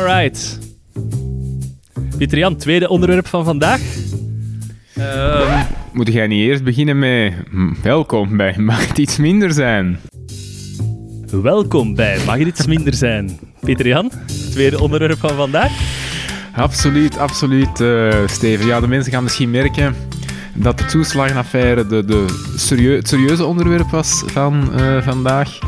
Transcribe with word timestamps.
Alright. 0.00 0.58
Pieter 2.16 2.38
Jan, 2.38 2.56
tweede 2.56 2.88
onderwerp 2.88 3.26
van 3.26 3.44
vandaag. 3.44 3.80
Ehm, 4.94 5.64
Moet 5.92 6.12
jij 6.12 6.26
niet 6.26 6.48
eerst 6.48 6.64
beginnen 6.64 6.98
met 6.98 7.32
hm, 7.50 7.72
welkom 7.82 8.36
bij 8.36 8.54
Mag 8.58 8.88
het 8.88 8.98
iets 8.98 9.16
minder 9.16 9.52
zijn? 9.52 9.98
welkom 11.30 11.94
bij 11.94 12.18
Mag 12.26 12.38
het 12.38 12.46
iets 12.46 12.66
minder 12.66 12.94
zijn? 12.94 13.38
Pieter 13.64 13.86
Jan, 13.86 14.10
tweede 14.50 14.80
onderwerp 14.80 15.18
van 15.18 15.34
vandaag. 15.34 15.70
Absoluut, 16.54 17.18
absoluut, 17.18 17.80
eh, 17.80 18.26
Steven. 18.26 18.66
Ja, 18.66 18.80
de 18.80 18.88
mensen 18.88 19.12
gaan 19.12 19.22
misschien 19.22 19.50
merken 19.50 19.94
dat 20.54 20.78
de 20.78 20.84
toeslagenaffaire 20.84 21.86
de, 21.86 22.04
de 22.04 22.26
serieu- 22.56 22.96
het 22.96 23.08
serieuze 23.08 23.44
onderwerp 23.44 23.90
was 23.90 24.22
van 24.26 24.72
eh, 24.74 25.02
vandaag. 25.02 25.58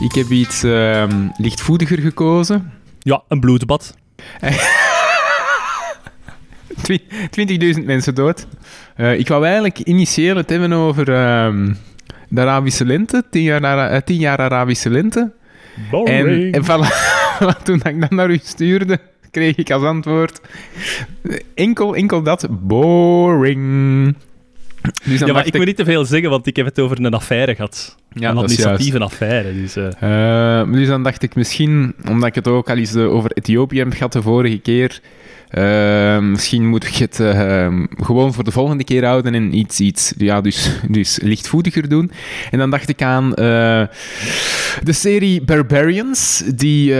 Ik 0.00 0.12
heb 0.14 0.30
iets 0.30 0.62
ehm, 0.62 1.28
lichtvoetiger 1.36 1.98
gekozen. 1.98 2.70
Ja, 3.02 3.22
een 3.28 3.40
bloedbad. 3.40 3.96
Twi- 6.82 7.02
20.000 7.78 7.84
mensen 7.84 8.14
dood. 8.14 8.46
Eh, 8.96 9.18
ik 9.18 9.28
wou 9.28 9.44
eigenlijk 9.44 9.78
initieel 9.78 10.36
het 10.36 10.50
hebben 10.50 10.72
over 10.72 11.12
ehm, 11.14 11.72
de 12.28 12.40
Arabische 12.40 12.84
lente, 12.84 13.24
10 13.30 13.42
jaar, 13.42 13.64
Ara- 13.64 13.88
eh, 13.88 14.00
10 14.00 14.16
jaar 14.16 14.38
Arabische 14.38 14.90
lente. 14.90 15.32
En, 16.08 16.52
en 16.52 16.64
voilà, 16.68 17.62
toen 17.62 17.80
ik 17.84 18.00
dat 18.00 18.10
naar 18.10 18.30
u 18.30 18.38
stuurde, 18.42 18.98
kreeg 19.30 19.56
ik 19.56 19.70
als 19.70 19.82
antwoord 19.82 20.40
enkel, 21.54 21.94
enkel 21.94 22.22
dat, 22.22 22.46
boring. 22.50 24.14
Dus 25.04 25.20
ja, 25.20 25.32
maar 25.32 25.46
ik 25.46 25.56
moet 25.56 25.66
niet 25.66 25.76
te 25.76 25.84
veel 25.84 26.04
zeggen, 26.04 26.30
want 26.30 26.46
ik 26.46 26.56
heb 26.56 26.66
het 26.66 26.78
over 26.80 27.04
een 27.04 27.14
affaire 27.14 27.54
gehad. 27.54 27.96
Ja, 28.12 28.30
een 28.30 28.36
administratieve 28.36 28.98
affaire. 28.98 29.54
Dus, 29.54 29.76
Eh, 29.76 30.72
dus 30.72 30.86
dan 30.88 31.02
dacht 31.02 31.22
ik 31.22 31.34
misschien, 31.34 31.94
omdat 32.08 32.28
ik 32.28 32.34
het 32.34 32.48
ook 32.48 32.70
al 32.70 32.76
eens 32.76 32.94
eh, 32.94 33.12
over 33.12 33.32
Ethiopië 33.32 33.78
heb 33.78 33.92
gehad 33.92 34.12
de 34.12 34.22
vorige 34.22 34.58
keer, 34.58 35.00
misschien 36.20 36.66
moet 36.66 36.84
ik 36.86 36.94
het 36.94 37.16
gewoon 37.96 38.32
voor 38.32 38.44
de 38.44 38.50
volgende 38.50 38.84
keer 38.84 39.04
houden 39.04 39.34
en 39.34 39.58
iets, 39.58 39.80
iets 39.80 40.14
ja, 40.16 40.40
dus, 40.40 40.70
dus 40.88 41.18
lichtvoetiger 41.22 41.88
doen. 41.88 42.10
En 42.50 42.58
dan 42.58 42.70
dacht 42.70 42.88
ik 42.88 43.02
aan 43.02 43.30
de 43.30 43.88
serie 44.84 45.42
Barbarians, 45.42 46.42
die 46.54 46.94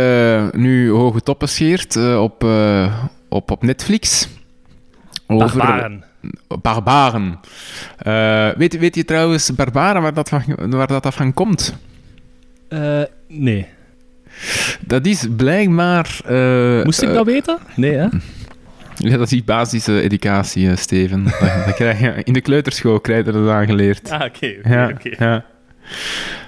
nu 0.53 0.91
hoge 0.91 1.21
toppen 1.21 1.49
scheert 1.49 1.97
op, 2.17 2.47
op, 3.29 3.51
op 3.51 3.63
Netflix. 3.63 4.29
Over- 5.27 5.59
barbaren. 5.59 6.05
Barbaren. 6.63 7.41
Eh, 7.99 8.49
weet, 8.57 8.79
weet 8.79 8.95
je 8.95 9.05
trouwens, 9.05 9.55
Barbaren, 9.55 10.03
waar 10.03 10.15
dat, 10.15 10.29
van, 10.29 10.43
waar 10.71 10.87
dat 10.87 11.07
af 11.07 11.15
van 11.15 11.35
komt? 11.35 11.75
Eh, 12.69 13.03
nee. 13.29 13.67
Dat 14.81 15.07
is 15.07 15.27
blijkbaar... 15.37 16.21
eh, 16.27 16.85
Moest 16.85 17.03
ik 17.03 17.13
dat 17.13 17.27
weten? 17.27 17.59
Nee, 17.77 17.93
hè? 17.95 18.07
Ja, 18.97 19.17
dat 19.17 19.33
is 19.33 19.45
basische 19.45 20.01
educatie, 20.01 20.71
eh, 20.71 20.77
Steven. 20.77 21.25
dat, 21.25 21.65
dat 21.67 21.75
krijg 21.75 22.01
je, 22.01 22.15
in 22.25 22.33
de 22.33 22.41
kleuterschool 22.41 23.01
krijg 23.01 23.27
je 23.27 23.33
dat 23.33 23.49
aangeleerd. 23.49 24.11
Ah, 24.11 24.25
oké. 24.25 24.55
Ja. 25.19 25.45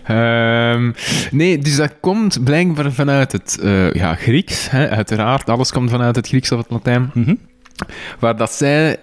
Ehm, 0.05 0.91
nee, 1.31 1.59
dus 1.59 1.77
dat 1.77 1.95
komt 2.01 2.45
blijkbaar 2.45 2.93
vanuit 2.93 3.33
het 3.33 3.59
ja, 3.93 4.15
Grieks. 4.15 4.71
Hè, 4.71 4.89
uiteraard, 4.91 5.49
alles 5.51 5.73
komt 5.73 5.91
vanuit 5.91 6.17
het 6.17 6.29
Grieks 6.29 6.53
of 6.53 6.59
het 6.59 6.71
Latijn. 6.71 7.11
Mhm. 7.15 7.35
Waar 8.19 8.37
dat 8.37 8.53
zij 8.53 8.97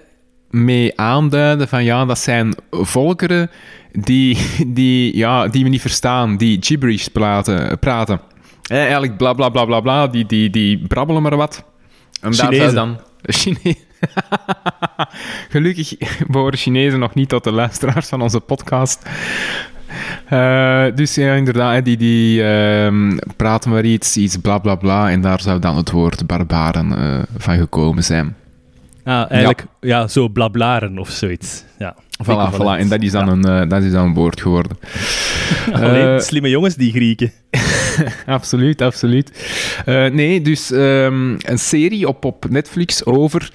mee 0.52 1.00
aanduiden 1.00 1.68
van 1.68 1.84
ja, 1.84 2.06
dat 2.06 2.20
zijn 2.20 2.56
volkeren 2.72 3.50
die, 3.92 4.38
die, 4.68 5.18
ja, 5.18 5.48
die 5.48 5.64
we 5.64 5.70
niet 5.70 5.82
verstaan, 5.82 6.38
die 6.38 6.58
gibberish 6.62 7.08
praten. 7.08 7.80
praten. 7.80 8.22
Eigenlijk 8.68 9.18
bla 9.18 9.34
bla 9.34 9.50
bla 9.50 9.66
bla 9.66 9.80
bla, 9.80 10.08
die, 10.08 10.26
die, 10.26 10.50
die 10.50 10.88
brabbelen 10.88 11.22
maar 11.22 11.36
wat. 11.36 11.64
En 12.22 12.32
daar 12.32 12.48
Chinezen. 12.48 12.76
dan... 12.76 13.00
Chine- 13.22 13.76
Gelukkig 15.50 15.94
behoren 16.28 16.58
Chinezen 16.58 17.00
nog 17.00 17.14
niet 17.14 17.30
tot 17.30 17.44
de 17.44 17.52
luisteraars 17.52 18.08
van 18.08 18.22
onze 18.22 18.40
podcast. 18.40 19.10
Eh, 20.26 20.86
dus 20.96 21.16
ja, 21.16 21.34
inderdaad, 21.34 21.86
die, 21.86 21.98
die 21.98 22.44
ehm, 22.44 23.18
praten 23.36 23.72
maar 23.72 23.86
iets, 23.86 24.18
iets 24.18 24.38
bla 24.38 24.58
bla 24.58 24.76
bla, 24.76 25.10
en 25.10 25.22
daar 25.22 25.42
zou 25.42 25.60
dan 25.60 25.78
het 25.78 25.92
woord 25.92 26.28
barbaren 26.28 26.98
eh, 26.98 27.20
van 27.38 27.58
gekomen 27.58 28.04
zijn. 28.04 28.36
Ah, 29.04 29.32
eigenlijk, 29.32 29.66
ja. 29.80 30.08
zo 30.08 30.28
blablaren 30.30 31.00
of 31.00 31.10
zoiets. 31.10 31.64
Ja. 31.80 31.96
Voilà, 32.24 32.54
voilà. 32.54 32.78
En 32.80 32.90
dat 32.90 33.02
is 33.02 33.12
dan, 33.12 33.26
Ja. 33.26 33.32
een, 33.32 33.64
eh, 33.64 33.70
dat 33.70 33.84
is 33.84 33.92
dan 33.92 34.06
een 34.08 34.14
woord 34.14 34.42
geworden. 34.42 34.78
Alleen 35.74 36.08
Eh, 36.16 36.20
slimme 36.20 36.50
jongens, 36.50 36.76
die 36.76 36.92
Grieken. 36.92 37.32
absoluut, 38.26 38.82
absoluut. 38.82 39.32
Eh, 39.86 40.06
nee, 40.06 40.42
dus 40.42 40.72
ehm, 40.72 41.32
een 41.40 41.60
serie 41.60 42.08
op, 42.08 42.26
op 42.26 42.50
Netflix 42.50 43.06
over 43.06 43.52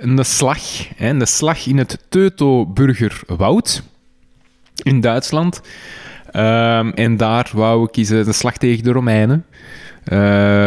een 0.00 0.24
slag. 0.24 0.58
Hè, 0.96 1.08
een 1.08 1.26
slag 1.26 1.66
in 1.66 1.78
het 1.78 1.98
Teutoburgerwoud 2.08 3.82
in 4.82 5.00
Duitsland. 5.00 5.60
Ehm, 6.30 6.88
en 6.88 7.16
daar 7.16 7.50
wou 7.52 7.84
ik 7.88 7.96
eens 7.96 8.10
eh, 8.10 8.18
een 8.18 8.34
slag 8.34 8.56
tegen 8.56 8.84
de 8.84 8.92
Romeinen. 8.92 9.44
Eh, 10.06 10.18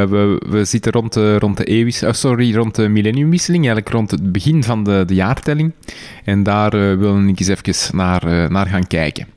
we, 0.03 0.41
we 0.49 0.65
zitten 0.65 0.91
rond 0.91 1.13
de, 1.13 1.37
rond 1.37 1.57
de 1.57 1.63
eeuwis, 1.63 2.03
oh, 2.03 2.11
sorry, 2.11 2.55
rond 2.55 2.75
de 2.75 2.87
millenniumwisseling, 2.87 3.63
eigenlijk 3.63 3.95
rond 3.95 4.11
het 4.11 4.31
begin 4.31 4.63
van 4.63 4.83
de, 4.83 5.03
de 5.07 5.13
jaartelling. 5.13 5.71
En 6.23 6.43
daar 6.43 6.73
eh 6.73 6.97
wil 6.97 7.27
ik 7.27 7.39
eens 7.39 7.47
even 7.47 7.97
naar, 7.97 8.23
eh, 8.23 8.49
naar 8.49 8.67
gaan 8.67 8.87
kijken. 8.87 9.27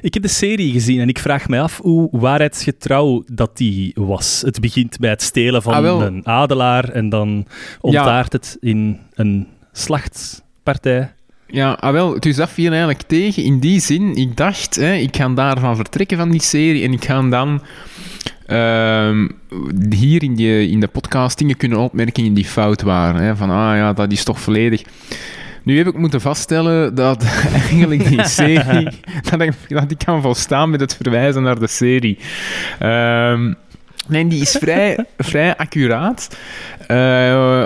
Ik 0.00 0.14
heb 0.14 0.22
de 0.22 0.28
serie 0.28 0.72
gezien 0.72 1.00
en 1.00 1.08
ik 1.08 1.18
vraag 1.18 1.48
me 1.48 1.60
af 1.60 1.78
hoe 1.78 2.08
waarheidsgetrouw 2.10 3.22
dat 3.32 3.56
die 3.56 3.92
was. 3.94 4.42
Het 4.44 4.60
begint 4.60 4.98
bij 4.98 5.10
het 5.10 5.22
stelen 5.22 5.62
van 5.62 5.74
Ah, 5.74 6.04
een 6.04 6.26
adelaar 6.26 6.88
en 6.88 7.08
dan 7.08 7.46
ontaart 7.80 8.32
het 8.32 8.56
in 8.60 8.98
een 9.14 9.46
slachtpartij. 9.72 11.12
Ja, 11.46 11.72
ah 11.72 11.92
wel, 11.92 12.20
dus 12.20 12.36
dat 12.36 12.50
viel 12.50 12.70
eigenlijk 12.70 13.02
tegen. 13.02 13.44
In 13.44 13.60
die 13.60 13.80
zin, 13.80 14.16
ik 14.16 14.36
dacht, 14.36 14.76
hè, 14.76 14.94
ik 14.94 15.16
ga 15.16 15.28
daarvan 15.28 15.76
vertrekken 15.76 16.16
van 16.16 16.30
die 16.30 16.42
serie 16.42 16.84
en 16.84 16.92
ik 16.92 17.04
ga 17.04 17.22
dan 17.22 17.62
ehm, 18.50 19.28
hier 19.90 20.22
in, 20.22 20.34
die, 20.34 20.68
in 20.68 20.80
de 20.80 20.88
podcast 20.88 21.38
dingen 21.38 21.56
kunnen 21.56 21.78
opmerken 21.78 22.34
die 22.34 22.44
fout 22.44 22.82
waren. 22.82 23.22
Hè, 23.22 23.36
van, 23.36 23.50
ah 23.50 23.76
ja, 23.76 23.92
dat 23.92 24.12
is 24.12 24.24
toch 24.24 24.40
volledig... 24.40 24.82
Nu 25.62 25.76
heb 25.76 25.86
ik 25.86 25.98
moeten 25.98 26.20
vaststellen 26.20 26.94
dat 26.94 27.24
eigenlijk 27.62 28.08
die 28.08 28.26
serie... 28.40 28.88
dat, 29.30 29.40
ik, 29.40 29.52
dat 29.68 29.90
ik 29.90 29.98
kan 30.04 30.22
volstaan 30.22 30.70
met 30.70 30.80
het 30.80 30.96
verwijzen 30.96 31.42
naar 31.42 31.58
de 31.58 31.66
serie. 31.66 32.18
Ehm, 32.78 33.52
nee, 34.06 34.26
die 34.26 34.40
is 34.40 34.50
vrij, 34.50 35.04
vrij 35.18 35.56
accuraat. 35.56 36.36
Eh, 36.86 37.64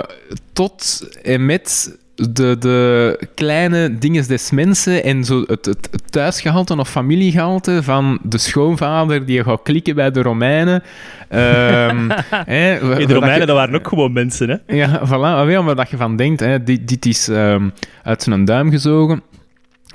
tot 0.53 1.07
en 1.23 1.45
met 1.45 1.97
de, 2.15 2.55
de 2.59 3.19
kleine 3.33 3.97
dingen 3.97 4.27
des 4.27 4.51
mensen 4.51 5.03
en 5.03 5.23
zo 5.23 5.43
het, 5.47 5.65
het, 5.65 5.87
het 5.91 6.11
thuisgehalte 6.11 6.77
of 6.77 6.89
familiegehalte 6.89 7.83
van 7.83 8.19
de 8.23 8.37
schoonvader 8.37 9.25
die 9.25 9.43
gaat 9.43 9.59
klikken 9.63 9.95
bij 9.95 10.11
de 10.11 10.21
Romeinen. 10.21 10.83
Ehm, 11.29 12.09
Hey, 12.45 12.79
de 12.79 13.13
Romeinen, 13.13 13.39
je- 13.39 13.45
dat 13.45 13.55
waren 13.55 13.75
ook 13.75 13.87
gewoon 13.87 14.13
mensen, 14.13 14.49
hè? 14.49 14.75
ja, 14.75 15.01
voilà. 15.07 15.45
Wel, 15.47 15.63
maar 15.63 15.75
dat 15.75 15.89
je 15.89 15.97
van 15.97 16.15
denkt, 16.15 16.39
hè, 16.39 16.63
dit, 16.63 16.87
dit 16.87 17.05
is 17.05 17.27
ehm, 17.27 17.69
uit 18.03 18.23
zijn 18.23 18.45
duim 18.45 18.69
gezogen, 18.71 19.21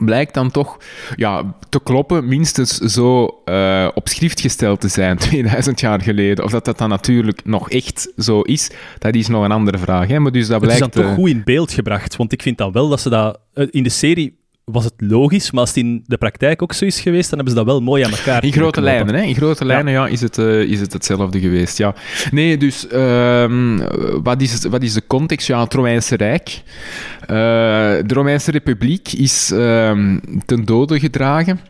blijkt 0.04 0.34
dan 0.34 0.50
toch 0.50 0.76
ja, 1.16 1.54
te 1.68 1.80
kloppen, 1.82 2.28
minstens 2.28 2.76
zo 2.78 3.40
eh, 3.44 3.88
op 3.94 4.08
schrift 4.08 4.40
gesteld 4.40 4.80
te 4.80 4.88
zijn 4.88 5.16
2000 5.28 5.80
jaar 5.80 6.00
geleden. 6.02 6.44
Of 6.44 6.50
dat 6.50 6.64
dat 6.64 6.78
dan 6.78 6.88
natuurlijk 6.88 7.44
nog 7.44 7.70
echt 7.70 8.12
zo 8.16 8.40
is, 8.40 8.70
dat 8.98 9.14
is 9.14 9.28
nog 9.28 9.44
een 9.44 9.52
andere 9.52 9.78
vraag. 9.78 10.08
Hè? 10.08 10.18
Maar 10.18 10.32
dus 10.32 10.46
dat 10.48 10.60
Het 10.60 10.70
is 10.70 10.76
blijkt... 10.76 10.94
dan 10.94 11.02
toch 11.04 11.12
eh, 11.12 11.18
goed 11.18 11.28
in 11.30 11.42
beeld 11.44 11.72
gebracht, 11.72 12.16
want 12.16 12.32
ik 12.32 12.42
vind 12.42 12.58
dan 12.58 12.72
wel 12.72 12.88
dat 12.88 13.00
ze 13.00 13.08
dat... 13.08 13.38
eh, 13.54 13.66
In 13.70 13.82
de 13.82 13.88
serie 13.88 14.38
was 14.72 14.84
het 14.84 14.94
logisch, 14.96 15.50
maar 15.50 15.60
als 15.60 15.68
het 15.68 15.78
in 15.78 16.04
de 16.06 16.18
praktijk 16.18 16.62
ook 16.62 16.72
zo 16.72 16.84
is 16.84 17.00
geweest, 17.00 17.30
dan 17.30 17.38
hebben 17.38 17.56
ze 17.58 17.64
dat 17.64 17.72
wel 17.74 17.80
mooi 17.80 18.04
aan 18.04 18.10
elkaar 18.10 18.44
In 18.44 18.52
grote 18.52 18.80
lijnen, 18.80 19.14
hè? 19.14 19.22
In 19.22 19.34
grote 19.34 19.64
lijnen 19.64 19.92
ja. 19.92 20.06
is, 20.06 20.20
het, 20.20 20.38
eh, 20.38 20.60
is 20.60 20.80
het 20.80 20.92
hetzelfde 20.92 21.40
geweest. 21.40 21.78
Ja. 21.78 21.94
Nee, 22.30 22.56
dus 22.56 22.86
ehm, 22.86 23.78
wat, 24.22 24.40
is, 24.40 24.64
wat 24.64 24.82
is 24.82 24.92
de 24.92 25.06
context? 25.06 25.46
Ja, 25.46 25.62
het 25.62 25.74
Romeinse 25.74 26.16
Rijk. 26.16 26.62
Eh, 27.20 27.26
de 28.06 28.14
Romeinse 28.14 28.50
Republiek 28.50 29.12
is 29.12 29.50
ehm, 29.50 30.18
ten 30.46 30.64
dode 30.64 31.00
gedragen. 31.00 31.60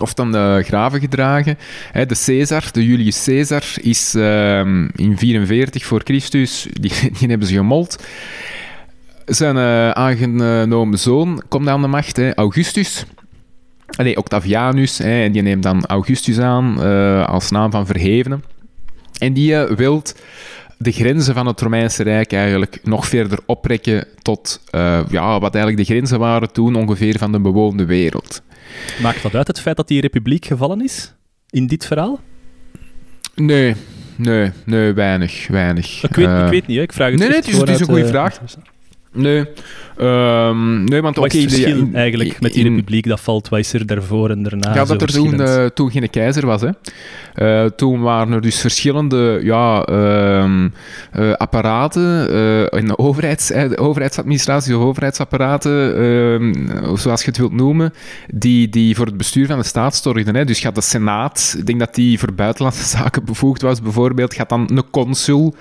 Of 0.00 0.14
dan 0.14 0.32
de 0.32 0.62
graven 0.64 1.00
gedragen. 1.00 1.58
Hè, 1.92 2.06
de 2.06 2.22
Caesar, 2.24 2.68
de 2.72 2.86
Julius 2.86 3.24
Caesar, 3.24 3.64
is 3.80 4.14
ehm, 4.14 4.88
in 4.96 5.18
44 5.18 5.84
voor 5.84 6.00
Christus, 6.04 6.66
die, 6.72 6.92
die 7.18 7.28
hebben 7.28 7.46
ze 7.48 7.54
gemold. 7.54 8.02
Zijn 9.26 9.56
eh, 9.56 9.90
aangenomen 9.90 10.98
zoon 10.98 11.42
komt 11.48 11.68
aan 11.68 11.80
de 11.82 11.86
macht, 11.88 12.16
hè, 12.16 12.34
Augustus. 12.34 13.04
Nee, 13.98 14.16
Octavianus, 14.16 14.98
hè, 14.98 15.22
en 15.24 15.32
die 15.32 15.42
neemt 15.42 15.62
dan 15.62 15.86
Augustus 15.86 16.38
aan 16.38 16.82
eh, 16.82 17.26
als 17.28 17.50
naam 17.50 17.70
van 17.70 17.86
verhevene. 17.86 18.38
En 19.18 19.32
die 19.32 19.56
eh, 19.56 19.76
wilt 19.76 20.14
de 20.78 20.92
grenzen 20.92 21.34
van 21.34 21.46
het 21.46 21.60
Romeinse 21.60 22.02
Rijk 22.02 22.32
eigenlijk 22.32 22.80
nog 22.82 23.06
verder 23.06 23.38
oprekken 23.46 24.06
tot 24.22 24.60
ja, 25.10 25.38
wat 25.40 25.54
eigenlijk 25.54 25.86
de 25.86 25.92
grenzen 25.94 26.18
waren 26.18 26.52
toen 26.52 26.74
ongeveer 26.76 27.18
van 27.18 27.32
de 27.32 27.40
bewoonde 27.40 27.84
wereld. 27.84 28.42
Maakt 29.02 29.22
dat 29.22 29.34
uit, 29.34 29.46
het 29.46 29.60
feit 29.60 29.76
dat 29.76 29.88
die 29.88 30.00
republiek 30.00 30.44
gevallen 30.46 30.80
is? 30.84 31.12
In 31.50 31.66
dit 31.66 31.86
verhaal? 31.86 32.20
Nee, 33.34 33.74
nee, 34.16 34.50
nee, 34.64 34.92
weinig, 34.92 35.46
weinig. 35.48 36.02
Ik 36.02 36.14
weet, 36.14 36.28
ik 36.44 36.48
weet 36.50 36.66
niet, 36.66 36.76
hè. 36.76 36.82
ik 36.82 36.92
vraag 36.92 37.10
het 37.10 37.18
nee, 37.18 37.28
nee, 37.28 37.36
het 37.36 37.46
is- 37.48 37.56
het 37.56 37.68
is 37.68 37.76
gewoon 37.76 37.96
een 37.96 38.04
goede 38.04 38.18
vraag. 38.18 38.40
Nee, 39.14 39.44
Ehm, 39.96 40.84
nee 40.84 41.00
want 41.02 41.16
Wat 41.16 41.34
is 41.34 41.40
het 41.42 41.50
de- 41.50 41.56
verschil 41.56 41.78
in- 41.78 41.94
eigenlijk 41.94 42.40
met 42.40 42.52
die 42.52 42.64
in- 42.64 42.74
republiek 42.74 43.06
dat 43.08 43.20
valt? 43.20 43.48
Wat 43.48 43.58
is 43.58 43.72
er 43.72 43.86
daarvoor 43.86 44.30
en 44.30 44.42
daarna? 44.42 44.74
Ja, 44.74 44.84
dat 44.84 45.02
er 45.02 45.08
toen, 45.08 45.40
eh, 45.40 45.64
toen 45.66 45.90
geen 45.90 46.10
keizer 46.10 46.46
was. 46.46 46.60
Hè. 46.60 46.68
Eh, 47.34 47.64
toen 47.64 48.00
waren 48.00 48.32
er 48.32 48.40
dus 48.40 48.60
verschillende 48.60 49.40
ja, 49.42 49.82
ehm, 49.82 50.68
eh, 51.12 51.32
apparaten, 51.32 52.28
eh, 52.30 52.78
in 52.78 52.86
de, 52.86 52.98
overheids, 52.98 53.52
overheidsadministratie 53.76 54.76
of 54.76 54.84
overheidsapparaten, 54.84 55.96
ehm, 55.96 56.96
zoals 56.96 57.20
je 57.20 57.26
het 57.26 57.38
wilt 57.38 57.52
noemen, 57.52 57.92
die, 58.34 58.68
die 58.68 58.96
voor 58.96 59.06
het 59.06 59.16
bestuur 59.16 59.46
van 59.46 59.58
de 59.58 59.64
staat 59.64 59.96
zorgden. 59.96 60.34
Hè. 60.34 60.44
Dus 60.44 60.60
gaat 60.60 60.74
de 60.74 60.80
Senaat, 60.80 61.54
ik 61.58 61.66
denk 61.66 61.78
dat 61.78 61.94
die 61.94 62.18
voor 62.18 62.32
buitenlandse 62.32 62.84
zaken 62.98 63.24
bevoegd 63.24 63.62
was, 63.62 63.82
bijvoorbeeld, 63.82 64.34
gaat 64.34 64.48
dan 64.48 64.70
een 64.74 64.90
consul. 64.90 65.54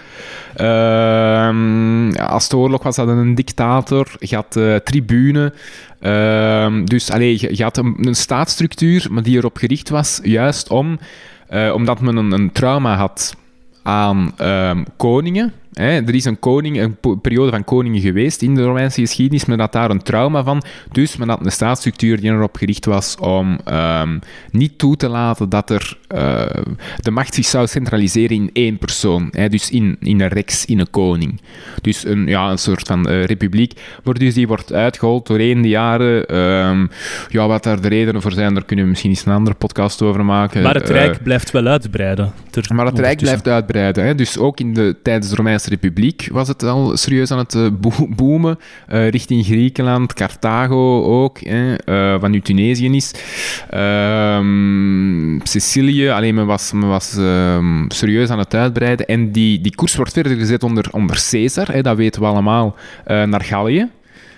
Ehm, 0.55 2.11
als 2.11 2.49
de 2.49 2.57
oorlog 2.57 2.83
was, 2.83 2.95
hadden 2.95 3.17
een 3.17 3.35
dictator, 3.35 4.07
gaat 4.19 4.53
de 4.53 4.81
tribune. 4.83 5.53
Ehm, 5.99 6.85
dus 6.85 7.11
allee, 7.11 7.55
je, 7.55 7.63
had 7.63 7.77
een, 7.77 7.95
een 7.99 8.15
staatsstructuur, 8.15 9.07
maar 9.11 9.23
die 9.23 9.37
erop 9.37 9.57
gericht 9.57 9.89
was 9.89 10.19
juist 10.23 10.69
om, 10.69 10.99
omdat 11.73 12.01
men 12.01 12.17
een, 12.17 12.31
een 12.31 12.51
trauma 12.51 12.95
had 12.95 13.35
aan 13.83 14.31
ehm, 14.37 14.83
koningen. 14.97 15.53
Hè. 15.73 15.89
Er 15.89 16.15
is 16.15 16.25
een, 16.25 16.39
koning, 16.39 16.79
een 16.79 17.21
periode 17.21 17.51
van 17.51 17.63
koningen 17.63 18.01
geweest 18.01 18.41
in 18.41 18.55
de 18.55 18.63
Romeinse 18.63 19.01
geschiedenis. 19.01 19.45
Men 19.45 19.59
had 19.59 19.71
daar 19.71 19.89
een 19.89 20.03
trauma 20.03 20.43
van. 20.43 20.63
Dus 20.91 21.17
men 21.17 21.29
had 21.29 21.45
een 21.45 21.51
staatsstructuur 21.51 22.21
die 22.21 22.31
erop 22.31 22.55
gericht 22.57 22.85
was 22.85 23.15
om 23.15 23.59
ehm, 23.65 24.19
niet 24.51 24.77
toe 24.77 24.95
te 24.95 25.07
laten 25.09 25.49
dat 25.49 25.69
er 25.69 25.97
eh, 26.07 26.45
de 26.97 27.11
macht 27.11 27.33
zich 27.33 27.45
zou 27.45 27.67
centraliseren 27.67 28.35
in 28.35 28.49
één 28.53 28.77
persoon. 28.77 29.27
Hè. 29.31 29.49
Dus 29.49 29.69
in, 29.69 29.97
in 29.99 30.21
een 30.21 30.27
rex, 30.27 30.65
in 30.65 30.79
een 30.79 30.89
koning. 30.89 31.41
Dus 31.81 32.05
een, 32.05 32.27
ja, 32.27 32.49
een 32.49 32.57
soort 32.57 32.87
van 32.87 33.09
eh, 33.09 33.23
republiek. 33.23 33.73
Maar 34.03 34.13
dus 34.13 34.33
die 34.33 34.47
wordt 34.47 34.73
uitgehold 34.73 35.27
doorheen 35.27 35.61
de 35.61 35.67
jaren. 35.67 36.25
Ehm, 36.25 36.85
ja, 37.29 37.47
wat 37.47 37.63
daar 37.63 37.81
de 37.81 37.87
redenen 37.87 38.21
voor 38.21 38.31
zijn, 38.31 38.53
daar 38.53 38.65
kunnen 38.65 38.85
we 38.85 38.91
misschien 38.91 39.11
eens 39.11 39.25
een 39.25 39.33
andere 39.33 39.55
podcast 39.55 40.01
over 40.01 40.25
maken. 40.25 40.61
maar 40.61 40.73
het 40.73 40.89
Eh, 40.89 40.95
Rijk 40.95 41.23
blijft 41.23 41.51
wel 41.51 41.65
uitbreiden. 41.65 42.33
maar 42.73 42.85
het 42.85 42.99
Rijk 42.99 43.17
blijft 43.17 43.47
uitbreiden. 43.47 44.05
Hè? 44.05 44.15
Dus 44.15 44.37
ook 44.37 44.59
in 44.59 44.73
de, 44.73 44.95
tijdens 45.03 45.29
de 45.29 45.35
Romeinse 45.35 45.62
Republiek 45.67 46.29
was 46.31 46.47
het 46.47 46.63
al 46.63 46.97
serieus 46.97 47.31
aan 47.31 47.37
het 47.37 47.55
eh, 47.55 47.67
bo- 47.79 48.07
boomen. 48.15 48.57
eh, 48.87 49.09
richting 49.09 49.45
Griekenland, 49.45 50.13
Carthago 50.13 51.03
ook, 51.23 51.39
hè? 51.39 51.75
eh, 51.75 52.19
wat 52.19 52.29
nu 52.29 52.41
Tunesië 52.41 52.95
is. 52.95 53.13
Ehm, 53.69 55.39
Sicilië, 55.43 56.09
alleen 56.09 56.35
men 56.35 56.45
was, 56.45 56.71
men 56.71 56.87
was 56.89 57.17
ehm, 57.17 57.85
serieus 57.87 58.29
aan 58.29 58.39
het 58.39 58.53
uitbreiden. 58.55 59.05
En 59.05 59.31
die, 59.31 59.61
die 59.61 59.75
koers 59.75 59.95
wordt 59.95 60.13
verder 60.13 60.35
gezet 60.37 60.63
onder, 60.63 60.85
onder 60.91 61.25
Caesar, 61.29 61.67
hè? 61.71 61.81
dat 61.81 61.97
weten 61.97 62.21
we 62.21 62.27
allemaal, 62.27 62.75
naar 63.05 63.43
Gallië. 63.43 63.89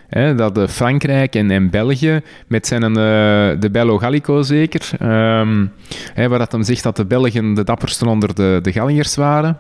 Hè, 0.10 0.36
dat 0.36 0.72
Frankrijk 0.72 1.36
en, 1.36 1.52
en 1.52 1.70
België, 1.70 2.22
met 2.48 2.68
zijn 2.68 2.94
de 3.60 3.70
Bello 3.72 3.98
Gallico 3.98 4.42
zeker, 4.42 4.90
ehm, 5.00 5.66
waar 6.16 6.40
dat 6.40 6.52
hem 6.52 6.64
zegt 6.64 6.84
dat 6.84 6.96
de 6.96 7.06
Belgen 7.06 7.54
de 7.54 7.64
dappersten 7.64 8.08
onder 8.08 8.36
de, 8.36 8.60
de 8.62 8.72
Galliërs 8.72 9.16
waren, 9.16 9.58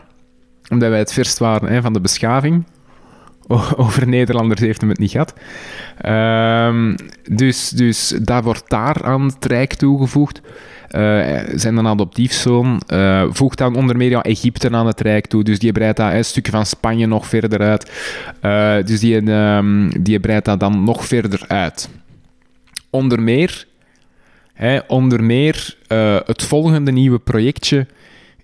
omdat 0.69 0.89
wij 0.89 0.99
het 0.99 1.13
verst 1.13 1.37
waren 1.37 1.69
hè, 1.69 1.81
van 1.81 1.93
de 1.93 2.01
beschaving. 2.01 2.63
Over 3.75 4.07
Nederlanders 4.07 4.61
heeft 4.61 4.81
hem 4.81 4.89
het 4.89 4.99
niet 4.99 5.11
gehad. 5.11 5.33
Ehm, 5.97 6.95
dus, 7.29 7.69
dus 7.69 8.07
dat 8.21 8.43
wordt 8.43 8.69
daar 8.69 9.03
aan 9.03 9.25
het 9.25 9.45
Rijk 9.45 9.73
toegevoegd. 9.73 10.41
Eh, 10.87 11.39
zijn 11.55 11.77
een 11.77 11.87
adoptiefzoon 11.87 12.81
eh, 12.87 13.23
voegt 13.29 13.57
dan 13.57 13.75
onder 13.75 13.97
meer 13.97 14.17
Egypte 14.17 14.69
aan 14.71 14.87
het 14.87 15.01
Rijk 15.01 15.27
toe. 15.27 15.43
Dus 15.43 15.59
die 15.59 15.71
breidt 15.71 15.97
dat 15.97 16.13
een 16.13 16.25
stukje 16.25 16.51
van 16.51 16.65
Spanje 16.65 17.05
nog 17.05 17.27
verder 17.27 17.59
uit. 17.59 17.91
Eh, 18.41 18.75
dus 18.85 18.99
die, 18.99 19.31
ehm, 19.31 19.89
die 20.01 20.19
breidt 20.19 20.45
dat 20.45 20.59
dan 20.59 20.83
nog 20.83 21.05
verder 21.05 21.43
uit. 21.47 21.89
Onder 22.89 23.21
meer, 23.21 23.65
hè, 24.53 24.79
onder 24.87 25.23
meer 25.23 25.77
het 26.25 26.43
volgende 26.43 26.91
nieuwe 26.91 27.19
projectje 27.19 27.87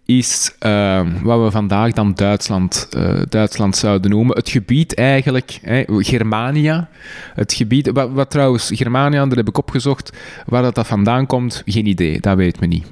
is 0.06 0.56
eh, 0.60 1.02
wat 1.24 1.44
we 1.44 1.52
vandaag 1.52 1.92
dan 1.92 2.14
Duitsland, 2.14 2.88
eh, 2.92 3.22
Duitsland 3.30 3.76
zouden 3.76 4.12
noemen. 4.12 4.36
Het 4.36 4.50
gebied 4.50 4.96
eigenlijk, 4.96 5.60
hè, 5.62 5.84
Germania. 5.88 6.90
Het 7.34 7.54
gebied, 7.54 7.92
wat, 7.92 8.12
wat 8.12 8.30
trouwens, 8.30 8.72
Germania, 8.74 9.26
daar 9.26 9.38
heb 9.38 9.48
ik 9.48 9.58
opgezocht. 9.58 10.18
Waar 10.46 10.62
dat, 10.62 10.76
dat 10.76 10.88
vandaan 10.88 11.26
komt, 11.26 11.62
geen 11.66 11.86
idee, 11.86 12.20
dat 12.20 12.36
weet 12.36 12.60
men 12.60 12.70
niet. 12.70 12.92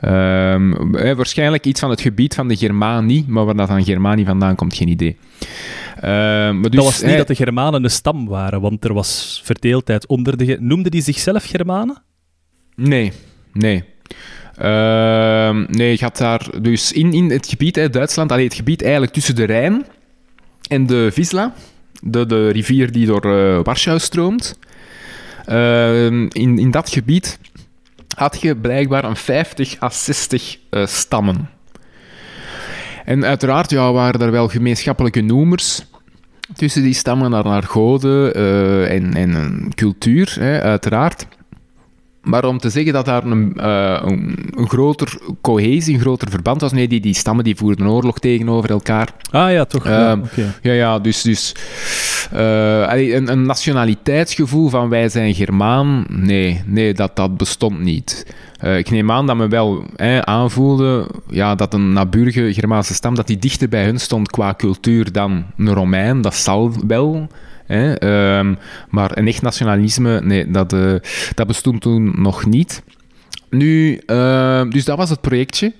Ehm, 0.00 0.90
waarschijnlijk 1.16 1.66
iets 1.66 1.80
van 1.80 1.90
het 1.90 2.00
gebied 2.00 2.34
van 2.34 2.48
de 2.48 2.56
Germanie, 2.56 3.24
maar 3.28 3.44
waar 3.44 3.56
dat 3.56 3.68
van 3.68 3.84
Germanie 3.84 4.24
vandaan 4.24 4.54
komt, 4.54 4.74
geen 4.74 4.88
idee. 4.88 5.16
Ehm, 5.96 6.60
maar 6.60 6.70
dus, 6.70 6.70
dat 6.70 6.84
was 6.84 7.02
niet 7.02 7.16
dat 7.16 7.26
de 7.26 7.34
Germanen 7.34 7.84
een 7.84 7.90
stam 7.90 8.28
waren, 8.28 8.60
want 8.60 8.84
er 8.84 8.94
was 8.94 9.40
verdeeldheid 9.44 10.06
onder 10.06 10.36
de... 10.36 10.56
Noemden 10.60 10.90
die 10.90 11.02
zichzelf 11.02 11.44
Germanen? 11.44 12.02
Nee, 12.74 13.12
nee. 13.52 13.84
Ehm, 14.60 15.64
nee, 15.68 15.90
je 15.90 16.04
had 16.04 16.16
daar 16.16 16.48
dus 16.62 16.92
in, 16.92 17.12
in 17.12 17.30
het 17.30 17.46
gebied, 17.46 17.76
hè, 17.76 17.90
Duitsland, 17.90 18.32
allee, 18.32 18.44
het 18.44 18.54
gebied 18.54 18.82
eigenlijk 18.82 19.12
tussen 19.12 19.34
de 19.34 19.44
Rijn 19.44 19.86
en 20.68 20.86
de 20.86 21.12
Wisla, 21.14 21.52
de, 22.02 22.26
de 22.26 22.48
rivier 22.48 22.92
die 22.92 23.06
door 23.06 23.24
eh, 23.24 23.64
Warschau 23.64 23.98
stroomt. 23.98 24.58
Ehm, 25.44 26.26
in, 26.28 26.58
in 26.58 26.70
dat 26.70 26.90
gebied 26.90 27.38
had 28.16 28.40
je 28.40 28.56
blijkbaar 28.56 29.04
een 29.04 29.16
50 29.16 29.82
à 29.82 29.88
60 29.88 30.58
eh, 30.70 30.86
stammen. 30.86 31.50
En 33.04 33.24
uiteraard 33.24 33.70
ja, 33.70 33.92
waren 33.92 34.20
er 34.20 34.30
wel 34.30 34.48
gemeenschappelijke 34.48 35.20
noemers 35.20 35.82
tussen 36.54 36.82
die 36.82 36.94
stammen 36.94 37.30
naar, 37.30 37.44
naar 37.44 37.62
goden 37.62 38.34
eh, 38.34 38.94
en, 38.94 39.14
en 39.14 39.68
cultuur, 39.74 40.36
hè, 40.40 40.60
uiteraard. 40.60 41.26
Maar 42.22 42.44
om 42.44 42.58
te 42.58 42.70
zeggen 42.70 42.92
dat 42.92 43.04
daar 43.04 43.24
een, 43.24 43.56
eh, 43.56 44.02
een, 44.04 44.36
een 44.54 44.68
groter 44.68 45.18
cohesie, 45.40 45.94
een 45.94 46.00
groter 46.00 46.30
verband 46.30 46.60
was, 46.60 46.72
nee, 46.72 46.88
die, 46.88 47.00
die 47.00 47.14
stammen 47.14 47.44
die 47.44 47.56
voerden 47.56 47.88
oorlog 47.88 48.18
tegenover 48.18 48.70
elkaar. 48.70 49.08
Ah 49.30 49.52
ja, 49.52 49.64
toch. 49.64 49.84
ja, 49.84 50.10
Ehm. 50.10 50.20
Ja, 50.62 50.72
ja, 50.72 50.98
dus, 50.98 51.22
dus 51.22 51.54
eh, 52.32 53.12
een, 53.12 53.30
een 53.30 53.42
nationaliteitsgevoel 53.42 54.68
van 54.68 54.88
wij 54.88 55.08
zijn 55.08 55.34
Germaan, 55.34 56.06
nee, 56.08 56.62
nee 56.66 56.94
dat, 56.94 57.16
dat 57.16 57.36
bestond 57.36 57.80
niet. 57.80 58.26
Eh, 58.58 58.78
ik 58.78 58.90
neem 58.90 59.10
aan 59.10 59.26
dat 59.26 59.36
men 59.36 59.48
wel 59.48 59.84
hè, 59.96 60.26
aanvoelde 60.26 61.06
ja, 61.30 61.54
dat 61.54 61.74
een 61.74 61.92
naburige 61.92 62.54
Germaanse 62.54 62.94
stam 62.94 63.14
dat 63.14 63.26
die 63.26 63.38
dichter 63.38 63.68
bij 63.68 63.84
hun 63.84 64.00
stond 64.00 64.30
qua 64.30 64.54
cultuur 64.56 65.12
dan 65.12 65.44
een 65.56 65.74
Romein, 65.74 66.20
dat 66.20 66.34
zal 66.34 66.72
wel. 66.86 67.28
Hè, 67.70 67.94
ehm, 67.94 68.54
maar 68.88 69.18
een 69.18 69.28
echt 69.28 69.42
nationalisme, 69.42 70.20
nee, 70.20 70.50
dat, 70.50 70.72
eh, 70.72 70.94
dat 71.34 71.46
bestond 71.46 71.80
toen 71.80 72.12
nog 72.22 72.46
niet. 72.46 72.82
Nu, 73.50 74.00
eh, 74.06 74.62
dus 74.68 74.84
dat 74.84 74.96
was 74.96 75.10
het 75.10 75.20
projectje 75.20 75.72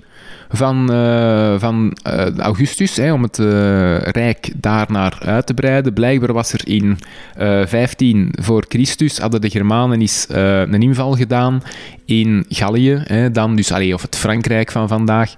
van, 0.52 0.92
eh, 0.92 1.54
van 1.58 1.96
eh, 2.02 2.38
Augustus, 2.38 2.96
hè, 2.96 3.12
om 3.12 3.22
het 3.22 3.38
eh, 3.38 3.98
rijk 3.98 4.52
daarnaar 4.56 5.18
uit 5.24 5.46
te 5.46 5.54
breiden. 5.54 5.92
Blijkbaar 5.92 6.32
was 6.32 6.52
er 6.52 6.60
in 6.64 6.98
eh 7.36 7.66
15 7.66 8.32
voor 8.40 8.64
Christus, 8.68 9.18
hadden 9.18 9.40
de 9.40 9.50
Germanen 9.50 10.00
eens 10.00 10.26
een 10.28 10.82
inval 10.82 11.14
gedaan 11.14 11.62
in 12.04 12.44
Gallië, 12.48 13.02
hè, 13.04 13.30
dan 13.30 13.56
dus, 13.56 13.72
allee, 13.72 13.94
of 13.94 14.02
het 14.02 14.16
Frankrijk 14.16 14.70
van 14.70 14.88
vandaag, 14.88 15.34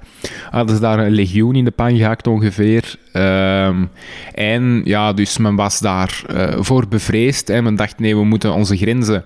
hadden 0.51 0.75
ze 0.75 0.81
daar 0.81 0.99
een 0.99 1.13
legioen 1.13 1.55
in 1.55 1.65
de 1.65 1.71
pan 1.71 1.97
gehakt 1.97 2.27
ongeveer. 2.27 2.97
Ehm, 3.13 3.85
en 4.35 4.83
ja, 4.85 5.13
dus 5.13 5.39
men 5.39 5.55
was 5.55 5.79
daar 5.79 6.23
eh, 6.27 6.57
voor 6.59 6.89
bevreesd. 6.89 7.49
Hè. 7.49 7.63
Men 7.63 7.77
dacht, 7.77 7.99
nee, 7.99 8.17
we 8.17 8.25
moeten 8.25 8.53
onze 8.55 8.77
grenzen 8.77 9.25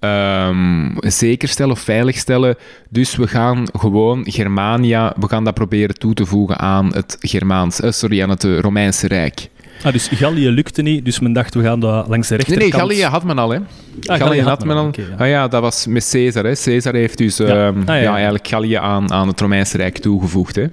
ehm, 0.00 0.90
zeker 1.00 1.48
stellen 1.48 1.72
of 1.72 1.80
veilig 1.80 2.16
stellen. 2.16 2.56
Dus 2.90 3.16
we 3.16 3.26
gaan 3.28 3.66
gewoon 3.78 4.24
Germania, 4.30 5.14
we 5.20 5.28
gaan 5.28 5.44
dat 5.44 5.54
proberen 5.54 5.94
toe 5.98 6.14
te 6.14 6.26
voegen 6.26 6.58
aan 6.58 6.94
het 6.94 7.16
Germaans, 7.20 7.80
eh, 7.80 7.90
sorry, 7.90 8.22
aan 8.22 8.30
het 8.30 8.44
eh, 8.44 8.58
Romeinse 8.58 9.06
Rijk. 9.06 9.48
Ah, 9.82 9.92
dus 9.92 10.08
Gallië 10.08 10.48
lukte 10.50 10.82
niet, 10.82 11.04
dus 11.04 11.20
men 11.20 11.32
dacht 11.32 11.54
we 11.54 11.62
gaan 11.62 11.80
dat 11.80 12.08
langs 12.08 12.28
de 12.28 12.34
Nee, 12.34 12.44
rechterkant... 12.46 12.72
nee, 12.72 12.80
Gallië 12.98 13.04
had 13.12 13.24
men 13.24 13.38
al, 13.38 13.50
hè. 13.50 13.58
Gallië 14.00 14.42
had 14.42 14.64
men 14.64 14.76
al. 14.76 14.90
ja. 14.92 15.02
Ah 15.18 15.28
ja, 15.28 15.48
dat 15.48 15.60
was 15.62 15.86
met 15.86 16.08
Caesar, 16.12 16.44
hè. 16.44 16.52
Caesar 16.64 16.94
heeft 16.94 17.18
dus 17.18 17.36
Ja. 17.36 17.46
ehm, 17.46 17.78
Ah, 17.78 17.86
ja, 17.86 17.94
ja, 17.94 18.02
ja. 18.02 18.12
eigenlijk 18.14 18.48
Gallië 18.48 18.74
aan, 18.74 19.12
aan 19.12 19.28
het 19.28 19.40
Romeinse 19.40 19.76
Rijk 19.76 19.98
toegevoegd, 19.98 20.56
hè. 20.56 20.66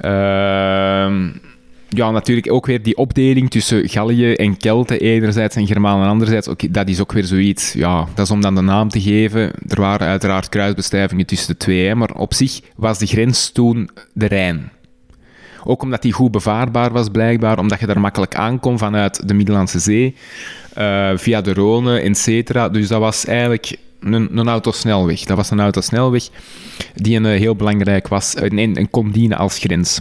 Ehm, 0.00 1.28
ja, 1.88 2.10
natuurlijk 2.10 2.52
ook 2.52 2.66
weer 2.66 2.82
die 2.82 2.96
opdeling 2.96 3.50
tussen 3.50 3.88
Gallië 3.88 4.32
en 4.32 4.56
Kelten 4.56 5.00
enerzijds 5.00 5.56
en 5.56 5.66
Germanen 5.66 6.08
anderzijds. 6.08 6.48
Dat 6.70 6.88
is 6.88 7.00
ook 7.00 7.12
weer 7.12 7.24
zoiets, 7.24 7.72
ja, 7.72 8.06
dat 8.14 8.24
is 8.24 8.30
om 8.30 8.40
dan 8.40 8.54
de 8.54 8.60
naam 8.60 8.88
te 8.88 9.00
geven. 9.00 9.52
Er 9.68 9.80
waren 9.80 10.06
uiteraard 10.06 10.48
kruisbestuivingen 10.48 11.26
tussen 11.26 11.48
de 11.48 11.56
twee, 11.56 11.94
maar 11.94 12.10
op 12.14 12.34
zich 12.34 12.60
was 12.76 12.98
de 12.98 13.06
grens 13.06 13.50
toen 13.50 13.90
de 14.12 14.26
Rijn. 14.26 14.70
Ook 15.64 15.82
omdat 15.82 16.02
die 16.02 16.12
goed 16.12 16.30
bevaarbaar 16.30 16.92
was, 16.92 17.08
blijkbaar, 17.08 17.58
omdat 17.58 17.80
je 17.80 17.86
daar 17.86 18.00
makkelijk 18.00 18.34
aankomt 18.34 18.78
vanuit 18.78 19.28
de 19.28 19.34
Middellandse 19.34 19.78
Zee, 19.78 20.14
eh, 20.74 21.10
via 21.14 21.40
de 21.40 21.54
Rhône, 21.54 22.04
et 22.04 22.18
cetera. 22.18 22.68
Dus 22.68 22.88
dat 22.88 23.00
was 23.00 23.24
eigenlijk 23.24 23.76
een, 24.00 24.38
een 24.38 24.48
autosnelweg. 24.48 25.20
Dat 25.24 25.36
was 25.36 25.50
een 25.50 25.60
autosnelweg 25.60 26.28
die 26.94 27.16
een, 27.16 27.24
heel 27.24 27.56
belangrijk 27.56 28.08
was 28.08 28.34
en, 28.34 28.76
en 28.76 28.90
kon 28.90 29.10
dienen 29.10 29.38
als 29.38 29.58
grens. 29.58 30.00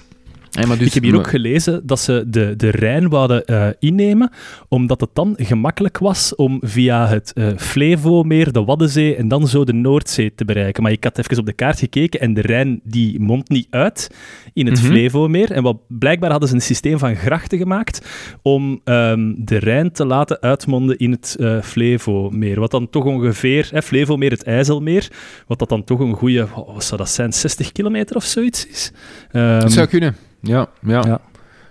Dus, 0.66 0.88
ik 0.88 0.94
heb 0.94 1.04
hier 1.04 1.16
ook 1.16 1.30
gelezen 1.30 1.88
dat 1.88 2.00
ze 2.00 2.24
de, 2.28 2.54
de 2.56 2.70
Rijn 2.70 3.10
wouden 3.10 3.44
uh, 3.46 3.68
innemen, 3.80 4.32
omdat 4.68 5.02
het 5.02 5.10
dan 5.14 5.36
gemakkelijk 5.38 5.98
was 5.98 6.36
om 6.36 6.60
via 6.62 7.08
het 7.08 7.32
uh, 7.36 7.48
Flevomeer, 7.58 8.52
de 8.52 8.64
Waddenzee 8.64 9.16
en 9.16 9.28
dan 9.28 9.48
zo 9.48 9.64
de 9.64 9.74
Noordzee 9.74 10.36
te 10.36 10.46
bereiken. 10.46 10.84
Maar 10.84 10.92
ik 10.92 11.04
had 11.04 11.18
even 11.18 11.40
op 11.40 11.46
de 11.46 11.54
kaart 11.54 11.80
gekeken 11.80 12.20
en 12.20 12.34
de 12.34 12.42
Rijn 12.42 12.80
die 12.84 13.20
mondt 13.20 13.50
niet 13.50 13.68
uit 13.70 14.10
in 14.54 14.66
het 14.66 14.76
mm 14.76 14.82
-hmm. 14.82 14.92
Flevomeer. 14.92 15.52
En 15.52 15.64
wat, 15.64 15.78
blijkbaar 15.88 16.32
hadden 16.32 16.50
ze 16.50 16.56
een 16.56 16.62
systeem 16.62 16.98
van 16.98 17.16
grachten 17.16 17.58
gemaakt 17.58 18.08
om 18.42 18.82
um, 18.84 19.36
de 19.46 19.58
Rijn 19.58 19.92
te 19.92 20.06
laten 20.06 20.42
uitmonden 20.42 20.98
in 20.98 21.12
het 21.12 21.36
uh, 21.40 21.62
Flevomeer. 21.62 22.60
Wat 22.60 22.72
dan 22.72 22.90
toch 22.90 23.06
ongeveer, 23.06 23.70
hè, 23.72 23.82
Flevomeer, 23.82 24.32
het 24.32 24.44
IJsselmeer, 24.44 25.08
wat 25.48 25.60
dat 25.60 25.70
dan 25.70 25.84
toch 25.84 26.00
een 26.00 26.14
goede, 26.14 26.48
wat 26.56 26.84
zou 26.84 26.98
dat 27.02 27.10
zijn, 27.10 27.34
60 27.34 27.72
kilometer 27.72 28.16
of 28.16 28.24
zoiets 28.24 28.68
is? 28.68 28.92
Um, 29.32 29.60
dat 29.60 29.72
zou 29.72 29.88
kunnen. 29.88 30.16
Ja, 30.42 30.68
ja. 30.82 31.04
ja. 31.06 31.22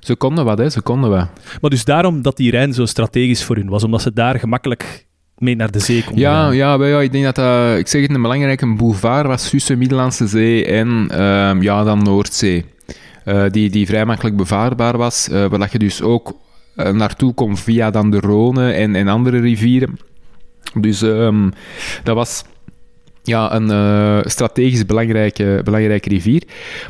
Ze 0.01 0.17
konden 0.17 0.45
wat, 0.45 0.59
hè. 0.59 0.71
Ze 0.71 0.81
konden 0.81 1.11
wat. 1.11 1.29
Maar 1.61 1.71
dus 1.71 1.85
daarom 1.85 2.23
dat 2.23 2.37
die 2.37 2.51
Rijn 2.51 2.75
zo 2.75 2.87
strategisch 2.87 3.45
voor 3.45 3.57
hun 3.57 3.69
was, 3.69 3.85
omdat 3.85 4.03
ze 4.03 4.13
daar 4.13 4.39
gemakkelijk 4.39 5.07
mee 5.39 5.57
naar 5.57 5.71
de 5.71 5.79
zee 5.79 6.05
konden 6.05 6.23
ja. 6.23 6.51
Ja, 6.51 6.85
ja, 6.85 7.01
ik 7.01 7.13
denk 7.13 7.25
dat 7.25 7.35
dat, 7.35 7.79
ik 7.79 7.89
zeg 7.89 8.03
het, 8.03 8.15
een 8.15 8.23
belangrijke 8.23 8.75
boulevard 8.75 9.27
was 9.27 9.51
tussen 9.51 9.79
Middellandse 9.79 10.27
Zee 10.27 10.67
en 10.67 10.89
um, 11.23 11.63
ja, 11.63 11.85
dan 11.85 12.03
Noordzee. 12.03 12.65
Uh, 13.25 13.45
die, 13.51 13.71
die 13.71 13.87
vrij 13.87 14.05
makkelijk 14.05 14.37
bevaarbaar 14.37 14.97
was, 14.97 15.29
uh, 15.29 15.47
waar 15.47 15.69
je 15.71 15.79
dus 15.79 16.03
ook 16.03 16.33
uh, 16.77 16.91
naartoe 16.91 17.35
kon 17.35 17.57
via 17.57 17.91
dan 17.91 18.11
de 18.11 18.21
Rhône 18.21 18.75
en, 18.75 18.95
en 18.95 19.09
andere 19.09 19.39
rivieren. 19.39 19.99
Dus 20.75 21.01
um, 21.01 21.53
dat 22.03 22.15
was 22.15 22.45
ja, 23.27 23.55
een 23.55 23.71
uh, 23.71 24.19
strategisch 24.25 24.87
belangrijke, 24.87 25.61
belangrijke 25.65 26.09
rivier. 26.09 26.43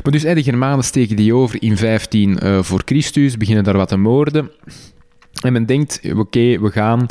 Maar 0.03 0.11
dus 0.11 0.21
de 0.21 0.43
Germanen 0.43 0.83
steken 0.83 1.15
die 1.15 1.33
over 1.33 1.61
in 1.61 1.77
15 1.77 2.37
uh, 2.43 2.63
voor 2.63 2.81
Christus, 2.85 3.37
beginnen 3.37 3.63
daar 3.63 3.77
wat 3.77 3.87
te 3.87 3.97
moorden. 3.97 4.51
En 5.41 5.53
men 5.53 5.65
denkt, 5.65 6.01
oké, 6.15 6.59
we 6.59 6.71
gaan 6.71 7.05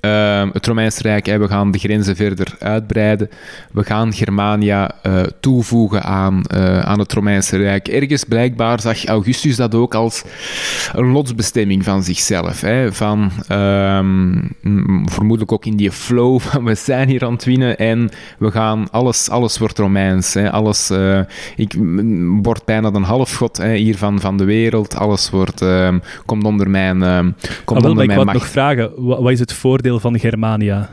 uh, 0.00 0.46
het 0.52 0.66
Romeinse 0.66 1.02
Rijk, 1.02 1.26
we 1.26 1.48
gaan 1.48 1.70
de 1.70 1.78
grenzen 1.78 2.16
verder 2.16 2.54
uitbreiden. 2.58 3.30
We 3.72 3.84
gaan 3.84 4.12
Germania 4.12 4.90
uh, 5.06 5.22
toevoegen 5.40 6.02
aan, 6.02 6.42
uh, 6.54 6.80
aan 6.80 6.98
het 6.98 7.12
Romeinse 7.12 7.56
Rijk. 7.56 7.88
Ergens 7.88 8.24
blijkbaar 8.24 8.80
zag 8.80 9.04
Augustus 9.04 9.56
dat 9.56 9.74
ook 9.74 9.94
als 9.94 10.24
een 10.92 11.12
lotsbestemming 11.12 11.84
van 11.84 12.02
zichzelf. 12.02 12.64
Van, 12.90 13.30
um, 13.52 14.54
vermoedelijk 15.04 15.52
ook 15.52 15.64
in 15.64 15.76
die 15.76 15.92
flow 15.92 16.40
van 16.40 16.64
we 16.64 16.74
zijn 16.74 17.08
hier 17.08 17.24
aan 17.24 17.32
het 17.32 17.44
winnen 17.44 17.78
en 17.78 18.10
we 18.38 18.50
gaan, 18.50 18.90
alles, 18.90 19.30
alles 19.30 19.58
wordt 19.58 19.78
Romeins. 19.78 20.36
Alles, 20.36 20.90
uh, 20.90 21.20
ik 21.56 21.74
word 22.42 22.64
bijna 22.64 22.92
een 22.92 23.02
halfgod 23.02 23.62
hier 23.62 23.96
van, 23.96 24.20
van 24.20 24.36
de 24.36 24.44
wereld. 24.44 24.96
Alles 24.96 25.30
wordt, 25.30 25.62
ehm, 25.62 25.98
komt 26.26 26.44
onder 26.44 26.70
mijn, 26.70 26.98
komt 27.64 27.84
ah, 27.84 27.90
onder 27.90 28.06
mijn 28.06 28.18
macht. 28.18 28.36
Ik 28.36 28.42
nog 28.42 28.50
vragen, 28.50 28.90
wat, 28.96 29.20
wat 29.20 29.32
is 29.32 29.40
het 29.40 29.52
voordeel 29.52 29.87
van 29.96 30.18
Germania? 30.18 30.90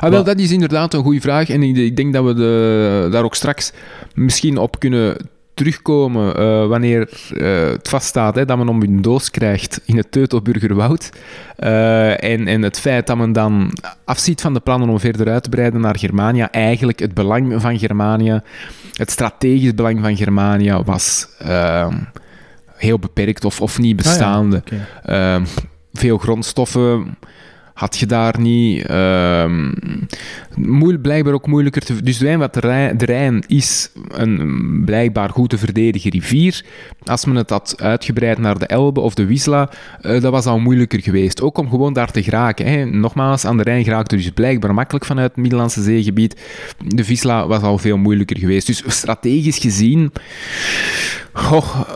Ah, 0.00 0.10
wel, 0.10 0.24
dat 0.24 0.38
is 0.38 0.52
inderdaad 0.52 0.94
een 0.94 1.02
goede 1.02 1.20
vraag. 1.20 1.48
En 1.48 1.62
ik, 1.62 1.76
ik 1.76 1.96
denk 1.96 2.12
dat 2.12 2.24
we 2.24 2.34
de, 2.34 3.08
daar 3.10 3.24
ook 3.24 3.34
straks 3.34 3.72
misschien 4.14 4.58
op 4.58 4.78
kunnen 4.78 5.16
terugkomen 5.54 6.40
uh, 6.40 6.66
wanneer 6.66 7.10
uh, 7.32 7.70
het 7.70 7.88
vaststaat 7.88 8.34
hè, 8.34 8.44
dat 8.44 8.56
men 8.56 8.68
om 8.68 8.82
een 8.82 9.02
doos 9.02 9.30
krijgt 9.30 9.80
in 9.84 9.96
het 9.96 10.12
Teutoburgerwoud. 10.12 11.10
Uh, 11.58 12.24
en, 12.24 12.46
en 12.46 12.62
het 12.62 12.80
feit 12.80 13.06
dat 13.06 13.16
men 13.16 13.32
dan 13.32 13.72
afziet 14.04 14.40
van 14.40 14.54
de 14.54 14.60
plannen 14.60 14.88
om 14.88 15.00
verder 15.00 15.28
uit 15.28 15.42
te 15.42 15.48
breiden 15.48 15.80
naar 15.80 15.98
Germania, 15.98 16.50
eigenlijk 16.50 16.98
het 16.98 17.14
belang 17.14 17.60
van 17.60 17.78
Germania, 17.78 18.42
het 18.92 19.10
strategisch 19.10 19.74
belang 19.74 20.00
van 20.00 20.16
Germania 20.16 20.82
was 20.82 21.26
ehm, 21.38 21.96
heel 22.76 22.98
beperkt 22.98 23.44
of, 23.44 23.60
of 23.60 23.78
niet 23.78 23.96
bestaande. 23.96 24.62
Ah, 24.64 24.72
ja. 24.72 24.86
okay. 25.02 25.34
Ehm, 25.34 25.44
veel 25.92 26.18
grondstoffen 26.18 27.16
had 27.80 27.98
je 27.98 28.06
daar 28.06 28.40
niet. 28.40 28.90
Um, 28.90 29.74
moeilijk, 30.56 31.02
blijkbaar 31.02 31.32
ook 31.32 31.46
moeilijker 31.46 31.82
te. 31.82 32.02
Dus 32.02 32.20
wat 32.36 32.54
de 32.54 32.92
Rijn, 32.96 33.44
is 33.46 33.90
een 34.08 34.82
blijkbaar 34.84 35.30
goed 35.30 35.50
te 35.50 35.58
verdedigen 35.58 36.10
rivier. 36.10 36.64
Als 37.04 37.24
men 37.24 37.36
het 37.36 37.50
had 37.50 37.74
uitgebreid 37.82 38.38
naar 38.38 38.58
de 38.58 38.66
Elbe 38.66 39.00
of 39.00 39.14
de 39.14 39.26
Wisla, 39.26 39.70
uh, 40.02 40.20
dat 40.20 40.32
was 40.32 40.46
al 40.46 40.58
moeilijker 40.58 41.02
geweest. 41.02 41.42
Ook 41.42 41.58
om 41.58 41.68
gewoon 41.70 41.92
daar 41.92 42.10
te 42.10 42.22
geraken. 42.22 42.66
Hè. 42.66 42.84
Nogmaals, 42.84 43.44
aan 43.44 43.56
de 43.56 43.62
Rijn 43.62 43.84
geraakte 43.84 44.16
dus 44.16 44.30
blijkbaar 44.30 44.74
makkelijk 44.74 45.04
vanuit 45.04 45.28
het 45.28 45.40
Middellandse 45.40 45.82
zeegebied. 45.82 46.40
De 46.86 47.06
Wisla 47.06 47.46
was 47.46 47.62
al 47.62 47.78
veel 47.78 47.96
moeilijker 47.96 48.38
geweest. 48.38 48.66
Dus 48.66 48.82
strategisch 48.86 49.58
gezien. 49.58 50.12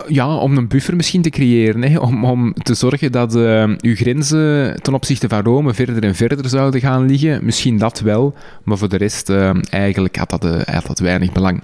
Ja, 0.08 0.36
om 0.36 0.56
een 0.56 0.68
buffer 0.68 0.96
misschien 0.96 1.22
te 1.22 1.30
creëren. 1.30 1.82
Hè. 1.82 1.98
Om, 1.98 2.24
om 2.24 2.54
te 2.54 2.74
zorgen 2.74 3.12
dat 3.12 3.36
uh, 3.36 3.70
uw 3.80 3.94
grenzen 3.94 4.82
ten 4.82 4.94
opzichte 4.94 5.28
van 5.28 5.42
Rome 5.42 5.74
verder 5.74 6.02
en 6.02 6.14
verder 6.14 6.48
zouden 6.48 6.80
gaan 6.80 7.06
liggen. 7.06 7.44
Misschien 7.44 7.78
dat 7.78 8.00
wel, 8.00 8.34
maar 8.62 8.78
voor 8.78 8.88
de 8.88 8.96
rest 8.96 9.30
uh, 9.30 9.50
eigenlijk 9.70 10.16
had 10.16 10.30
dat, 10.30 10.44
uh, 10.44 10.80
weinig 10.94 11.32
belang. 11.32 11.62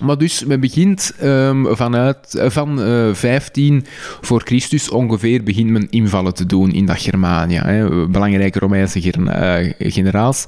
Maar 0.00 0.18
dus, 0.18 0.44
men 0.44 0.60
begint 0.60 1.14
um, 1.22 1.76
vanuit 1.76 2.42
van 2.46 2.80
uh, 2.88 3.14
15 3.14 3.84
voor 4.20 4.42
Christus 4.44 4.90
ongeveer 4.90 5.42
begint 5.42 5.70
men 5.70 5.90
invallen 5.90 6.34
te 6.34 6.46
doen 6.46 6.72
in 6.72 6.86
dat 6.86 7.00
Germania. 7.00 7.66
Hè. 7.66 8.08
Belangrijke 8.08 8.58
Romeinse 8.58 9.00
generaals 9.78 10.44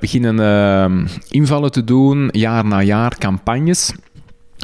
beginnen 0.00 0.40
ehm, 0.40 1.06
invallen 1.28 1.72
te 1.72 1.84
doen, 1.84 2.28
jaar 2.32 2.64
na 2.64 2.82
jaar, 2.82 3.18
campagnes. 3.18 3.92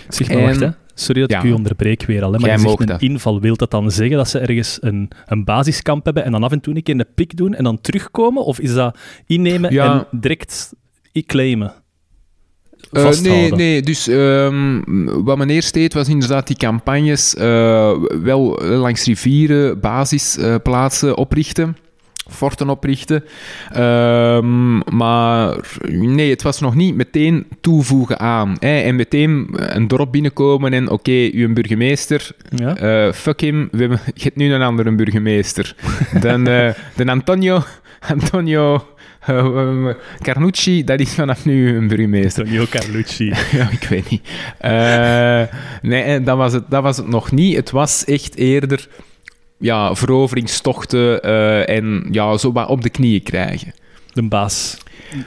Zeg 0.09 0.29
maar, 0.29 0.37
en, 0.39 0.45
wacht, 0.45 0.61
hè. 0.61 0.69
Sorry 0.95 1.21
dat 1.21 1.31
Ja. 1.31 1.39
ik 1.39 1.45
u 1.45 1.53
onderbreek 1.53 2.05
weer 2.05 2.23
al, 2.23 2.33
hè, 2.33 2.39
maar 2.39 2.49
Jij 2.49 2.59
je 2.59 2.65
zegt 2.69 2.81
een 2.81 2.87
dat. 2.87 3.03
inval. 3.03 3.41
Wil 3.41 3.57
dat 3.57 3.71
dan 3.71 3.91
zeggen 3.91 4.17
dat 4.17 4.29
ze 4.29 4.39
ergens 4.39 4.79
een, 4.81 5.11
een 5.27 5.45
basiskamp 5.45 6.05
hebben 6.05 6.25
en 6.25 6.33
dan 6.33 6.43
af 6.43 6.53
en 6.53 6.61
toe 6.61 6.75
een 6.77 6.83
keer 6.83 6.95
een 6.95 7.07
pik 7.15 7.37
doen 7.37 7.55
en 7.55 7.65
dan 7.65 7.81
terugkomen? 7.81 8.45
Of 8.45 8.61
is 8.61 8.75
dat 8.75 8.99
innemen 9.27 9.73
Ja. 9.73 9.93
en 10.11 10.19
direct 10.21 10.73
claimen? 11.27 11.73
Eh, 12.93 13.21
nee, 13.21 13.53
nee, 13.53 13.83
dus 13.83 14.09
ehm, 14.09 14.81
wat 15.25 15.39
men 15.39 15.51
eerst 15.51 15.75
deed 15.75 15.95
was 15.95 16.09
inderdaad 16.09 16.47
die 16.47 16.57
campagnes 16.57 17.35
eh, 17.35 17.93
wel 18.23 18.59
langs 18.65 19.05
rivieren 19.05 19.81
basisplaatsen 19.81 21.17
oprichten. 21.17 21.77
Forten 22.29 22.69
oprichten. 22.71 23.25
Ehm, 23.73 24.77
maar 24.97 25.57
nee, 25.89 26.31
het 26.31 26.43
was 26.43 26.61
nog 26.61 26.75
niet 26.75 26.95
meteen 26.95 27.47
toevoegen 27.61 28.19
aan. 28.21 28.57
Hè, 28.59 28.81
en 28.81 28.97
meteen 28.97 29.49
een 29.53 29.89
dorp 29.89 30.13
binnenkomen 30.13 30.73
en 30.73 30.91
oké, 30.91 31.31
uw 31.33 31.53
burgemeester, 31.53 32.31
Ja? 32.57 32.77
eh, 32.77 33.13
fuck 33.13 33.41
him, 33.41 33.69
we 33.73 33.79
hebben, 33.79 34.01
je 34.15 34.23
hebt 34.23 34.37
nu 34.37 34.53
een 34.53 34.63
andere 34.63 34.95
burgemeester. 34.95 35.75
Dan, 36.21 36.45
de 36.45 36.75
Antonio, 37.07 37.63
Antonio 38.09 38.87
eh, 39.27 39.89
Carnucci, 40.23 40.85
dat 40.85 41.01
is 41.01 41.15
vanaf 41.15 41.45
nu 41.45 41.77
een 41.77 41.89
burgemeester. 41.89 42.43
Antonio 42.43 42.67
Carlucci. 42.71 43.25
ja, 43.59 43.69
ik 43.71 43.87
weet 43.89 44.11
niet. 44.11 44.29
Nee, 45.83 46.21
dat 46.23 46.37
was, 46.37 46.53
het, 46.53 46.65
dat 46.71 46.83
was 46.83 46.97
het 46.97 47.09
nog 47.09 47.33
niet. 47.33 47.57
Het 47.57 47.71
was 47.71 48.05
echt 48.05 48.37
eerder 48.37 48.89
ja, 49.59 49.95
veroveringstochten 49.95 51.23
eh, 51.23 51.77
en 51.77 52.07
ja, 52.11 52.37
zo 52.37 52.49
op 52.49 52.83
de 52.83 52.91
knieën 52.91 53.23
krijgen. 53.23 53.73
De 54.13 54.23
baas. 54.23 54.79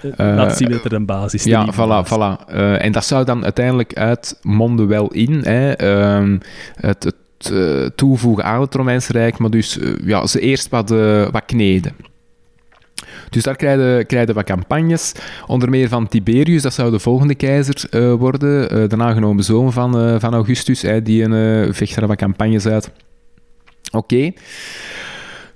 Eh, 0.01 0.11
Laat 0.17 0.57
zien 0.57 0.69
dat 0.69 0.85
er 0.85 0.93
een 0.93 1.05
baas 1.05 1.33
is. 1.33 1.43
Ja, 1.43 1.73
voilà, 1.73 2.07
voilà. 2.07 2.45
Eh, 2.47 2.85
en 2.85 2.91
dat 2.91 3.05
zou 3.05 3.25
dan 3.25 3.43
uiteindelijk 3.43 3.93
uitmonden 3.93 4.87
wel 4.87 5.11
in 5.11 5.33
hè, 5.43 5.71
ehm, 5.71 6.37
het, 6.75 7.03
het 7.03 7.17
toevoegen 7.97 8.43
aan 8.43 8.61
het 8.61 8.75
Romeinse 8.75 9.11
Rijk, 9.11 9.37
maar 9.37 9.49
dus 9.49 9.79
ja, 10.03 10.27
ze 10.27 10.39
eerst 10.39 10.69
wat, 10.69 10.89
wat 11.31 11.45
kneden. 11.45 11.93
Dus 13.29 13.43
daar 13.43 13.55
krijgen, 13.55 14.05
krijgen 14.05 14.33
wat 14.33 14.43
campagnes, 14.43 15.13
onder 15.47 15.69
meer 15.69 15.89
van 15.89 16.07
Tiberius, 16.07 16.61
dat 16.61 16.73
zou 16.73 16.91
de 16.91 16.99
volgende 16.99 17.35
keizer 17.35 18.17
worden, 18.17 18.69
eh, 18.69 18.89
de 18.89 18.95
nagenomen 18.95 19.43
zoon 19.43 19.73
van, 19.73 20.19
van 20.19 20.33
Augustus, 20.33 20.85
die 21.03 21.23
een, 21.23 21.73
vecht 21.73 21.95
er 21.95 22.07
wat 22.07 22.17
campagnes 22.17 22.65
uit. 22.65 22.91
Oké. 23.91 24.31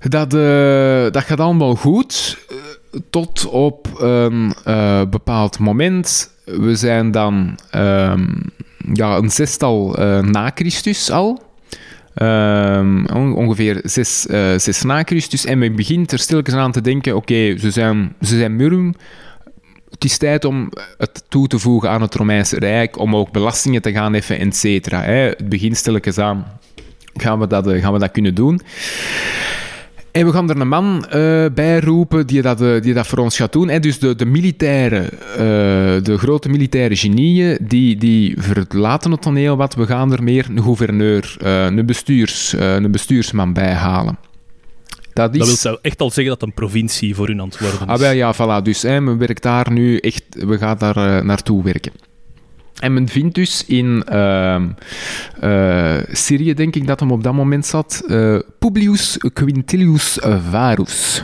Dat, 0.08 0.34
eh, 0.34 1.10
dat 1.10 1.22
gaat 1.22 1.40
allemaal 1.40 1.74
goed, 1.74 2.38
eh, 2.48 3.00
tot 3.10 3.46
op 3.46 4.00
een 4.00 4.54
eh, 4.64 5.02
bepaald 5.10 5.58
moment. 5.58 6.30
We 6.44 6.74
zijn 6.76 7.10
dan 7.10 7.58
ehm, 7.70 8.26
ja, 8.92 9.16
een 9.16 9.30
zestal 9.30 9.96
na 10.22 10.50
Christus 10.54 11.10
al. 11.10 11.42
Ehm, 12.14 13.04
on- 13.14 13.34
ongeveer 13.34 13.80
zes, 13.82 14.20
zes 14.56 14.82
na 14.82 15.02
Christus. 15.02 15.44
En 15.44 15.58
men 15.58 15.76
begint 15.76 16.12
er 16.12 16.18
stilletjes 16.18 16.54
aan 16.54 16.72
te 16.72 16.80
denken: 16.80 17.16
oké, 17.16 17.58
ze, 17.58 17.70
zijn, 17.70 18.14
ze 18.20 18.36
zijn 18.38 18.56
murm. 18.56 18.94
Het 19.90 20.04
is 20.04 20.18
tijd 20.18 20.44
om 20.44 20.68
het 20.98 21.24
toe 21.28 21.46
te 21.46 21.58
voegen 21.58 21.90
aan 21.90 22.02
het 22.02 22.14
Romeinse 22.14 22.58
Rijk, 22.58 22.98
om 22.98 23.16
ook 23.16 23.30
belastingen 23.32 23.82
te 23.82 23.92
gaan 23.92 24.12
heffen, 24.12 24.38
et 24.38 24.56
cetera. 24.56 25.02
Het 25.02 25.48
begint 25.48 25.76
stilletjes 25.76 26.18
aan. 26.18 26.46
Gaan 27.14 27.38
we, 27.38 27.46
dat, 27.46 27.66
eh, 27.66 27.82
gaan 27.82 27.92
we 27.92 27.98
dat 27.98 28.10
kunnen 28.10 28.34
doen? 28.34 28.60
En 30.10 30.26
we 30.26 30.32
gaan 30.32 30.50
er 30.50 30.60
een 30.60 30.68
man 30.68 31.04
uh, 31.06 31.44
bij 31.54 31.80
roepen 31.80 32.26
die 32.26 32.42
dat, 32.42 32.62
uh, 32.62 32.80
die 32.80 32.94
dat 32.94 33.06
voor 33.06 33.18
ons 33.18 33.36
gaat 33.36 33.52
doen. 33.52 33.68
En 33.68 33.80
dus 33.80 33.98
de, 33.98 34.14
de 34.14 34.24
militaire, 34.24 35.02
uh, 35.02 35.38
de 36.04 36.14
grote 36.18 36.48
militaire 36.48 36.96
genieën, 36.96 37.58
die, 37.60 37.96
die 37.96 38.34
verlaten 38.38 39.10
het 39.10 39.22
toneel 39.22 39.56
wat. 39.56 39.74
We 39.74 39.86
gaan 39.86 40.12
er 40.12 40.22
meer 40.22 40.46
een 40.50 40.62
gouverneur, 40.62 41.36
een, 41.38 41.86
bestuurs, 41.86 42.54
een 42.58 42.90
bestuursman 42.90 43.52
bij 43.52 43.72
halen. 43.72 44.18
Dat, 45.12 45.34
is... 45.34 45.48
dat 45.48 45.62
wil 45.62 45.78
echt 45.82 46.00
al 46.00 46.10
zeggen 46.10 46.38
dat 46.38 46.42
een 46.42 46.54
provincie 46.54 47.14
voor 47.14 47.26
hun 47.26 47.40
antwoorden 47.40 47.80
is. 47.80 47.86
Ah, 47.86 47.98
wel, 47.98 48.12
ja, 48.12 48.34
voilà. 48.34 48.62
Dus 48.62 48.82
hè, 48.82 49.00
men 49.00 49.18
werkt 49.18 49.42
daar 49.42 49.72
nu 49.72 49.96
echt... 49.96 50.24
We 50.30 50.58
gaan 50.58 50.78
daar 50.78 51.24
naartoe 51.24 51.62
werken. 51.62 51.92
En 52.84 52.92
men 52.92 53.08
vindt 53.08 53.34
dus 53.34 53.64
in 53.66 54.04
uh, 54.12 54.62
uh, 55.42 55.96
Syrië, 56.12 56.54
denk 56.54 56.76
ik 56.76 56.86
dat 56.86 57.00
hem 57.00 57.10
op 57.10 57.22
dat 57.22 57.32
moment 57.32 57.66
zat, 57.66 58.02
uh, 58.06 58.38
Publius 58.58 59.18
Quintilius 59.32 60.18
Varus. 60.50 61.22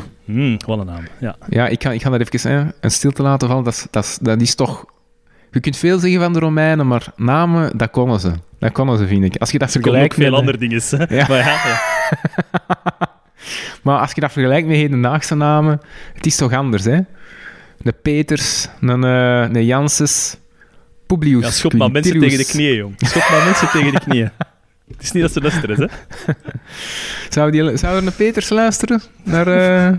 Wat 0.66 0.78
een 0.78 0.86
naam, 0.86 1.04
ja. 1.18 1.36
Ja, 1.48 1.66
ik 1.68 1.82
ga, 1.82 1.92
ik 1.92 2.02
ga 2.02 2.10
daar 2.10 2.20
even 2.20 2.50
hè, 2.50 2.64
een 2.80 2.90
stilte 2.90 3.22
laten 3.22 3.48
vallen. 3.48 3.64
Dat, 3.64 3.88
dat, 3.90 4.18
dat 4.22 4.40
is 4.40 4.54
toch... 4.54 4.84
Je 5.50 5.60
kunt 5.60 5.76
veel 5.76 5.98
zeggen 5.98 6.20
van 6.20 6.32
de 6.32 6.38
Romeinen, 6.38 6.86
maar 6.86 7.06
namen, 7.16 7.78
dat 7.78 7.90
konden 7.90 8.20
ze. 8.20 8.32
Dat 8.58 8.72
konden 8.72 8.98
ze, 8.98 9.06
vind 9.06 9.24
ik. 9.24 9.36
Als 9.36 9.50
je 9.50 9.58
dat 9.58 9.70
vergelijkt 9.70 10.16
met... 10.16 10.26
veel 10.26 10.36
andere 10.36 10.58
dingen? 10.58 10.80
Ja. 11.18 11.26
Maar, 11.28 11.38
ja, 11.38 11.44
ja. 11.44 11.80
maar 13.82 13.98
als 13.98 14.12
je 14.12 14.20
dat 14.20 14.32
vergelijkt 14.32 14.68
met 14.68 14.76
hedendaagse 14.76 15.34
namen, 15.34 15.80
het 16.14 16.26
is 16.26 16.36
toch 16.36 16.52
anders, 16.52 16.84
hè? 16.84 17.00
De 17.78 17.92
Peters, 17.92 18.68
een, 18.80 19.04
uh, 19.04 19.40
een 19.40 19.64
Janssens... 19.64 20.38
Publius. 21.14 21.44
Ja, 21.44 21.50
schop 21.50 21.74
maar 21.74 21.90
mensen 21.90 22.20
tegen 22.20 22.38
de 22.38 22.46
knieën, 22.46 22.76
jong. 22.76 22.94
Schop 22.98 23.28
maar 23.30 23.44
mensen 23.44 23.68
tegen 23.68 23.92
de 23.92 24.00
knieën. 24.00 24.30
Het 24.88 25.02
is 25.02 25.12
niet 25.12 25.22
dat 25.22 25.32
ze 25.32 25.40
luisteren, 25.40 25.80
hè? 25.80 25.86
Zou, 27.34 27.50
die, 27.50 27.76
zou 27.76 27.96
er 27.96 28.06
een 28.06 28.14
Peters 28.14 28.48
luisteren? 28.48 29.02
Naar, 29.24 29.48
uh... 29.48 29.98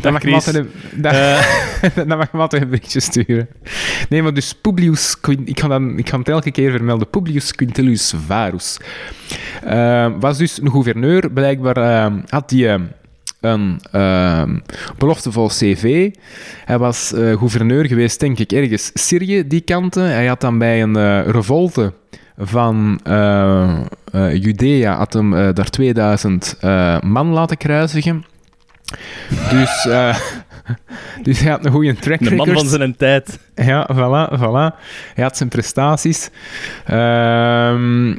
Dan 0.00 0.12
mag, 0.12 0.22
Chris. 0.22 0.46
een, 0.46 0.70
dan, 0.92 1.14
uh. 1.14 1.42
dan 2.08 2.18
mag 2.18 2.32
je 2.32 2.38
altijd 2.38 2.62
een 2.62 2.68
berichtje 2.68 3.00
sturen. 3.00 3.48
Nee, 4.08 4.22
maar 4.22 4.34
dus 4.34 4.52
Publius... 4.52 5.16
Ik 5.44 5.60
ga, 5.60 5.68
dan, 5.68 5.98
ik 5.98 6.08
ga 6.08 6.18
het 6.18 6.28
elke 6.28 6.50
keer 6.50 6.70
vermelden. 6.70 7.10
Publius 7.10 7.52
Quintilius 7.52 8.14
Varus. 8.26 8.76
Uh, 9.66 10.12
was 10.20 10.38
dus 10.38 10.60
een 10.60 10.70
gouverneur. 10.70 11.30
Blijkbaar 11.30 11.78
uh, 11.78 12.18
had 12.28 12.50
hij 12.50 12.80
een 13.46 13.80
uh, 13.92 14.42
beloftevol 14.98 15.48
cv. 15.48 16.10
Hij 16.64 16.78
was 16.78 17.12
uh, 17.12 17.36
gouverneur 17.38 17.86
geweest, 17.86 18.20
denk 18.20 18.38
ik, 18.38 18.52
ergens 18.52 18.90
Syrië, 18.94 19.46
die 19.46 19.60
kanten. 19.60 20.02
Hij 20.02 20.26
had 20.26 20.40
dan 20.40 20.58
bij 20.58 20.82
een 20.82 20.96
uh, 20.96 21.28
revolte 21.28 21.92
van 22.38 23.00
uh, 23.08 23.78
Judea 24.32 24.96
had 24.96 25.12
hem 25.12 25.30
daar 25.30 25.70
2000 25.70 26.56
man 27.00 27.26
laten 27.26 27.56
kruisigen. 27.56 28.24
Dus, 29.50 29.88
dus 31.22 31.40
hij 31.40 31.50
had 31.50 31.64
een 31.64 31.72
goede 31.72 31.94
track 31.94 32.20
record. 32.20 32.46
De 32.46 32.52
man 32.52 32.54
van 32.54 32.66
zijn 32.66 32.96
tijd. 32.96 33.38
Ja, 33.54 33.88
voilà, 33.92 34.38
voilà. 34.38 34.80
Hij 35.14 35.24
had 35.24 35.36
zijn 35.36 35.48
prestaties. 35.48 36.30
Ehm, 36.86 38.14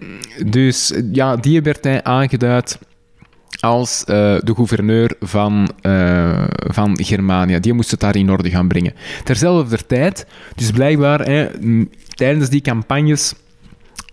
dus 0.45 0.93
ja, 1.11 1.35
die 1.35 1.61
werd 1.61 1.83
hij 1.83 2.03
aangeduid 2.03 2.79
als 3.59 4.03
uh, 4.07 4.15
de 4.39 4.55
gouverneur 4.55 5.15
van, 5.19 5.69
uh, 5.81 6.43
van 6.49 7.03
Germania. 7.03 7.59
Die 7.59 7.73
moest 7.73 7.91
het 7.91 7.99
daar 7.99 8.15
in 8.15 8.31
orde 8.31 8.49
gaan 8.49 8.67
brengen. 8.67 8.93
Terzelfde 9.23 9.85
tijd, 9.85 10.27
dus 10.55 10.71
blijkbaar 10.71 11.19
hè, 11.19 11.47
tijdens 12.07 12.49
die 12.49 12.61
campagnes 12.61 13.33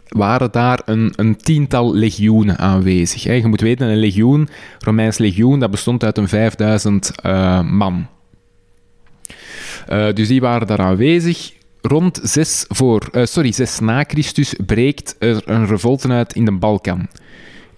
waren 0.08 0.52
daar 0.52 0.82
een, 0.84 1.12
een 1.16 1.36
tiental 1.36 1.94
legioenen 1.94 2.58
aanwezig. 2.58 3.22
Je 3.22 3.46
moet 3.46 3.60
weten, 3.60 3.88
een 3.88 3.96
legioen, 3.96 4.48
Romeins 4.78 5.18
legioen, 5.18 5.58
dat 5.58 5.70
bestond 5.70 6.04
uit 6.04 6.18
een 6.18 6.28
5000 6.28 7.12
uh, 7.26 7.58
eh, 7.58 7.64
man. 7.64 8.06
dus 10.14 10.28
die 10.28 10.40
waren 10.40 10.66
daar 10.66 10.80
aanwezig. 10.80 11.52
Rond 11.80 12.20
6 12.22 12.64
voor, 12.68 13.08
sorry, 13.12 13.52
6 13.52 13.80
na 13.80 14.04
Christus 14.08 14.54
breekt 14.66 15.16
er 15.18 15.42
een 15.44 15.66
revolte 15.66 16.08
uit 16.08 16.34
in 16.34 16.44
de 16.44 16.52
Balkan 16.52 17.08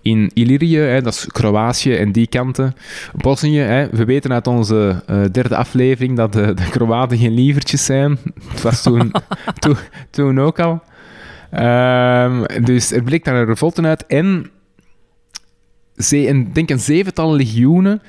in 0.07 0.31
Illyrië, 0.35 0.79
hè, 0.79 1.03
dat 1.03 1.12
is 1.12 1.27
Kroatië 1.27 1.95
en 1.95 2.12
die 2.12 2.27
kanten. 2.27 2.75
Bosnië, 3.14 3.59
hè, 3.59 3.88
we 3.90 4.05
weten 4.05 4.33
uit 4.33 4.47
onze 4.47 5.03
uh, 5.11 5.25
derde 5.33 5.57
aflevering 5.57 6.16
dat 6.16 6.33
de, 6.33 6.55
de 6.55 6.69
Kroaten 6.71 7.19
geen 7.19 7.35
lievertjes 7.35 7.85
zijn. 7.85 8.19
Dat 8.53 8.62
was 8.62 8.83
toen, 8.83 9.12
toen, 9.61 9.77
toen 10.11 10.40
ook 10.40 10.59
al. 10.59 10.83
Um, 11.53 12.64
dus 12.64 12.92
er 12.92 13.03
bleek 13.03 13.25
daar 13.25 13.35
een 13.35 13.47
revolte 13.47 13.83
uit. 13.83 14.07
En 14.07 14.51
ze, 15.97 16.47
denk 16.53 16.71
een 16.71 16.79
zevental 16.79 17.35
legioenen 17.35 18.03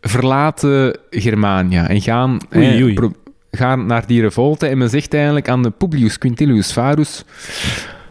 verlaten 0.00 0.98
Germania 1.10 1.88
en 1.88 2.00
gaan, 2.00 2.38
oei, 2.56 2.82
oei. 2.82 2.94
Hè, 2.94 3.06
gaan 3.50 3.86
naar 3.86 4.06
die 4.06 4.20
revolte. 4.20 4.66
En 4.66 4.78
men 4.78 4.90
zegt 4.90 5.14
eigenlijk 5.14 5.48
aan 5.48 5.62
de 5.62 5.70
Publius 5.70 6.18
Quintilius 6.18 6.72
Varus... 6.72 7.24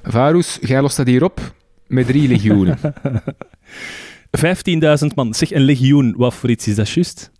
Varus, 0.03 0.57
jij 0.61 0.81
lost 0.81 0.97
dat 0.97 1.07
hier 1.07 1.23
op 1.23 1.55
met 1.87 2.05
drie 2.05 2.27
legioenen. 2.27 2.79
15.000 4.37 5.13
man. 5.15 5.33
Zeg, 5.33 5.51
een 5.51 5.61
legioen, 5.61 6.13
wat 6.17 6.33
voor 6.33 6.49
iets 6.49 6.67
is 6.67 6.75
dat 6.75 6.89
juist? 6.89 7.31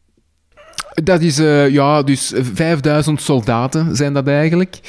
Dat 1.04 1.22
is, 1.22 1.40
uh, 1.40 1.70
ja, 1.70 2.04
dus 2.04 2.34
5000 2.36 3.22
soldaten 3.22 3.96
zijn 3.96 4.14
dat 4.14 4.28
eigenlijk. 4.28 4.80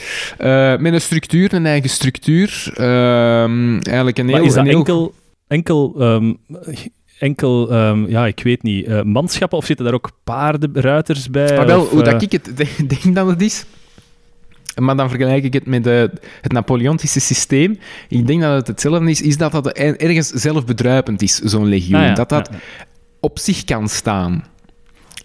Uh, 0.41 0.77
met 0.77 0.93
een 0.93 1.01
structuur, 1.01 1.55
een 1.55 1.67
eigen 1.67 1.91
structuur. 1.91 2.73
Uh, 2.77 3.45
eigenlijk 3.87 4.19
een 4.19 4.29
heel... 4.29 4.37
Maar 4.37 4.47
is 4.47 4.55
dat 4.55 4.65
heel... 4.65 4.77
enkel, 4.77 5.15
enkel, 5.47 6.03
um, 6.03 6.39
enkel 7.19 7.73
um, 7.73 8.09
ja, 8.09 8.27
ik 8.27 8.41
weet 8.43 8.63
niet, 8.63 8.87
uh, 8.87 9.03
manschappen 9.03 9.59
of 9.59 9.67
zitten 9.67 9.85
daar 9.85 9.95
ook 9.95 10.11
paarden, 10.25 10.71
ruiters 10.75 11.31
bij? 11.31 11.57
Maar 11.57 11.67
wel, 11.67 11.81
of, 11.81 11.91
hoe 11.91 12.03
dat 12.03 12.23
ik 12.23 12.33
het 12.33 12.57
denk 13.03 13.15
dat 13.15 13.27
het 13.27 13.43
is, 13.43 13.65
maar 14.79 14.97
dan 14.97 15.09
vergelijk 15.09 15.45
ik 15.45 15.53
het 15.53 15.67
met 15.67 15.85
de, 15.85 16.11
het 16.41 16.53
Napoleontische 16.53 17.21
systeem. 17.21 17.79
Ik 18.09 18.27
denk 18.27 18.41
dat 18.41 18.53
het 18.53 18.67
hetzelfde 18.67 19.11
is, 19.11 19.23
is 19.23 19.37
dat 19.37 19.53
dat 19.53 19.67
ergens 19.79 20.29
zelfbedruipend 20.29 21.23
is, 21.23 21.35
zo'n 21.35 21.67
legioen. 21.67 22.01
Ah 22.01 22.15
dat 22.15 22.29
dat 22.29 22.51
op 23.21 23.39
zich 23.39 23.65
kan 23.65 23.89
staan. 23.89 24.45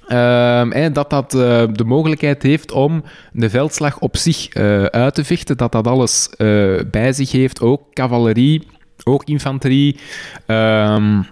Uh, 0.08 0.86
dat 0.94 1.10
dat 1.10 1.34
uh, 1.34 1.63
de 1.74 1.84
mogelijkheid 1.84 2.44
heeft 2.44 2.72
om 2.72 3.04
de 3.32 3.50
veldslag 3.50 4.00
op 4.00 4.18
zich 4.18 4.56
uh, 4.56 4.84
uit 4.84 5.16
te 5.16 5.24
vechten, 5.24 5.58
dat 5.58 5.72
dat 5.72 5.88
alles 5.88 6.30
bij 6.92 7.13
zich 7.13 7.32
heeft, 7.32 7.62
ook 7.62 7.82
cavalerie, 7.94 8.68
ook 9.04 9.24
infanterie, 9.24 9.98
um, 10.48 11.26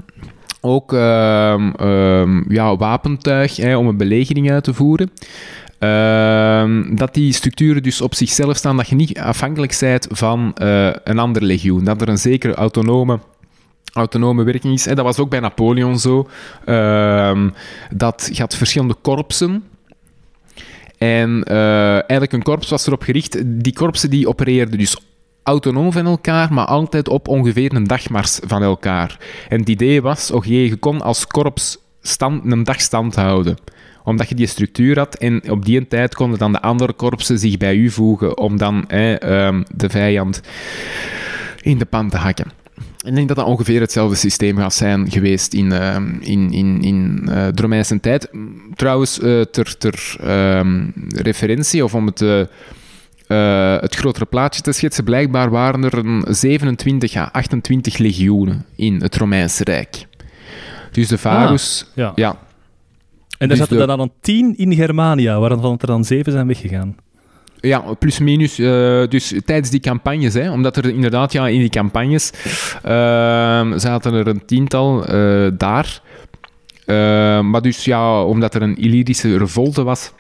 ook 0.62 0.92
um, 0.92 2.46
ja, 2.48 2.76
wapentuig 2.78 3.76
om 3.76 3.88
een 3.88 3.98
belegering 3.98 4.52
uit 4.52 4.64
te 4.64 4.74
voeren. 4.74 5.12
Uh, 5.84 6.96
dat 6.96 7.13
die 7.13 7.34
structuren 7.34 7.84
dus 7.84 8.02
op 8.02 8.15
zichzelf 8.15 8.58
staan, 8.58 8.78
dat 8.78 8.88
je 8.88 8.96
niet 8.96 9.20
afhankelijk 9.20 9.78
bent 9.80 10.08
van 10.10 10.56
uh, 10.62 10.89
een 11.04 11.20
ander 11.20 11.44
legioen. 11.44 11.84
Dat 11.84 12.02
er 12.02 12.10
een 12.10 12.17
zekere 12.17 12.54
autonome 12.54 13.20
autonome 13.94 14.44
werking 14.44 14.74
is. 14.74 14.88
En 14.88 14.96
dat 14.96 15.06
was 15.06 15.20
ook 15.20 15.30
bij 15.30 15.39
Napoleon 15.39 16.00
zo. 16.00 16.30
Uh, 16.65 17.48
dat 17.94 18.32
had 18.34 18.56
verschillende 18.56 18.96
korpsen. 19.02 19.63
En 20.98 21.46
uh, 21.48 21.91
eigenlijk 21.91 22.34
een 22.34 22.44
korps 22.44 22.70
was 22.70 22.88
erop 22.88 23.02
gericht. 23.02 23.41
Die 23.46 23.74
korpsen 23.74 24.10
die 24.10 24.28
opereerden 24.28 24.78
dus 24.78 24.98
autonoom 25.44 25.91
van 25.91 26.06
elkaar, 26.06 26.54
maar 26.54 26.65
altijd 26.65 27.10
op 27.10 27.28
ongeveer 27.28 27.76
een 27.76 27.88
dagmars 27.88 28.39
van 28.44 28.63
elkaar. 28.63 29.17
En 29.50 29.60
het 29.60 29.70
idee 29.70 30.02
was, 30.02 30.32
oh 30.32 30.46
jee, 30.46 30.70
je 30.70 30.76
kon 30.76 31.02
als 31.02 31.28
korps 31.28 31.78
stand, 32.02 32.52
een 32.52 32.63
dag 32.63 32.82
stand 32.82 33.15
houden 33.15 33.58
omdat 34.04 34.30
je 34.30 34.36
die 34.36 34.48
structuur 34.48 34.98
had. 34.98 35.16
En 35.16 35.52
op 35.52 35.66
die 35.66 35.88
tijd 35.88 36.16
konden 36.16 36.40
dan 36.40 36.52
de 36.52 36.62
andere 36.62 36.94
korpsen 36.94 37.40
zich 37.40 37.58
bij 37.58 37.76
u 37.76 37.90
voegen 37.90 38.38
om 38.38 38.58
dan 38.58 38.76
um, 38.76 39.64
de 39.76 39.90
vijand 39.90 40.42
in 41.62 41.78
de 41.78 41.86
pan 41.86 42.10
te 42.10 42.18
hakken. 42.18 42.52
Ik 43.06 43.16
denk 43.16 43.28
dat 43.28 43.38
dat 43.38 43.46
ongeveer 43.46 43.82
hetzelfde 43.82 44.16
systeem 44.16 44.58
gaat 44.58 44.74
zijn 44.74 45.12
geweest 45.12 45.54
in, 45.54 45.66
uh, 45.66 45.96
in, 46.20 46.52
in, 46.52 46.82
in 46.82 47.20
uh, 47.24 47.48
de 47.54 47.62
Romeinse 47.62 48.00
tijd. 48.00 48.30
Trouwens, 48.76 49.20
uh, 49.20 49.42
ter, 49.42 49.78
ter 49.78 50.16
um, 50.58 50.94
referentie, 51.08 51.84
of 51.84 51.96
om 51.96 52.06
het, 52.06 52.22
uh, 52.22 52.46
het 53.80 53.96
grotere 53.96 54.26
plaatje 54.26 54.62
te 54.62 54.72
schetsen, 54.72 55.04
blijkbaar 55.04 55.50
waren 55.50 55.84
er 55.84 55.98
een 55.98 56.24
27 56.28 57.16
à 57.16 57.30
28 57.32 57.98
legioenen 57.98 58.66
in 58.76 59.02
het 59.02 59.16
Romeinse 59.16 59.64
Rijk. 59.64 60.08
Dus 60.92 61.08
de 61.08 61.18
Varus, 61.18 61.86
ah, 61.90 61.96
ja. 61.96 62.12
ja. 62.16 62.40
En 63.42 63.48
daar 63.48 63.58
dus 63.58 63.68
zaten 63.68 63.90
er 63.90 63.98
dan 63.98 64.12
tien 64.22 64.58
in 64.58 64.74
Germania, 64.74 65.40
waarvan 65.40 65.78
er 65.80 65.88
dan 65.88 66.04
zeven 66.04 66.32
zijn 66.32 66.48
weggegaan. 66.48 66.96
Ja, 67.60 67.80
plus 68.00 68.20
minus. 68.20 68.60
Uh, 68.60 69.08
dus 69.08 69.34
tijdens 69.46 69.70
die 69.70 69.80
campagnes, 69.80 70.34
hè, 70.34 70.52
omdat 70.52 70.78
er 70.78 70.86
inderdaad 70.90 71.32
ja, 71.32 71.48
in 71.48 71.60
die 71.60 71.70
campagnes 71.70 72.32
uh, 72.86 73.72
zaten 73.76 74.14
er 74.14 74.28
een 74.28 74.46
tiental 74.46 75.16
uh, 75.16 75.52
daar. 75.58 76.02
maar 77.44 77.62
dus 77.62 77.86
ja, 77.86 78.24
omdat 78.24 78.56
er 78.56 78.62
een 78.62 78.78
Illyrische 78.78 79.38
revolte 79.38 79.84
was, 79.84 80.14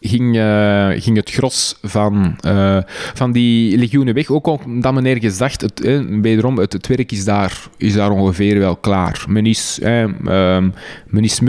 ging, 0.00 0.36
uh, 0.36 0.88
ging 1.02 1.16
het 1.16 1.30
gros 1.30 1.78
van, 1.82 2.36
uh, 2.46 2.78
van 3.14 3.32
die 3.32 3.78
legioenen 3.78 4.14
weg. 4.14 4.30
Ook 4.30 4.46
omdat 4.46 4.94
men 4.94 5.06
ergens 5.06 5.38
dacht, 5.38 5.60
het, 5.60 5.80
eh, 5.80 6.00
wederom, 6.20 6.58
het, 6.58 6.72
het 6.72 6.86
werk 6.86 7.12
is 7.12 7.24
daar, 7.24 7.62
is 7.76 7.94
daar 7.94 8.10
ongeveer 8.10 8.58
wel 8.58 8.76
klaar. 8.76 9.24
Men 9.28 9.46
is, 9.46 9.78
eh, 9.82 10.00
um, 10.02 10.74
men 11.06 11.24
is 11.24 11.40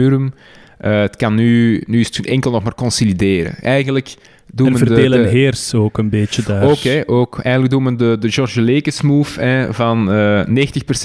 murm. 0.80 1.00
het 1.00 1.16
kan 1.16 1.34
nu, 1.34 1.82
nu 1.86 2.00
is 2.00 2.16
het 2.16 2.26
enkel 2.26 2.50
nog 2.50 2.62
maar 2.62 2.74
consolideren. 2.74 3.54
Eigenlijk 3.62 4.14
doen 4.52 4.66
en 4.66 4.78
verdelen 4.78 5.22
de, 5.22 5.28
heers 5.28 5.74
ook 5.74 5.98
een 5.98 6.08
beetje 6.08 6.42
daar. 6.42 6.62
Oké, 6.62 6.72
okay, 6.72 7.02
ook. 7.06 7.38
Eigenlijk 7.38 7.72
doen 7.72 7.84
we 7.84 7.96
de, 7.96 8.16
de 8.20 8.30
George 8.30 8.60
Lekes 8.60 9.00
move 9.00 9.40
hè, 9.40 9.74
van 9.74 10.08
90% 10.48 10.54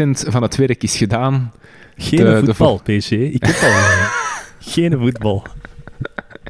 van 0.09 0.41
het 0.41 0.55
werk 0.55 0.83
is 0.83 0.97
gedaan. 0.97 1.51
Geen 1.97 2.25
de, 2.25 2.45
voetbal, 2.45 2.81
de, 2.83 2.97
PC. 2.97 3.11
Ik 3.11 3.45
heb 3.45 3.55
al... 3.55 3.71
Geen 4.73 4.97
voetbal. 4.97 5.43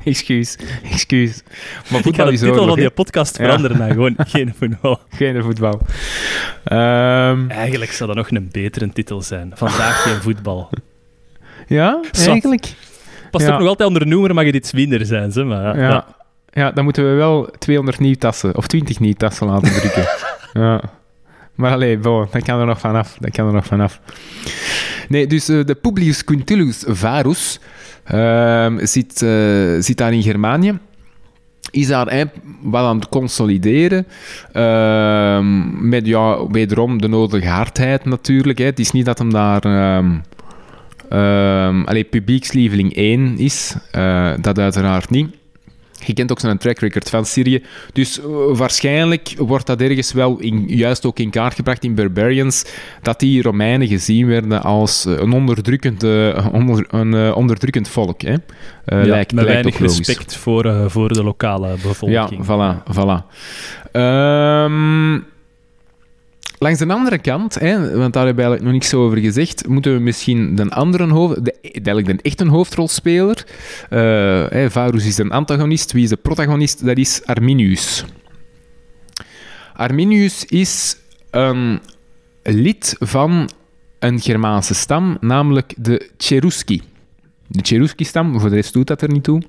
excuus, 0.04 0.58
excuus. 0.92 1.44
Maar 1.90 2.08
ik 2.08 2.16
ga 2.16 2.26
de 2.26 2.32
titel 2.32 2.68
van 2.68 2.76
die 2.76 2.90
podcast 2.90 3.36
veranderen 3.36 3.78
naar 3.78 3.92
gewoon 3.92 4.16
geen 4.28 4.54
voetbal. 4.58 5.00
Geen 5.10 5.44
voetbal. 5.44 5.82
Um... 6.72 7.50
Eigenlijk 7.50 7.92
zou 7.92 8.08
dat 8.08 8.18
nog 8.18 8.32
een 8.32 8.50
betere 8.52 8.90
titel 8.94 9.22
zijn. 9.22 9.52
Vandaag 9.56 10.02
geen 10.02 10.22
voetbal. 10.22 10.70
Ja, 11.68 12.02
eigenlijk. 12.12 12.74
Past 13.38 13.52
ook 13.52 13.60
nog 13.60 13.68
altijd 13.68 13.90
onder 13.90 14.08
noemer, 14.08 14.34
mag 14.34 14.46
het 14.46 14.56
iets 14.56 14.74
minder 14.74 15.06
zijn. 15.06 15.32
Ze, 15.32 15.44
maar, 15.44 15.80
ja. 15.80 16.06
ja. 16.52 16.72
Dan 16.72 16.84
moeten 16.84 17.10
we 17.10 17.16
wel 17.16 17.50
200 17.60 18.00
nieuwtassen 18.00 18.56
of 18.56 18.68
20 18.68 19.00
nieuwtassen 19.00 19.48
laten 19.48 19.74
drukken. 19.74 20.06
ja. 20.64 20.82
Maar 21.56 21.72
alleen, 21.72 22.02
bon, 22.02 22.28
dat 22.32 22.44
kan 22.44 22.60
er 22.60 22.66
nog 22.66 22.80
vanaf. 22.80 23.18
Dat 23.20 23.32
kan 23.32 23.48
er 23.48 23.54
nog 23.54 23.66
vanaf. 23.66 24.00
Nee, 25.10 25.28
dus 25.28 25.50
uh, 25.50 25.66
de 25.66 25.76
Publius 25.76 26.24
Quintilius 26.24 26.84
Varus 26.88 27.60
uh, 28.14 28.74
zit, 28.78 29.22
uh, 29.22 29.76
zit 29.80 29.98
daar 29.98 30.14
in 30.14 30.24
Germanië. 30.24 30.80
Is 31.72 31.88
daar 31.88 32.08
eh, 32.08 32.26
wat 32.62 32.84
aan 32.84 32.96
het 32.96 33.10
consolideren. 33.10 34.08
Ehm, 34.52 35.90
met 35.90 36.06
ja, 36.06 36.48
wederom 36.48 37.02
de 37.02 37.08
nodige 37.08 37.48
hardheid 37.48 38.06
natuurlijk. 38.06 38.58
Hè. 38.58 38.66
Het 38.66 38.80
is 38.80 38.92
niet 38.92 39.06
dat 39.06 39.18
hem 39.18 39.32
daar. 39.32 39.96
Um, 39.98 40.22
um, 41.10 41.86
publiekslieveling 42.10 42.96
1 42.96 43.38
is. 43.38 43.76
Uh, 43.96 44.34
dat 44.42 44.60
uiteraard 44.60 45.10
niet. 45.10 45.28
Je 46.06 46.14
kent 46.14 46.32
ook 46.32 46.40
zijn 46.40 46.58
track 46.58 46.80
record 46.80 47.10
van 47.10 47.26
Syrië. 47.26 47.64
Dus 47.94 48.20
uh, 48.20 48.26
waarschijnlijk 48.58 49.34
wordt 49.38 49.66
dat 49.66 49.82
ergens 49.82 50.14
wel 50.14 50.40
in, 50.40 50.64
juist 50.68 51.06
ook 51.06 51.20
in 51.20 51.30
kaart 51.30 51.56
gebracht 51.56 51.84
in 51.84 51.96
Barbarians, 51.96 52.66
dat 53.02 53.20
die 53.20 53.42
Romeinen 53.42 53.88
gezien 53.88 54.28
werden 54.28 54.64
als 54.64 55.06
uh, 55.06 55.20
een, 55.20 55.32
onderdrukkende, 55.32 56.44
onder, 56.52 56.86
een 56.90 57.14
uh, 57.14 57.38
onderdrukkend 57.38 57.88
volk. 57.88 58.22
Hè? 58.22 58.32
ja, 58.32 58.38
lijkt, 58.86 59.34
met 59.34 59.44
lijkt 59.46 59.46
weinig 59.46 59.78
respect 59.78 60.36
voor, 60.36 60.92
voor 60.92 61.14
de 61.14 61.24
lokale 61.24 61.76
bevolking. 61.82 62.46
Ja, 62.48 62.84
voilà. 62.84 62.94
voilà. 62.96 63.24
Um, 63.92 65.26
Langs 66.60 66.80
de 66.80 66.88
andere 66.88 67.18
kant, 67.18 67.60
hè, 67.60 67.98
want 67.98 68.14
daar 68.14 68.26
hebben 68.26 68.44
we 68.44 68.50
eigenlijk 68.50 68.62
nog 68.62 68.72
niks 68.72 68.94
over 68.94 69.18
gezegd, 69.18 69.68
moeten 69.68 69.94
we 69.94 70.00
misschien 70.00 70.56
de 70.56 70.70
andere 70.70 71.08
hoofd, 71.08 71.46
de, 71.46 71.56
eigenlijk 71.62 72.08
de 72.08 72.18
echte 72.22 72.48
hoofdrolspeler, 72.48 73.46
uh, 73.90 74.00
hè, 74.50 74.72
Varus 74.72 75.06
is 75.06 75.18
een 75.18 75.32
antagonist, 75.32 75.92
wie 75.92 76.04
is 76.04 76.10
de 76.10 76.16
protagonist? 76.16 76.86
Dat 76.86 76.98
is 76.98 77.22
Arminius. 77.26 78.06
Arminius 79.74 80.46
is 80.46 80.98
een 81.32 81.80
lid 82.44 82.96
van 83.00 83.50
een 84.00 84.20
Germaanse 84.20 84.74
stam, 84.74 85.18
namelijk 85.20 85.74
de 85.78 86.10
Cherusci. 86.18 86.82
De 87.48 87.60
Cherusci-stam, 87.64 88.40
voor 88.40 88.50
de 88.50 88.56
rest 88.56 88.74
doet 88.74 88.88
dat 88.88 89.02
er 89.02 89.12
niet 89.12 89.24
toe. 89.24 89.42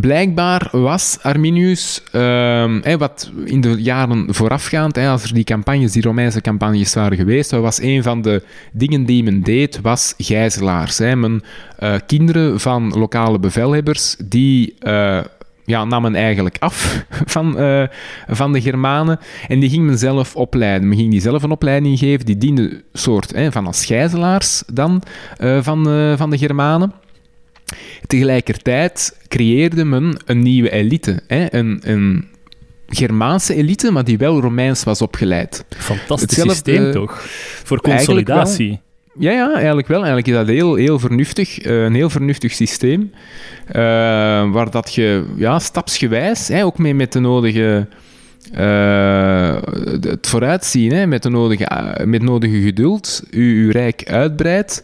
Blijkbaar 0.00 0.68
was 0.72 1.18
Arminius, 1.22 2.02
uh, 2.12 2.94
wat 2.98 3.30
in 3.44 3.60
de 3.60 3.82
jaren 3.82 4.34
voorafgaand, 4.34 4.98
als 4.98 5.24
er 5.24 5.34
die 5.34 5.44
campagnes, 5.44 5.92
die 5.92 6.02
Romeinse 6.02 6.40
campagnes 6.40 6.94
waren 6.94 7.16
geweest, 7.16 7.50
was 7.50 7.80
een 7.80 8.02
van 8.02 8.22
de 8.22 8.42
dingen 8.72 9.04
die 9.04 9.22
men 9.22 9.42
deed, 9.42 9.80
was 9.80 10.14
gijzelaars. 10.18 10.98
Hè. 10.98 11.16
Men, 11.16 11.42
uh, 11.82 11.94
kinderen 12.06 12.60
van 12.60 12.92
lokale 12.98 13.38
bevelhebbers, 13.38 14.16
die... 14.24 14.74
Uh, 14.80 15.20
ja, 15.64 15.84
namen 15.84 16.14
eigenlijk 16.14 16.56
af 16.58 17.04
van, 17.34 17.60
uh, 17.60 17.82
van 18.28 18.52
de 18.52 18.60
Germanen. 18.60 19.18
En 19.48 19.60
die 19.60 19.70
ging 19.70 19.86
men 19.86 19.98
zelf 19.98 20.36
opleiden. 20.36 20.88
Men 20.88 20.96
ging 20.96 21.10
die 21.10 21.20
zelf 21.20 21.42
een 21.42 21.50
opleiding 21.50 21.98
geven. 21.98 22.26
Die 22.26 22.38
diende 22.38 22.82
soort 22.92 23.32
van 23.50 23.66
als 23.66 23.84
gijzelaars 23.84 24.62
dan 24.72 25.02
van, 25.60 25.84
van 26.16 26.30
de 26.30 26.38
Germanen. 26.38 26.92
Tegelijkertijd 28.06 29.18
creëerde 29.28 29.84
men 29.84 30.16
een 30.24 30.42
nieuwe 30.42 30.70
elite. 30.70 31.20
Hè? 31.26 31.54
Een, 31.54 31.80
een 31.82 32.28
Germaanse 32.88 33.54
elite, 33.54 33.90
maar 33.90 34.04
die 34.04 34.18
wel 34.18 34.40
Romeins 34.40 34.84
was 34.84 35.02
opgeleid. 35.02 35.64
Fantastisch 35.68 36.40
systeem, 36.40 36.92
toch? 36.92 37.24
Voor 37.64 37.80
consolidatie. 37.80 38.80
Ja, 39.18 39.32
ja, 39.32 39.54
eigenlijk 39.54 39.88
wel. 39.88 40.04
Eigenlijk 40.04 40.28
is 40.28 40.34
dat 40.34 40.46
heel, 40.46 40.74
heel 40.74 40.98
vernuftig. 40.98 41.66
Uh, 41.66 41.84
een 41.84 41.94
heel 41.94 42.10
vernuftig 42.10 42.52
systeem. 42.52 43.10
Uh, 43.68 43.72
waar 44.50 44.70
dat 44.70 44.94
je 44.94 45.24
ja, 45.36 45.58
stapsgewijs, 45.58 46.48
hè, 46.48 46.64
ook 46.64 46.78
mee 46.78 46.94
met 46.94 47.12
de 47.12 47.20
nodige... 47.20 47.86
Uh, 48.58 49.56
het 50.00 50.26
vooruitzien, 50.26 50.92
hè, 50.92 51.06
met, 51.06 51.22
de 51.22 51.28
nodige, 51.28 51.98
met 52.04 52.22
nodige 52.22 52.60
geduld, 52.60 53.22
uw, 53.30 53.64
uw 53.64 53.70
rijk 53.70 54.10
uitbreidt. 54.10 54.82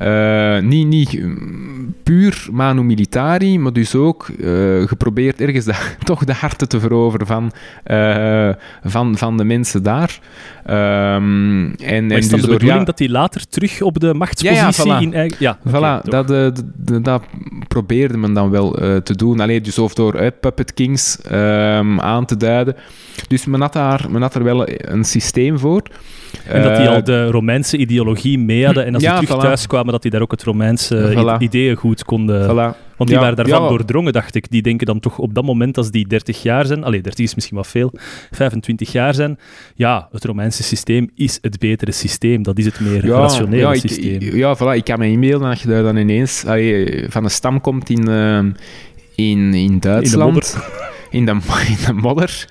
Uh, 0.00 0.58
niet, 0.58 0.86
niet 0.86 1.20
puur 2.02 2.46
manu 2.52 2.82
militari, 2.82 3.58
maar 3.58 3.72
dus 3.72 3.94
ook 3.94 4.28
uh, 4.38 4.86
geprobeerd 4.86 5.40
ergens 5.40 5.66
toch 6.04 6.24
de 6.24 6.32
harten 6.32 6.68
te 6.68 6.80
veroveren 6.80 7.26
van, 7.26 7.52
uh, 7.86 8.50
van, 8.84 9.16
van 9.16 9.36
de 9.36 9.44
mensen 9.44 9.82
daar. 9.82 10.18
Um, 10.70 11.74
en, 11.74 12.06
maar 12.06 12.16
is 12.16 12.24
en 12.24 12.30
dus 12.30 12.30
de 12.30 12.36
bedoeling 12.36 12.78
ja, 12.78 12.84
dat 12.84 12.98
hij 12.98 13.08
later 13.08 13.48
terug 13.48 13.82
op 13.82 14.00
de 14.00 14.14
machtspositie 14.14 14.84
ja, 14.84 14.94
ja, 14.94 15.00
in 15.00 15.14
eigen... 15.14 15.36
Ja, 15.40 15.58
voilà, 15.68 15.72
okay, 15.72 16.00
dat, 16.02 16.28
dat, 16.28 17.04
dat, 17.04 17.22
probeerde 17.68 18.16
men 18.16 18.32
dan 18.32 18.50
wel 18.50 18.70
te 19.02 19.16
doen. 19.16 19.40
Alleen 19.40 19.62
dus 19.62 19.78
of 19.78 19.94
door 19.94 20.32
Puppet 20.40 20.74
Kings 20.74 21.18
um, 21.32 22.00
aan 22.00 22.24
te 22.24 22.36
duiden. 22.36 22.76
Dus 23.28 23.44
men 23.44 23.60
had, 23.60 23.72
daar, 23.72 24.06
men 24.10 24.22
had 24.22 24.34
er 24.34 24.44
wel 24.44 24.68
een 24.68 25.04
systeem 25.04 25.58
voor. 25.58 25.82
En 26.44 26.62
dat 26.62 26.76
die 26.76 26.88
al 26.88 27.04
de 27.04 27.30
Romeinse 27.30 27.76
ideologie 27.76 28.38
mee 28.38 28.64
hadden. 28.64 28.84
En 28.84 28.94
als 28.94 29.02
ja, 29.02 29.18
die 29.18 29.26
terug 29.26 29.42
voilà. 29.42 29.46
thuis 29.46 29.66
kwamen, 29.66 29.92
dat 29.92 30.02
die 30.02 30.10
daar 30.10 30.20
ook 30.20 30.30
het 30.30 30.42
Romeinse 30.42 31.12
voilà. 31.16 31.42
ideeën 31.42 31.76
goed 31.76 32.04
konden... 32.04 32.50
Voilà. 32.50 32.84
Want 32.96 33.08
die 33.10 33.18
ja, 33.18 33.24
waren 33.24 33.36
daarvan 33.44 33.62
ja. 33.62 33.68
doordrongen, 33.68 34.12
dacht 34.12 34.34
ik. 34.34 34.50
Die 34.50 34.62
denken 34.62 34.86
dan 34.86 35.00
toch 35.00 35.18
op 35.18 35.34
dat 35.34 35.44
moment, 35.44 35.76
als 35.76 35.90
die 35.90 36.06
30 36.06 36.42
jaar 36.42 36.66
zijn... 36.66 36.84
Allee, 36.84 37.00
30 37.00 37.24
is 37.24 37.34
misschien 37.34 37.56
wat 37.56 37.66
veel. 37.66 37.92
25 38.30 38.92
jaar 38.92 39.14
zijn. 39.14 39.38
Ja, 39.74 40.08
het 40.12 40.24
Romeinse 40.24 40.62
systeem 40.62 41.10
is 41.14 41.38
het 41.40 41.58
betere 41.58 41.92
systeem. 41.92 42.42
Dat 42.42 42.58
is 42.58 42.64
het 42.64 42.80
meer 42.80 43.06
rationele 43.06 43.74
ik, 43.74 43.80
systeem. 43.80 44.20
Ja, 44.20 44.56
voilà. 44.56 44.76
Ik 44.76 44.84
kan 44.84 44.98
me 44.98 45.08
inbeelden 45.08 45.48
dat 45.48 45.60
je 45.60 45.68
daar 45.68 45.82
dan 45.82 45.96
ineens 45.96 46.44
allee, 46.44 47.06
van 47.08 47.24
een 47.24 47.30
stam 47.30 47.60
komt 47.60 47.90
in, 47.90 48.08
uh, 48.08 48.38
in, 49.14 49.54
in 49.54 49.78
Duitsland. 49.80 50.56
In 51.10 51.24
de, 51.24 51.30
in 51.68 51.76
de 51.86 51.92
modder. 51.92 52.48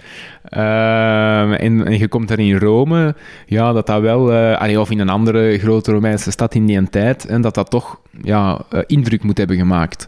Uh, 0.49 1.61
en, 1.61 1.97
je 1.97 2.07
komt 2.07 2.27
daar 2.27 2.39
in 2.39 2.57
Rome, 2.57 3.15
ja, 3.45 3.73
dat 3.73 3.87
dat 3.87 4.01
wel, 4.01 4.33
uh, 4.33 4.79
of 4.79 4.91
in 4.91 4.99
een 4.99 5.09
andere 5.09 5.57
grote 5.59 5.91
Romeinse 5.91 6.31
stad 6.31 6.55
in 6.55 6.65
die 6.65 6.89
tijd, 6.89 7.25
en 7.25 7.41
dat 7.41 7.53
dat 7.53 7.69
toch 7.69 7.99
ja, 8.21 8.61
uh, 8.73 8.79
indruk 8.85 9.23
moet 9.23 9.37
hebben 9.37 9.57
gemaakt. 9.57 10.07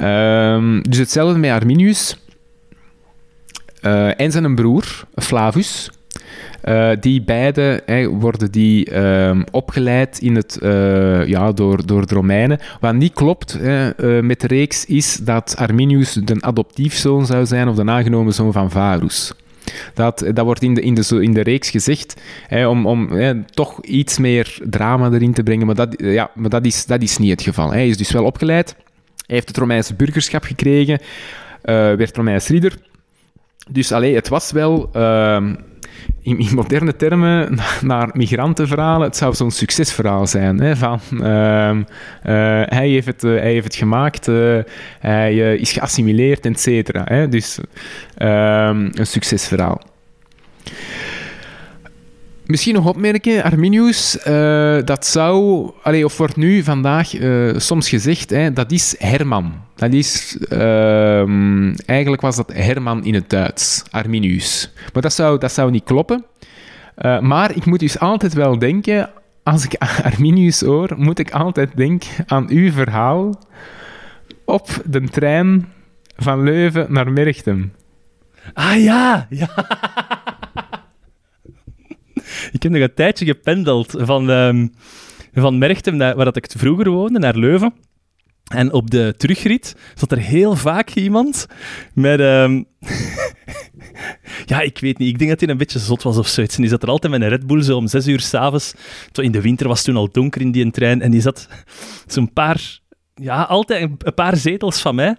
Ehm, 0.00 0.80
dus 0.82 0.98
hetzelfde 0.98 1.38
met 1.38 1.50
Arminius 1.50 2.18
en 4.16 4.32
zijn 4.32 4.54
broer, 4.54 5.04
Flavus. 5.14 5.90
Uh, 6.64 6.90
die 7.00 7.22
beide 7.22 7.82
worden 8.10 8.50
die 8.50 8.90
uh, 8.90 9.40
opgeleid 9.50 10.18
in 10.18 10.36
het, 10.36 10.58
uh, 10.62 11.26
ja, 11.26 11.52
door, 11.52 11.86
door 11.86 12.06
de 12.06 12.14
Romeinen. 12.14 12.58
Wat 12.80 12.94
niet 12.94 13.12
klopt 13.12 13.58
met 14.20 14.40
de 14.40 14.46
reeks 14.46 14.84
is 14.84 15.16
dat 15.16 15.54
Arminius 15.56 16.12
de 16.12 16.36
adoptiefzoon 16.40 17.26
zou 17.26 17.46
zijn 17.46 17.68
of 17.68 17.76
de 17.76 17.84
aangenomen 17.84 18.32
zoon 18.32 18.52
van 18.52 18.70
Varus. 18.70 19.32
Dat, 19.94 20.24
dat 20.34 20.44
wordt 20.44 20.62
in 20.62 20.74
de, 20.74 20.80
in 20.80 20.94
de, 20.94 21.22
in 21.22 21.32
de 21.32 21.42
reeks 21.42 21.70
gezegd 21.70 22.20
om, 22.50 22.86
om 22.86 23.08
toch 23.50 23.84
iets 23.84 24.18
meer 24.18 24.58
drama 24.64 25.10
erin 25.10 25.32
te 25.32 25.42
brengen, 25.42 25.66
maar 25.66 25.74
dat, 25.74 25.94
ja, 25.98 26.30
maar 26.34 26.50
dat, 26.50 26.64
is, 26.64 26.86
dat 26.86 27.02
is 27.02 27.18
niet 27.18 27.30
het 27.30 27.42
geval. 27.42 27.72
Hij 27.72 27.88
is 27.88 27.96
dus 27.96 28.10
wel 28.10 28.24
opgeleid, 28.24 28.74
hij 29.26 29.36
heeft 29.36 29.48
het 29.48 29.56
Romeinse 29.56 29.94
burgerschap 29.94 30.42
gekregen, 30.44 31.00
werd 31.62 32.16
Romeins 32.16 32.48
ridder. 32.48 32.76
Dus 33.70 33.92
allee, 33.92 34.14
het 34.14 34.28
was 34.28 34.52
wel 34.52 34.88
ehm, 34.92 35.54
in, 36.22 36.48
moderne 36.54 36.96
termen 36.96 37.58
naar 37.80 38.10
migrantenverhalen, 38.12 39.06
het 39.06 39.16
zou 39.16 39.34
zo'n 39.34 39.50
succesverhaal 39.50 40.26
zijn. 40.26 40.60
Hè, 40.60 40.76
van, 40.76 41.00
uh, 41.12 41.20
uh, 41.20 41.82
hij, 42.64 42.88
heeft 42.88 43.06
het, 43.06 43.24
uh, 43.24 43.38
hij 43.38 43.52
heeft 43.52 43.64
het 43.64 43.74
gemaakt, 43.74 44.28
eh, 44.28 44.58
hij 44.98 45.54
is 45.56 45.72
geassimileerd, 45.72 46.44
et. 46.44 47.32
Dus 47.32 47.58
ehm, 48.16 48.88
een 48.92 49.06
succesverhaal. 49.06 49.80
Misschien 52.50 52.74
nog 52.74 52.86
opmerken, 52.86 53.42
Arminius, 53.42 54.18
uh, 54.26 54.78
dat 54.84 55.06
zou, 55.06 55.70
allee, 55.82 56.04
of 56.04 56.16
wordt 56.16 56.36
nu 56.36 56.62
vandaag 56.62 57.14
uh, 57.14 57.58
soms 57.58 57.88
gezegd, 57.88 58.30
hè, 58.30 58.52
dat 58.52 58.72
is 58.72 58.94
Herman. 58.98 59.52
Dat 59.74 59.92
is, 59.92 60.38
uh, 60.52 61.88
eigenlijk 61.88 62.22
was 62.22 62.36
dat 62.36 62.52
Herman 62.52 63.04
in 63.04 63.14
het 63.14 63.30
Duits, 63.30 63.82
Arminius. 63.90 64.72
Maar 64.92 65.02
dat 65.02 65.12
zou, 65.12 65.38
dat 65.38 65.52
zou 65.52 65.70
niet 65.70 65.84
kloppen. 65.84 66.24
Uh, 66.98 67.20
maar 67.20 67.56
ik 67.56 67.64
moet 67.64 67.78
dus 67.80 67.98
altijd 67.98 68.32
wel 68.32 68.58
denken, 68.58 69.10
als 69.42 69.64
ik 69.64 69.74
Arminius 70.12 70.60
hoor, 70.60 70.94
moet 70.96 71.18
ik 71.18 71.30
altijd 71.30 71.76
denken 71.76 72.10
aan 72.26 72.46
uw 72.48 72.72
verhaal 72.72 73.38
op 74.44 74.68
de 74.84 75.08
trein 75.08 75.68
van 76.16 76.42
Leuven 76.42 76.86
naar 76.88 77.12
Merchtem. 77.12 77.72
Ah 78.52 78.82
ja, 78.82 79.26
ja. 79.30 79.48
ik 82.52 82.62
heb 82.62 82.72
nog 82.72 82.82
een 82.82 82.94
tijdje 82.94 83.24
gependeld 83.24 83.94
van, 83.98 84.28
um, 84.28 84.72
van 85.34 85.58
Merchtem, 85.58 85.98
waar 85.98 86.24
dat 86.24 86.36
ik 86.36 86.50
vroeger 86.56 86.90
woonde, 86.90 87.18
naar 87.18 87.36
Leuven. 87.36 87.72
En 88.50 88.72
op 88.72 88.90
de 88.90 89.14
terugrit 89.16 89.76
zat 89.94 90.12
er 90.12 90.18
heel 90.18 90.56
vaak 90.56 90.90
iemand 90.90 91.46
met... 91.94 92.20
Um... 92.20 92.66
ja, 94.46 94.60
ik 94.60 94.78
weet 94.78 94.98
niet. 94.98 95.08
Ik 95.08 95.18
denk 95.18 95.30
dat 95.30 95.40
hij 95.40 95.48
een 95.48 95.56
beetje 95.56 95.78
zot 95.78 96.02
was 96.02 96.18
of 96.18 96.26
zoiets. 96.26 96.54
En 96.54 96.60
die 96.60 96.70
zat 96.70 96.82
er 96.82 96.88
altijd 96.88 97.12
met 97.12 97.22
een 97.22 97.28
Red 97.28 97.46
Bull 97.46 97.62
zo 97.62 97.76
om 97.76 97.86
zes 97.86 98.06
uur 98.06 98.20
s'avonds. 98.20 98.74
In 99.12 99.32
de 99.32 99.40
winter 99.40 99.68
was 99.68 99.76
het 99.76 99.86
toen 99.86 99.96
al 99.96 100.08
donker 100.10 100.40
in 100.40 100.52
die 100.52 100.70
trein. 100.70 101.02
En 101.02 101.10
die 101.10 101.20
zat 101.20 101.48
zo'n 102.06 102.32
paar... 102.32 102.78
Ja, 103.14 103.42
altijd 103.42 103.90
een 103.98 104.14
paar 104.14 104.36
zetels 104.36 104.80
van 104.80 104.94
mij. 104.94 105.16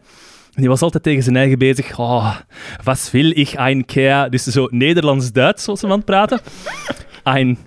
En 0.54 0.62
die 0.62 0.70
was 0.70 0.82
altijd 0.82 1.04
tegen 1.04 1.24
zijn 1.24 1.36
eigen 1.36 1.58
bezig. 1.58 2.00
Oh, 2.00 2.36
was 2.84 3.12
wil 3.12 3.30
ik 3.30 3.54
een 3.56 3.86
keer... 3.86 4.30
Dus 4.30 4.44
zo 4.44 4.68
Nederlands-Duits, 4.72 5.64
zoals 5.64 5.80
ze 5.80 5.86
aan 5.86 5.92
het 5.92 6.06
praten. 6.06 6.40
Een, 7.24 7.58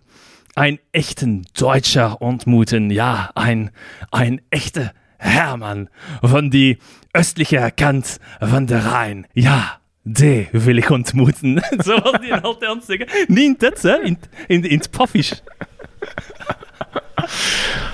een 0.52 0.80
echten 0.90 1.42
Deutscher 1.52 2.16
ontmoeten. 2.16 2.90
Ja, 2.90 3.30
een, 3.34 3.70
een 4.10 4.40
echte 4.48 4.92
Hermann 5.16 5.88
van 6.20 6.48
die 6.48 6.78
östliche 7.18 7.74
Kant 7.74 8.18
van 8.38 8.66
de 8.66 8.78
Rijn. 8.78 9.26
Ja, 9.32 9.80
die 10.02 10.48
wil 10.52 10.76
ik 10.76 10.90
ontmoeten. 10.90 11.64
Zo 11.84 12.00
was 12.02 12.20
die 12.20 12.34
altijd 12.34 12.70
aan 12.70 12.76
het 12.76 12.86
zeggen. 12.86 13.34
Niet 13.34 13.62
in 13.62 13.68
het, 13.68 13.82
hè? 13.82 13.96
In, 14.02 14.18
in, 14.46 14.64
in 14.64 14.78
het 14.78 14.90
paffisch. 14.90 15.42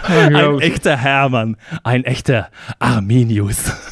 een 0.02 0.60
echte 0.60 0.88
Herman. 0.88 1.58
Een 1.82 2.04
echte 2.04 2.48
Arminius. 2.78 3.89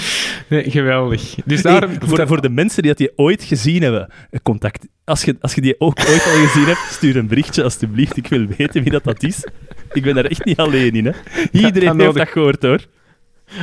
Nee, 0.48 0.70
geweldig. 0.70 1.34
Dus 1.44 1.62
daarom, 1.62 1.90
voor, 1.98 2.26
voor, 2.26 2.40
de 2.40 2.48
mensen 2.48 2.82
die 2.82 2.90
dat 2.90 3.00
die 3.00 3.12
ooit 3.16 3.42
gezien 3.42 3.82
hebben, 3.82 4.12
contact. 4.42 4.86
Als 5.04 5.22
je, 5.24 5.36
als 5.40 5.54
je 5.54 5.60
die 5.60 5.74
ook 5.78 5.98
ooit 5.98 6.24
al 6.24 6.46
gezien 6.46 6.64
hebt, 6.64 6.86
stuur 6.90 7.16
een 7.16 7.26
berichtje 7.26 7.62
alstublieft. 7.62 8.16
Ik 8.16 8.26
wil 8.26 8.46
weten 8.56 8.82
wie 8.82 8.92
dat, 8.92 9.04
dat 9.04 9.22
is. 9.22 9.46
Ik 9.92 10.02
ben 10.02 10.14
daar 10.14 10.24
echt 10.24 10.44
niet 10.44 10.56
alleen 10.56 10.92
in. 10.92 11.04
Hè. 11.04 11.12
Iedereen 11.52 12.00
heeft 12.00 12.14
dat 12.14 12.28
gehoord 12.28 12.62
hoor. 12.62 12.80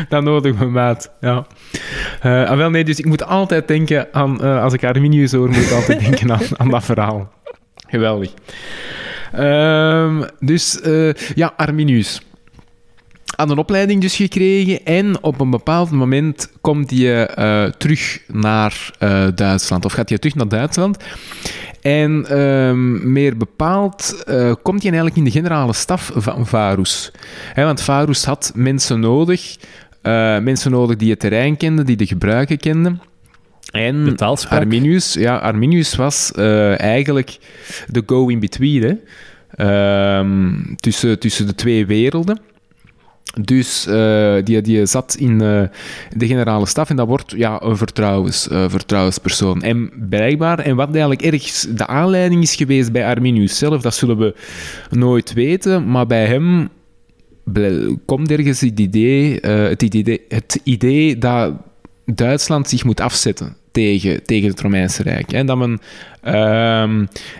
Dat 0.09 0.23
nodig 0.23 0.59
me, 0.59 0.65
maat. 0.65 1.11
Ja. 1.21 1.47
Uh, 2.25 2.55
wel, 2.55 2.69
nee, 2.69 2.83
dus 2.83 2.99
ik 2.99 3.05
moet 3.05 3.23
altijd 3.23 3.67
denken 3.67 4.07
aan... 4.11 4.45
Uh, 4.45 4.63
als 4.63 4.73
ik 4.73 4.83
Arminius 4.83 5.31
hoor, 5.31 5.47
moet 5.47 5.65
ik 5.65 5.71
altijd 5.71 5.99
denken 6.05 6.31
aan, 6.31 6.41
aan 6.57 6.69
dat 6.69 6.83
verhaal. 6.83 7.33
Geweldig. 7.87 8.33
Um, 9.39 10.25
dus, 10.39 10.79
uh, 10.83 11.13
ja, 11.13 11.53
Arminius 11.57 12.21
aan 13.35 13.49
een 13.49 13.57
opleiding 13.57 14.01
dus 14.01 14.15
gekregen 14.15 14.85
en 14.85 15.23
op 15.23 15.39
een 15.39 15.49
bepaald 15.49 15.91
moment 15.91 16.51
komt 16.61 16.89
hij 16.89 17.37
uh, 17.39 17.71
terug 17.71 18.21
naar 18.27 18.91
uh, 18.99 19.27
Duitsland, 19.35 19.85
of 19.85 19.93
gaat 19.93 20.09
hij 20.09 20.17
terug 20.17 20.35
naar 20.35 20.47
Duitsland. 20.47 20.97
En 21.81 22.25
uh, 22.31 22.71
meer 23.11 23.37
bepaald 23.37 24.23
uh, 24.29 24.53
komt 24.61 24.81
hij 24.81 24.91
eigenlijk 24.91 25.15
in 25.15 25.23
de 25.23 25.31
generale 25.31 25.73
staf 25.73 26.11
van 26.15 26.47
Varus. 26.47 27.11
He, 27.53 27.63
want 27.63 27.81
Varus 27.81 28.25
had 28.25 28.51
mensen 28.55 28.99
nodig, 28.99 29.57
mensen 30.41 30.71
nodig 30.71 30.95
die 30.95 31.09
het 31.09 31.19
terrein 31.19 31.57
kenden, 31.57 31.85
die 31.85 31.95
de 31.95 32.05
gebruiken 32.05 32.57
kenden. 32.57 33.01
En 33.71 34.17
Arminius, 34.49 35.13
ja, 35.13 35.37
Arminius 35.37 35.95
was 35.95 36.31
eigenlijk 36.77 37.37
de 37.87 38.03
go-in-between 38.05 38.99
ehm, 39.49 40.51
tussen, 40.75 41.19
tussen 41.19 41.47
de 41.47 41.55
twee 41.55 41.85
werelden. 41.85 42.52
Dus 43.41 43.87
uh, 43.87 44.35
die, 44.43 44.61
die 44.61 44.85
zat 44.85 45.15
in 45.15 45.31
uh, 45.31 45.63
de 46.15 46.27
generale 46.27 46.65
staf 46.65 46.89
en 46.89 46.95
dat 46.95 47.07
wordt 47.07 47.33
ja, 47.37 47.61
een 47.61 47.77
vertrouwens, 47.77 48.47
uh, 48.47 48.69
vertrouwenspersoon. 48.69 49.61
En 49.61 49.91
blijkbaar, 50.09 50.59
en 50.59 50.75
wat 50.75 50.89
eigenlijk 50.89 51.21
ergens 51.21 51.67
de 51.75 51.87
aanleiding 51.87 52.41
is 52.41 52.55
geweest 52.55 52.91
bij 52.91 53.05
Arminius 53.05 53.57
zelf, 53.57 53.81
dat 53.81 53.95
zullen 53.95 54.17
we 54.17 54.35
nooit 54.89 55.33
weten, 55.33 55.89
maar 55.89 56.07
bij 56.07 56.25
hem 56.25 56.69
komt 58.05 58.31
ergens 58.31 58.61
het 58.61 58.79
idee, 58.79 59.39
het 59.41 59.81
idee, 59.81 60.21
het 60.27 60.59
idee 60.63 61.17
dat 61.17 61.53
Duitsland 62.05 62.69
zich 62.69 62.83
moet 62.83 63.01
afzetten 63.01 63.55
tegen, 63.73 64.23
tegen 64.23 64.49
het 64.49 64.61
Romeinse 64.61 65.03
Rijk. 65.03 65.31
En 65.31 65.45
dat 65.45 65.57
men 65.57 65.79
uh, 66.23 66.89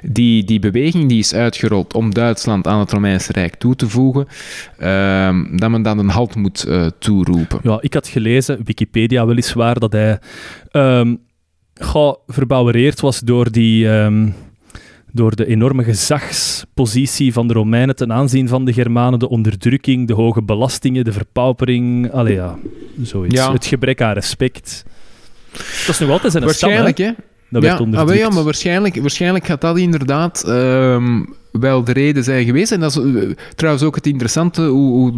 die, 0.02 0.44
die 0.44 0.60
beweging 0.60 1.10
die 1.10 1.20
is 1.20 1.34
uitgerold 1.34 1.94
om 1.94 2.14
Duitsland 2.14 2.68
aan 2.68 2.80
het 2.80 2.92
Romeinse 2.92 3.32
Rijk 3.32 3.56
toe 3.56 3.76
te 3.76 3.90
voegen, 3.90 4.28
uh, 4.80 5.58
dat 5.58 5.70
men 5.70 5.82
dan 5.82 6.00
een 6.00 6.10
halt 6.10 6.36
moet 6.36 6.66
uh, 6.68 6.86
toeroepen. 7.00 7.60
Ja, 7.64 7.78
ik 7.82 7.94
had 7.94 8.08
gelezen, 8.08 8.60
Wikipedia 8.64 9.26
weliswaar, 9.26 9.80
dat 9.80 9.92
hij 9.92 10.20
um, 10.72 11.20
verbouwereerd 12.28 13.00
was 13.00 13.20
door 13.20 13.52
die... 13.52 13.88
Um, 13.88 14.34
door 15.16 15.36
de 15.36 15.46
enorme 15.46 15.84
gezagspositie 15.84 17.34
van 17.34 17.48
de 17.48 17.54
Romeinen 17.54 17.96
ten 17.96 18.14
aanzien 18.14 18.48
van 18.48 18.66
de 18.66 18.74
Germanen, 18.74 19.20
de 19.20 19.30
onderdrukking, 19.30 20.08
de 20.08 20.14
hoge 20.14 20.42
belastingen, 20.42 21.04
de 21.04 21.12
verpaupering, 21.12 22.12
allee 22.12 22.34
ja, 22.34 22.58
zoiets. 23.02 23.36
Ja. 23.36 23.52
Het 23.52 23.66
gebrek 23.66 24.02
aan 24.02 24.14
respect. 24.14 24.86
Dat 25.58 25.88
is 25.88 26.00
nog 26.00 26.10
altijd 26.10 26.32
zijn 26.32 26.44
Waarschijnlijk, 26.44 26.98
stam, 26.98 27.08
hè? 27.08 27.14
Dat 27.50 27.64
ja, 27.64 27.78
werd 27.78 28.10
ah, 28.10 28.16
ja, 28.16 28.30
maar 28.30 28.44
waarschijnlijk, 28.44 28.96
waarschijnlijk 28.96 29.46
gaat 29.46 29.62
dat 29.62 29.78
inderdaad 29.78 30.44
um, 30.48 31.36
wel 31.52 31.84
de 31.84 31.92
reden 31.92 32.24
zijn 32.24 32.46
geweest. 32.46 32.72
En 32.72 32.80
dat 32.80 32.92
is 32.92 33.04
uh, 33.04 33.32
trouwens 33.56 33.86
ook 33.86 33.96
het 33.96 34.08
interessante, 34.08 34.62
hoe, 34.62 34.92
hoe 34.92 35.14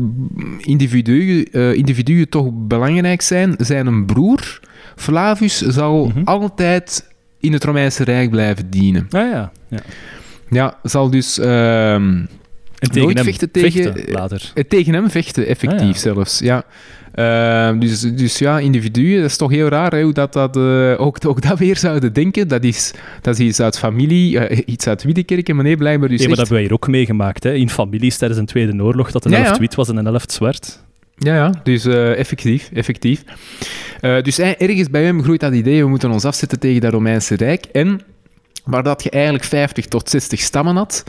individuen, 0.60 1.48
uh, 1.52 1.74
individuen 1.74 2.30
toch 2.30 2.48
belangrijk 2.54 3.22
zijn. 3.22 3.56
Zijn 3.58 3.88
een 3.88 4.06
broer, 4.06 4.60
Flavius, 4.96 5.58
zal 5.58 6.06
mm 6.06 6.12
-hmm. 6.12 6.24
altijd 6.24 7.10
in 7.40 7.54
het 7.54 7.64
Romeinse 7.64 8.04
Rijk 8.04 8.30
blijven 8.30 8.70
dienen. 8.70 9.08
Ah 9.10 9.32
ja. 9.32 9.52
Ja, 9.70 9.80
ja 10.50 10.78
zal 10.84 11.10
dus... 11.10 11.38
Um, 11.38 11.46
en 11.46 12.28
tegen 12.92 13.02
nooit 13.02 13.16
hem 13.16 13.26
vechten 13.26 13.52
tegen, 13.52 13.94
vechten 13.94 14.14
later. 14.14 14.52
Uh, 14.56 14.64
tegen 14.64 14.94
hem 14.94 15.10
vechten, 15.10 15.48
effectief 15.48 15.80
ah, 15.82 15.94
ja. 15.94 16.00
zelfs. 16.00 16.40
Ja. 16.40 16.64
Uh, 17.20 17.80
dus, 17.80 18.00
dus 18.00 18.38
ja, 18.38 18.60
individuen, 18.60 19.22
dat 19.22 19.30
is 19.30 19.38
toch 19.38 19.52
heel 19.52 19.68
raar 19.68 19.92
hè, 19.92 20.04
hoe 20.04 20.14
dat, 20.14 20.34
dat 20.34 20.58
uh, 20.58 21.02
ook, 21.02 21.18
ook 21.26 21.42
dat 21.42 21.60
weer 21.60 21.78
zouden 21.78 22.14
denken. 22.14 22.48
Dat 22.48 22.64
is, 22.64 22.94
dat 23.22 23.40
is 23.40 23.46
iets 23.46 23.60
uit 23.60 23.80
familie, 23.80 24.50
uh, 24.50 24.62
iets 24.66 24.88
uit 24.88 25.04
Wiedekerken, 25.04 25.56
nee, 25.56 25.78
blijkbaar 25.78 26.10
dus 26.10 26.20
nee, 26.20 26.28
maar 26.28 26.38
dat 26.38 26.48
hebben 26.48 26.64
wij 26.64 26.64
hier 26.64 26.74
ook 26.74 26.88
meegemaakt. 26.88 27.44
Hè, 27.44 27.54
in 27.54 27.70
families 27.70 28.18
tijdens 28.18 28.40
een 28.40 28.46
Tweede 28.46 28.84
Oorlog, 28.84 29.12
dat 29.12 29.26
een 29.26 29.32
ja, 29.32 29.38
helft 29.38 29.56
ja. 29.56 29.60
wit 29.60 29.76
was 29.76 29.90
en 29.90 29.98
een 29.98 30.06
helft 30.06 30.32
zwart. 30.32 30.84
Ja, 31.18 31.36
ja, 31.36 31.54
dus 31.64 31.86
uh, 31.86 32.18
effectief, 32.18 32.70
effectief. 32.74 33.24
Uh, 34.02 34.22
dus 34.22 34.40
ergens 34.40 34.90
bij 34.90 35.04
hem 35.04 35.24
groeit 35.24 35.40
dat 35.40 35.54
idee, 35.54 35.84
we 35.84 35.90
moeten 35.90 36.12
ons 36.12 36.26
afzetten 36.26 36.60
tegen 36.60 36.82
dat 36.82 36.94
Romeinse 36.94 37.36
Rijk. 37.36 37.66
En 37.66 38.02
waar 38.66 38.84
dat 38.84 39.04
je 39.04 39.10
eigenlijk 39.10 39.44
50 39.44 39.86
tot 39.86 40.10
60 40.10 40.40
stammen 40.40 40.76
had. 40.76 41.04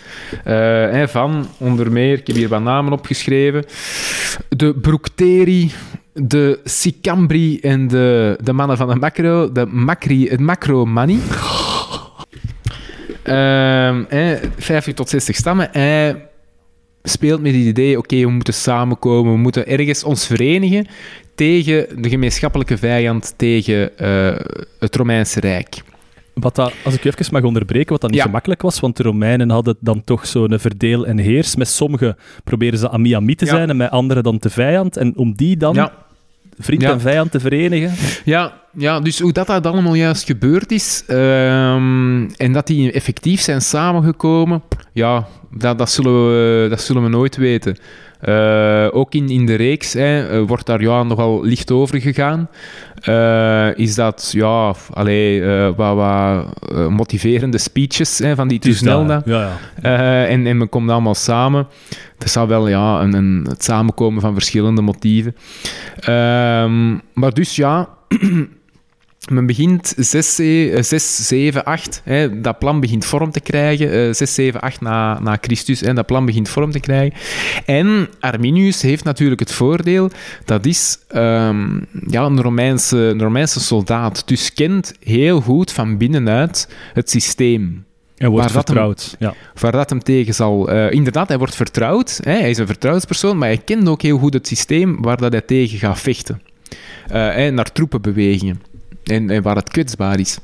Uh, 0.47 1.07
van 1.07 1.47
onder 1.59 1.93
meer, 1.93 2.19
ik 2.19 2.27
heb 2.27 2.37
hier 2.37 2.49
wat 2.49 2.63
namen 2.63 2.93
opgeschreven, 2.93 3.65
de 4.49 4.75
Bructeri, 4.75 5.73
de 6.13 6.61
Sicambri 6.65 7.61
en 7.61 7.89
de, 7.89 8.39
de 8.43 8.53
mannen 8.53 8.77
van 8.77 8.89
de 8.89 8.95
macro, 8.95 9.53
de 9.53 9.67
macri, 9.67 10.29
het 10.29 10.41
macro-money. 10.41 11.19
Uh, 13.25 14.37
50 14.57 14.95
tot 14.95 15.09
60 15.09 15.37
stammen. 15.37 15.69
Hij 15.73 16.29
speelt 17.03 17.41
met 17.41 17.53
het 17.53 17.61
idee, 17.61 17.99
oké, 17.99 18.17
we 18.17 18.31
moeten 18.31 18.55
samenkomen, 18.55 19.33
we 19.33 19.39
moeten 19.39 19.67
ergens 19.67 20.05
ons 20.05 20.27
verenigen 20.27 20.87
tegen 21.35 22.03
de 22.03 22.09
gemeenschappelijke 22.09 22.79
vijand, 22.79 23.35
tegen 23.37 23.91
uh, 24.01 24.37
het 24.79 24.97
Romeinse 24.97 25.41
Rijk. 25.41 25.83
Wat 26.41 26.55
dat, 26.55 26.73
als 26.85 26.95
ik 26.95 27.05
u 27.05 27.09
even 27.09 27.33
mag 27.33 27.43
onderbreken, 27.43 27.93
wat 27.93 28.01
dan 28.01 28.11
niet 28.11 28.19
ja. 28.19 28.25
gemakkelijk 28.25 28.63
was, 28.63 28.81
want 28.81 28.97
de 28.97 29.03
Romeinen 29.03 29.51
hadden 29.51 29.77
dan 29.81 30.05
toch 30.05 30.27
zo'n 30.27 30.59
verdeel 30.59 31.07
en 31.07 31.19
heers. 31.19 31.57
Met 31.57 31.69
sommigen 31.69 32.17
proberen 32.45 32.79
ze 32.79 32.91
ami-ami 32.91 33.35
te 33.35 33.47
zijn 33.47 33.71
en 33.71 33.77
met 33.77 33.91
anderen 33.91 34.23
dan 34.23 34.39
te 34.39 34.51
vijand. 34.51 34.97
En 34.97 35.17
om 35.17 35.35
die 35.35 35.57
dan, 35.57 35.75
ja. 35.75 35.93
vriend 36.59 36.83
en 36.83 37.01
vijand, 37.01 37.31
te 37.31 37.41
verenigen. 37.41 37.93
Ja, 38.25 38.53
ja, 38.73 39.01
dus 39.01 39.21
hoe 39.21 39.33
dat, 39.33 39.47
dat 39.47 39.67
allemaal 39.67 39.95
juist 39.95 40.25
gebeurd 40.25 40.73
is 40.73 41.05
um, 41.09 42.31
en 42.31 42.53
dat 42.53 42.67
die 42.67 42.93
effectief 42.93 43.41
zijn 43.41 43.61
samengekomen, 43.61 44.63
ja, 44.93 45.27
dat, 45.51 45.79
dat, 45.79 45.91
zullen 45.91 46.29
we, 46.29 46.69
dat 46.69 46.81
zullen 46.81 47.03
we 47.03 47.09
nooit 47.09 47.37
weten. 47.37 47.77
Uh, 48.29 48.87
ook 48.91 49.15
in, 49.15 49.29
in 49.29 49.47
de 49.47 49.55
reeks 49.55 49.93
hè, 49.93 50.41
uh, 50.41 50.47
wordt 50.47 50.67
daar 50.67 50.81
ja, 50.81 51.03
nogal 51.03 51.45
licht 51.45 51.71
over 51.71 52.01
gegaan. 52.01 52.49
Uh, 53.09 53.79
is 53.79 53.95
dat 53.95 54.29
ja, 54.33 54.75
allee, 54.93 55.43
wat, 55.77 55.95
wat 55.97 56.91
motiverende 56.91 57.59
speeches 57.59 58.19
hè, 58.19 58.35
van 58.35 58.49
die 58.49 58.59
Tusnelda. 58.59 59.23
Ja, 59.25 59.53
ja. 59.83 60.25
en, 60.27 60.47
en 60.47 60.59
men 60.59 60.69
komt 60.69 60.91
allemaal 60.91 61.15
samen. 61.15 61.67
Het 62.19 62.31
zou 62.31 62.49
wel 62.49 62.69
ja, 62.69 63.01
een, 63.01 63.15
een, 63.15 63.47
het 63.49 63.65
samenkomen 63.65 64.21
van 64.21 64.33
verschillende 64.33 64.83
motieven. 64.83 65.37
Ehm, 66.01 66.93
maar 67.15 67.33
dus 67.33 67.57
ja. 67.57 67.89
men 69.31 69.47
begint 69.47 69.95
6, 69.97 70.35
6 70.81 71.27
7, 71.29 71.65
8, 71.65 72.01
hè, 72.05 72.41
dat 72.41 72.59
plan 72.59 72.81
begint 72.81 73.05
vorm 73.05 73.31
te 73.31 73.41
krijgen. 73.41 74.07
Uh, 74.07 74.13
6, 74.13 74.35
7, 74.35 74.61
8 74.61 74.81
na, 74.81 75.21
na 75.21 75.39
Christus, 75.41 75.81
hè, 75.81 75.95
dat 75.95 76.07
plan 76.07 76.27
begint 76.27 76.49
vorm 76.49 76.71
te 76.71 76.81
krijgen. 76.81 77.19
En 77.65 78.09
Arminius 78.21 78.83
heeft 78.83 79.05
natuurlijk 79.05 79.41
het 79.41 79.53
voordeel, 79.53 80.11
dat 80.45 80.67
is 80.67 80.99
um, 81.15 81.87
ja, 82.07 82.23
een, 82.23 82.43
Romeinse, 82.43 82.97
een 82.97 83.23
Romeinse 83.23 83.61
soldaat, 83.61 84.23
dus 84.29 84.53
kent 84.53 84.95
heel 85.03 85.41
goed 85.41 85.73
van 85.73 85.97
binnenuit 85.97 86.69
het 86.93 87.11
systeem. 87.11 87.85
En 88.17 88.31
wordt 88.31 88.53
waar 88.53 88.65
vertrouwd. 88.65 89.11
Dat 89.11 89.17
hem, 89.19 89.29
ja. 89.29 89.61
Waar 89.61 89.73
dat 89.73 89.91
hem 89.91 90.03
tegen 90.03 90.35
zal... 90.35 90.73
Uh, 90.73 90.91
inderdaad, 90.91 91.29
hij 91.29 91.39
wordt 91.39 91.55
vertrouwd. 91.55 92.21
Hè, 92.23 92.33
hij 92.33 92.51
is 92.51 92.59
een 92.59 92.67
vertrouwenspersoon, 92.67 93.39
maar 93.39 93.49
hij 93.49 93.59
kent 93.59 93.89
ook 93.89 94.03
heel 94.03 94.19
goed 94.19 94.33
het 94.33 94.47
systeem 94.47 95.03
waar 95.03 95.17
dat 95.17 95.33
hij 95.33 95.41
tegen 95.41 95.79
gaat 95.79 96.01
vechten. 96.01 96.43
Uh, 97.09 97.49
naar 97.49 97.73
troepenbewegingen 97.73 98.61
en, 99.07 99.31
en 99.31 99.43
waar 99.43 99.57
het 99.57 99.69
kwetsbaar 99.69 100.21
is. 100.21 100.39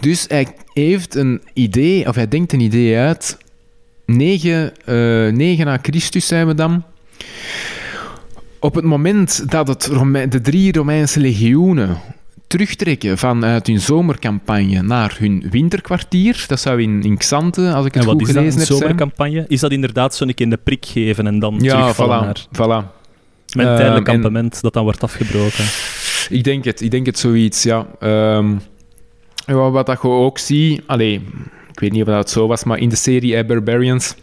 Dus 0.00 0.24
hij 0.28 0.46
heeft 0.72 1.14
een 1.14 1.42
idee, 1.52 2.08
of 2.08 2.14
hij 2.14 2.28
denkt 2.28 2.52
een 2.52 2.60
idee 2.60 2.96
uit. 2.96 3.38
9, 4.06 4.72
uh, 4.86 5.32
9 5.32 5.66
na 5.66 5.78
Christus 5.82 6.26
zijn 6.26 6.46
we 6.46 6.54
dan. 6.54 6.82
Op 8.58 8.74
het 8.74 8.84
moment 8.84 9.50
dat 9.50 9.68
het 9.68 9.90
de 10.32 10.40
drie 10.40 10.72
Romeinse 10.72 11.20
legioenen 11.20 11.98
terugtrekken 12.46 13.18
vanuit 13.18 13.66
hun 13.66 13.80
zomercampagne 13.80 14.82
naar 14.82 15.16
hun 15.18 15.46
winterkwartier. 15.50 16.44
Dat 16.48 16.60
zou 16.60 16.82
in, 16.82 17.02
in 17.02 17.16
Xante, 17.16 17.72
als 17.72 17.86
ik 17.86 17.94
het 17.94 18.04
goed 18.04 18.26
gelezen 18.26 18.42
heb. 18.42 18.52
Wat 18.52 18.60
is 18.60 18.68
dat, 18.68 18.70
een 18.70 18.76
zomercampagne? 18.76 19.44
Is 19.48 19.60
dat 19.60 19.70
inderdaad 19.70 20.14
zo'n 20.14 20.26
keer 20.26 20.44
in 20.44 20.50
de 20.50 20.58
prik 20.62 20.86
geven 20.86 21.26
en 21.26 21.38
dan 21.38 21.58
ja, 21.60 21.80
terugvallen 21.80 22.22
voilà, 22.22 22.48
naar... 22.50 22.82
voilà. 22.84 23.00
Met 23.56 23.66
tijdelijk 23.66 24.08
um, 24.08 24.12
kampement 24.12 24.62
dat 24.62 24.72
dan 24.72 24.82
wordt 24.82 25.02
afgebroken. 25.02 25.64
Ik 26.30 26.44
denk 26.44 26.64
het, 26.64 26.80
ik 26.80 26.90
denk 26.90 27.06
het 27.06 27.18
zoiets, 27.18 27.62
ja. 27.62 27.86
Um, 28.36 28.60
wat 29.46 29.86
dat 29.86 30.02
je 30.02 30.08
ook 30.08 30.38
ziet, 30.38 30.82
allee, 30.86 31.14
ik 31.70 31.80
weet 31.80 31.92
niet 31.92 32.02
of 32.02 32.08
dat 32.08 32.30
zo 32.30 32.46
was, 32.46 32.64
maar 32.64 32.78
in 32.78 32.88
de 32.88 32.96
serie 32.96 33.36
eh, 33.36 33.46
Barbarians, 33.46 34.14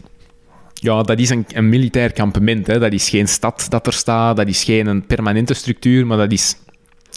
ja, 0.74 1.02
dat 1.02 1.18
is 1.18 1.30
een, 1.30 1.68
militair 1.68 2.12
kampement. 2.12 2.66
Hè. 2.66 2.78
Dat 2.78 2.92
is 2.92 3.08
geen 3.08 3.28
stad 3.28 3.66
dat 3.68 3.86
er 3.86 3.92
staat, 3.92 4.36
dat 4.36 4.48
is 4.48 4.64
geen 4.64 4.86
een 4.86 5.06
permanente 5.06 5.54
structuur, 5.54 6.06
maar 6.06 6.16
dat 6.16 6.32
is 6.32 6.56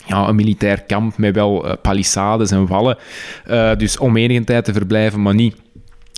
ja, 0.05 0.27
een 0.27 0.35
militair 0.35 0.81
kamp 0.81 1.17
met 1.17 1.35
wel 1.35 1.65
uh, 1.65 1.73
palissades 1.81 2.51
en 2.51 2.67
wallen. 2.67 2.97
Uh, 3.47 3.75
dus 3.75 3.97
om 3.97 4.17
enige 4.17 4.43
tijd 4.43 4.65
te 4.65 4.73
verblijven, 4.73 5.21
maar 5.21 5.35
niet 5.35 5.55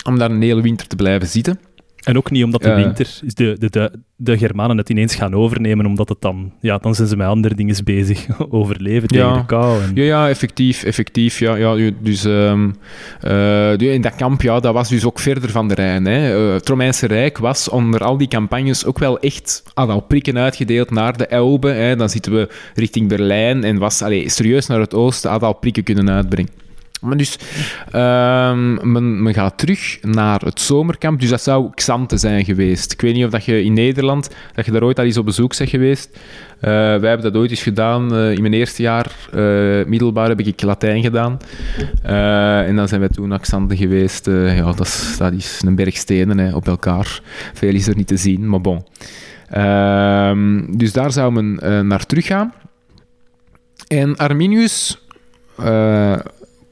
om 0.06 0.18
daar 0.18 0.32
een 0.32 0.42
hele 0.42 0.62
winter 0.62 0.88
te 0.88 0.96
blijven 0.96 1.28
zitten. 1.28 1.60
En 2.06 2.18
ook 2.18 2.32
niet 2.32 2.44
omdat 2.44 2.62
de 2.62 2.74
winter, 2.74 3.20
de, 3.22 3.56
de, 3.60 3.70
de, 3.70 3.92
de 4.16 4.38
Germanen 4.38 4.78
het 4.78 4.90
ineens 4.90 5.16
gaan 5.16 5.34
overnemen, 5.34 5.86
omdat 5.86 6.10
het 6.10 6.22
dan, 6.22 6.52
ja, 6.60 6.78
dan 6.78 6.96
zijn 6.96 7.08
ze 7.08 7.18
met 7.18 7.28
andere 7.28 7.56
dingen 7.56 7.84
bezig. 7.84 8.26
Overleven 8.50 9.08
tegen 9.08 9.28
ja. 9.28 9.38
de 9.38 9.46
kou. 9.46 9.84
En... 9.84 9.92
Ja, 9.94 10.04
ja, 10.04 10.30
effectief, 10.30 10.84
effectief. 10.84 11.40
Ja, 11.40 11.56
ja, 11.56 11.92
dus 12.00 12.24
um, 12.24 12.76
uh, 13.28 13.78
in 13.78 14.02
dat 14.02 14.16
kamp, 14.16 14.42
ja, 14.42 14.60
dat 14.60 14.74
was 14.74 14.90
dus 14.90 15.06
ook 15.06 15.20
verder 15.20 15.50
van 15.50 15.68
de 15.68 15.74
Rijn. 15.74 16.06
Hè. 16.06 16.48
Uh, 16.48 16.54
het 16.54 16.70
Romeinse 16.70 17.08
Rijk 17.08 17.38
was 17.38 17.70
onder 17.70 18.04
al 18.04 18.18
die 18.18 18.28
campagnes 18.28 18.86
ook 18.86 19.00
wel 19.00 19.20
echt 19.20 19.64
al 19.74 20.02
prikken 20.02 20.38
uitgedeeld 20.38 20.92
naar 20.92 21.18
de 21.18 21.28
Elbe. 21.28 21.70
Hè. 21.70 21.96
Dan 21.96 22.10
zitten 22.10 22.32
we 22.32 22.50
richting 22.76 23.10
Berlijn 23.10 23.64
en 23.64 23.78
was 23.78 24.02
allee, 24.02 24.30
serieus 24.30 24.68
naar 24.68 24.80
het 24.80 24.94
oosten, 24.94 25.32
had 25.32 25.44
al 25.44 25.54
prikken 25.54 25.84
kunnen 25.84 26.10
uitbrengen. 26.10 26.65
Maar 27.06 27.18
dus, 27.18 27.38
um, 27.86 28.92
men, 28.92 29.24
men, 29.24 29.34
gaat 29.34 29.58
terug 29.58 29.98
naar 30.02 30.42
het 30.42 30.62
zomerkamp. 30.62 31.20
Dus 31.20 31.30
dat 31.30 31.42
zou 31.42 31.70
Xante 31.74 32.18
zijn 32.18 32.46
geweest. 32.46 32.92
Ik 32.92 33.02
weet 33.02 33.14
niet 33.14 33.26
of 33.26 33.32
dat 33.32 33.46
je 33.46 33.64
in 33.64 33.74
Nederland, 33.74 34.30
dat 34.54 34.66
je 34.66 34.72
daar 34.72 34.84
ooit 34.84 35.00
al 35.00 35.06
eens 35.06 35.18
op 35.18 35.26
bezoek 35.26 35.58
bent 35.58 35.70
geweest. 35.70 36.10
Uh, 36.56 36.72
wij 36.72 37.10
hebben 37.10 37.22
dat 37.22 37.36
ooit 37.36 37.50
eens 37.50 37.64
gedaan. 37.64 38.14
Uh, 38.14 38.32
in 38.32 38.42
mijn 38.42 38.54
eerste 38.54 38.82
jaar 38.82 39.12
uh, 39.36 39.86
middelbaar 39.86 40.28
heb 40.28 40.40
ik 40.40 40.62
Latijn 40.62 41.02
gedaan. 41.02 41.40
en 42.02 42.76
dan 42.76 42.88
zijn 42.88 43.00
wij 43.00 43.10
toen 43.10 43.28
naar 43.28 43.40
Xante 43.40 43.78
geweest. 43.78 44.26
ja, 44.26 44.64
dat 44.64 44.80
is, 44.80 45.16
dat 45.18 45.34
is 45.34 45.62
een 45.66 45.76
berg 45.76 45.96
stenen 45.96 46.38
hè, 46.38 46.56
op 46.56 46.68
elkaar. 46.68 47.22
Veel 47.54 47.74
is 47.74 47.88
er 47.88 47.96
niet 47.96 48.08
te 48.08 48.18
zien, 48.18 48.50
maar 48.50 48.62
bon. 48.62 48.86
Ehm, 49.50 50.78
dus 50.78 50.94
daar 50.94 51.12
zou 51.12 51.32
men 51.32 51.88
naar 51.88 52.06
terug 52.06 52.26
gaan. 52.26 52.54
En 53.88 54.16
Arminius 54.16 55.06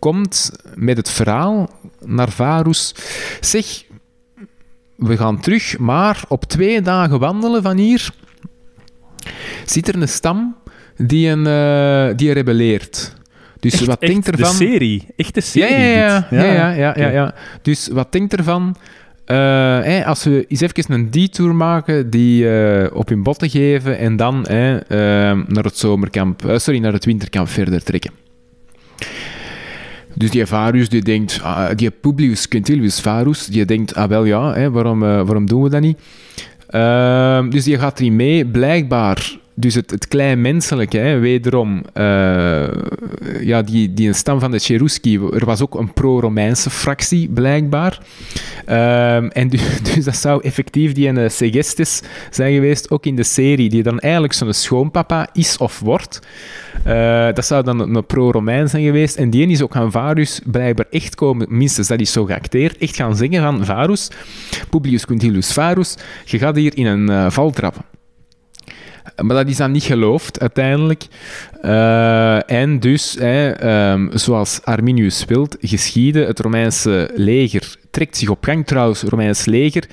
komt 0.04 0.52
met 0.76 0.98
het 0.98 1.10
verhaal 1.10 1.70
naar 2.06 2.30
Varus. 2.30 2.96
Zeg, 3.40 3.84
we 4.96 5.18
gaan 5.18 5.40
terug, 5.40 5.78
maar 5.78 6.24
op 6.28 6.44
twee 6.44 6.82
dagen 6.82 7.20
wandelen 7.20 7.62
van 7.62 7.78
hier 7.78 8.10
zit 9.66 9.88
er 9.88 10.02
een 10.02 10.08
stam 10.08 10.56
die, 10.98 11.30
een, 11.30 11.46
uh, 11.48 12.18
die 12.18 12.32
rebelleert. 12.32 13.16
Dus 13.60 13.74
echt, 13.74 13.86
wat 13.86 14.00
echt 14.02 14.12
denkt 14.12 14.28
ervan? 14.28 14.50
De 14.50 14.66
serie, 14.66 15.08
echt 15.16 15.34
de 15.34 15.42
serie. 15.42 15.78
Ja, 15.78 16.28
ja, 16.30 16.30
ja. 16.30 16.44
ja, 16.44 16.70
ja, 16.72 16.94
ja, 16.98 17.10
ja, 17.10 17.36
Dus 17.62 17.88
wat 17.88 18.12
denkt 18.12 18.34
ervan? 18.34 18.76
Uh, 19.26 19.38
hey, 19.88 20.06
als 20.06 20.24
we 20.24 20.46
eens 20.48 20.62
even 20.62 20.94
een 20.94 21.12
detour 21.12 21.56
maken, 21.56 22.10
die 22.10 22.44
uh, 22.44 22.88
op 22.94 23.10
hun 23.10 23.24
botten 23.24 23.50
geven 23.50 23.98
en 23.98 24.16
dan 24.16 24.46
hey, 24.48 24.84
naar 25.48 25.64
het 25.64 25.78
zomerkamp, 25.78 26.42
sorry, 26.56 26.80
naar 26.80 26.94
het 26.94 27.06
winterkamp 27.06 27.48
verder 27.48 27.84
trekken. 27.84 28.12
Dus 30.14 30.30
die 30.30 30.46
Varus, 30.46 30.90
die 30.90 31.02
denkt, 31.02 31.40
uh, 31.44 31.70
die 31.76 31.92
Publius 31.92 32.48
Quintilius 32.48 33.00
Varus, 33.00 33.46
die 33.46 33.66
denkt, 33.66 33.96
ah 33.96 34.10
wel 34.10 34.26
ja, 34.26 34.54
hè, 34.54 34.72
waarom, 34.72 35.04
uh, 35.04 35.22
waarom 35.22 35.46
doen 35.46 35.64
we 35.64 35.70
dat 35.70 35.82
niet? 35.82 35.98
Uh, 36.70 37.50
dus 37.50 37.64
die 37.64 37.78
gaat 37.78 38.00
erin 38.00 38.16
mee, 38.16 38.46
blijkbaar. 38.46 39.38
Dus 39.56 39.76
het, 39.76 39.92
het 39.92 40.08
klein 40.08 40.42
menselijke, 40.42 40.98
hè, 40.98 41.20
wederom, 41.20 41.84
uh, 41.94 42.68
ja, 43.42 43.62
die, 43.62 43.94
die 43.94 44.08
een 44.08 44.16
stam 44.16 44.40
van 44.40 44.52
de 44.52 44.60
Cheruski, 44.60 45.20
er 45.34 45.46
was 45.46 45.62
ook 45.62 45.76
een 45.76 45.94
pro-Romeinse 45.94 46.70
fractie, 46.70 47.30
blijkbaar. 47.30 48.00
Ehm, 48.66 49.28
en 49.28 49.50
dus, 49.94 50.04
dat 50.04 50.16
zou 50.16 50.44
effectief 50.44 50.94
die 50.94 51.08
een 51.08 51.32
Segestes 51.32 52.02
zijn 52.30 52.54
geweest, 52.54 52.92
ook 52.92 53.06
in 53.06 53.16
de 53.16 53.24
serie, 53.24 53.70
die 53.70 53.84
dan 53.84 54.00
eigenlijk 54.00 54.34
zo'n 54.34 54.54
schoonpapa 54.54 55.30
is 55.34 55.58
of 55.58 55.80
wordt. 55.80 56.20
Uh, 56.88 57.28
dat 57.34 57.46
zou 57.46 57.64
dan 57.64 57.80
een 57.80 58.06
pro-Romein 58.06 58.70
zijn 58.70 58.84
geweest. 58.84 59.16
En 59.16 59.30
die 59.30 59.48
is 59.48 59.62
ook 59.62 59.76
aan 59.76 59.92
Varus 59.92 60.42
blijkbaar 60.46 60.86
echt 60.90 61.16
komen, 61.16 61.48
minstens 61.50 61.88
dat 61.88 62.00
is 62.00 62.12
zo 62.12 62.26
geacteerd, 62.26 62.78
echt 62.78 62.96
gaan 62.96 63.16
zeggen 63.16 63.42
van 63.42 63.66
Varus, 63.66 64.10
Publius 64.70 65.06
Quintilius 65.06 65.54
Varus, 65.54 65.96
je 66.26 66.38
gaat 66.38 66.56
hier 66.56 66.78
in 66.78 66.86
een 66.86 67.10
uh, 67.10 67.30
val 67.30 67.52
trappen. 67.52 67.86
Maar 69.22 69.36
dat 69.36 69.48
is 69.48 69.58
dan 69.58 69.72
niet 69.72 69.84
geloofd 69.84 70.40
uiteindelijk. 70.40 71.06
Uh, 71.66 72.52
en 72.52 72.80
dus, 72.80 73.18
um, 73.22 74.10
zoals 74.14 74.60
Arminius 74.64 75.26
wilt, 75.26 75.58
geschieden. 75.62 76.28
Het 76.28 76.40
Romeinse 76.40 77.12
leger 77.16 77.76
trekt 77.92 78.18
zich 78.18 78.30
op 78.30 78.44
gang. 78.44 78.66
Trouwens, 78.66 79.02
het 79.02 79.10
Romeins 79.10 79.46
leger. 79.46 79.84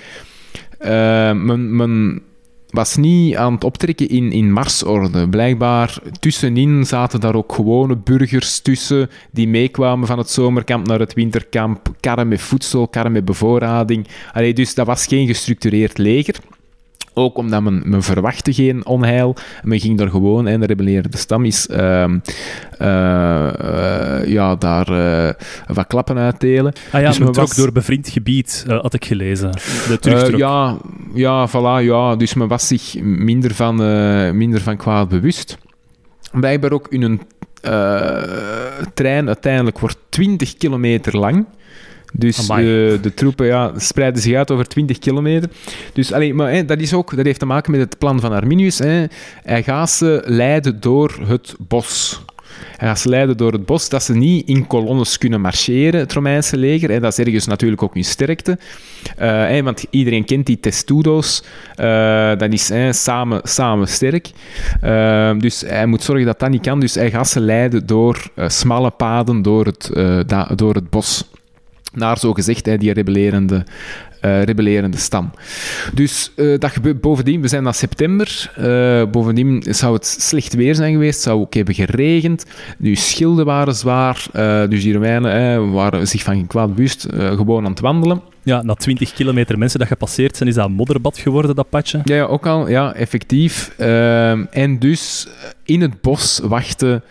Uh, 0.80 1.32
men 1.32 2.22
was 2.70 2.96
niet 2.96 3.36
aan 3.36 3.54
het 3.54 3.64
optrekken 3.64 4.08
in, 4.08 4.32
in 4.32 4.52
marsorde. 4.52 5.28
Blijkbaar 5.28 5.98
tussenin 6.20 6.84
zaten 6.86 7.20
daar 7.20 7.34
ook 7.34 7.52
gewone 7.52 7.96
burgers 7.96 8.60
tussen 8.60 9.10
die 9.30 9.48
meekwamen 9.48 10.06
van 10.06 10.18
het 10.18 10.30
zomerkamp 10.30 10.86
naar 10.86 10.98
het 10.98 11.14
winterkamp. 11.14 11.88
Karren 12.00 12.28
met 12.28 12.40
voedsel, 12.40 12.88
karren 12.88 13.12
met 13.12 13.24
bevoorrading. 13.24 14.06
Allee, 14.32 14.52
dus 14.52 14.74
dat 14.74 14.86
was 14.86 15.06
geen 15.06 15.26
gestructureerd 15.26 15.98
leger. 15.98 16.34
Ook 17.14 17.38
omdat 17.38 17.62
men, 17.62 17.82
men 17.84 18.02
verwachtte 18.02 18.52
geen 18.52 18.86
onheil. 18.86 19.36
Men 19.62 19.80
ging 19.80 19.98
daar 19.98 20.10
gewoon, 20.10 20.46
en 20.46 20.60
de 20.60 20.66
rebellerende 20.66 21.16
stam 21.16 21.44
is, 21.44 21.66
uh, 21.70 21.76
uh, 22.80 24.26
ja, 24.26 24.56
daar 24.56 24.90
uh, 24.90 25.30
wat 25.66 25.86
klappen 25.86 26.18
uitdelen. 26.18 26.72
Ah 26.92 27.00
ja, 27.00 27.08
dus 27.08 27.18
men 27.18 27.32
trok 27.32 27.46
was... 27.46 27.56
door 27.56 27.72
bevriend 27.72 28.08
gebied, 28.08 28.64
had 28.66 28.94
ik 28.94 29.04
gelezen. 29.04 29.50
De 30.00 30.32
ja, 30.36 30.76
ja, 31.14 31.48
voilà, 31.48 31.84
ja. 31.84 32.16
Dus 32.16 32.34
men 32.34 32.48
was 32.48 32.66
zich 32.66 33.00
minder 33.02 33.54
van, 33.54 33.76
minder 34.36 34.60
van 34.60 34.76
kwaad 34.76 35.08
bewust. 35.08 35.58
Blijkbaar 36.32 36.72
ook 36.72 36.88
in 36.88 37.02
een 37.02 37.20
trein 38.94 39.26
uiteindelijk 39.26 39.78
wordt 39.78 39.98
20 40.08 40.56
kilometer 40.56 41.18
lang. 41.18 41.46
Dus 42.12 42.40
uh, 42.40 42.56
de 43.02 43.12
troepen 43.14 43.46
ja, 43.46 43.72
spreiden 43.76 44.22
zich 44.22 44.34
uit 44.34 44.50
over 44.50 44.66
20 44.66 44.98
kilometer. 44.98 45.50
Dus 45.92 46.12
allee, 46.12 46.34
maar, 46.34 46.52
hè, 46.52 46.64
dat, 46.64 46.80
is 46.80 46.94
ook, 46.94 47.16
dat 47.16 47.24
heeft 47.24 47.38
te 47.38 47.46
maken 47.46 47.70
met 47.70 47.80
het 47.80 47.98
plan 47.98 48.20
van 48.20 48.32
Arminius. 48.32 48.78
Hè. 48.78 49.04
Hij 49.42 49.62
gaat 49.62 49.90
ze 49.90 50.22
leiden 50.24 50.80
door 50.80 51.18
het 51.26 51.54
bos. 51.58 52.22
Hij 52.76 52.88
gaat 52.88 52.98
ze 52.98 53.08
leiden 53.08 53.36
door 53.36 53.52
het 53.52 53.66
bos, 53.66 53.88
dat 53.88 54.02
ze 54.02 54.14
niet 54.14 54.48
in 54.48 54.66
kolonnes 54.66 55.18
kunnen 55.18 55.40
marcheren, 55.40 56.00
het 56.00 56.12
Romeinse 56.12 56.56
leger. 56.56 56.90
Hè. 56.90 57.00
Dat 57.00 57.18
is 57.18 57.24
ergens 57.24 57.46
natuurlijk 57.46 57.82
ook 57.82 57.94
hun 57.94 58.04
sterkte. 58.04 58.58
Uh, 59.20 59.60
want 59.60 59.84
iedereen 59.90 60.24
kent 60.24 60.46
die 60.46 60.60
testudo's. 60.60 61.42
Uh, 61.80 62.36
dat 62.38 62.52
is 62.52 62.72
samen, 63.02 63.40
samen 63.42 63.88
sterk. 63.88 64.30
Uh, 64.84 65.38
dus 65.38 65.60
hij 65.60 65.86
moet 65.86 66.02
zorgen 66.02 66.26
dat 66.26 66.38
dat 66.38 66.50
niet 66.50 66.62
kan. 66.62 66.80
Dus 66.80 66.94
hij 66.94 67.10
gaat 67.10 67.28
ze 67.28 67.40
leiden 67.40 67.86
door 67.86 68.30
smalle 68.36 68.90
paden, 68.90 69.42
door 69.42 69.66
het, 69.66 69.90
da, 70.26 70.50
door 70.54 70.74
het 70.74 70.90
bos 70.90 71.24
naar 71.92 72.18
zogezegd 72.18 72.66
hè, 72.66 72.76
die 72.76 72.92
rebellerende, 72.92 73.64
uh, 74.24 74.42
rebellerende 74.42 74.96
stam. 74.96 75.30
Dus 75.94 76.32
uh, 76.36 76.58
dat 76.58 76.70
gebeurt 76.70 77.00
bovendien, 77.00 77.40
we 77.40 77.48
zijn 77.48 77.64
dan 77.64 77.74
september, 77.74 78.52
uh, 78.58 79.10
bovendien 79.10 79.62
zou 79.68 79.94
het 79.94 80.06
slecht 80.06 80.54
weer 80.54 80.74
zijn 80.74 80.92
geweest, 80.92 81.20
zou 81.20 81.40
ook 81.40 81.54
hebben 81.54 81.74
geregend, 81.74 82.46
nu 82.78 82.94
schilden 82.94 83.44
waren 83.44 83.74
zwaar, 83.74 84.26
dus 84.68 84.82
die 84.82 84.92
Romeinen 84.92 85.72
waren 85.72 86.08
zich 86.08 86.22
van 86.22 86.34
geen 86.34 86.46
kwaad 86.46 86.74
bewust, 86.74 87.06
gewoon 87.10 87.64
aan 87.64 87.70
het 87.70 87.80
wandelen. 87.80 88.20
Ja, 88.42 88.62
na 88.62 88.74
20 88.74 89.12
kilometer 89.12 89.58
mensen 89.58 89.78
dat 89.78 89.88
gepasseerd 89.88 90.36
zijn, 90.36 90.48
is 90.48 90.54
dat 90.54 90.66
een 90.66 90.72
modderbad 90.72 91.18
geworden, 91.18 91.56
dat 91.56 91.68
padje? 91.68 92.00
Ja, 92.04 92.14
ja 92.14 92.24
ook 92.24 92.46
al, 92.46 92.68
ja, 92.68 92.94
effectief. 92.94 93.72
Ehm, 93.76 94.44
en 94.50 94.78
dus 94.78 95.28
in 95.64 95.80
het 95.80 96.00
bos 96.00 96.40
wachten 96.42 97.02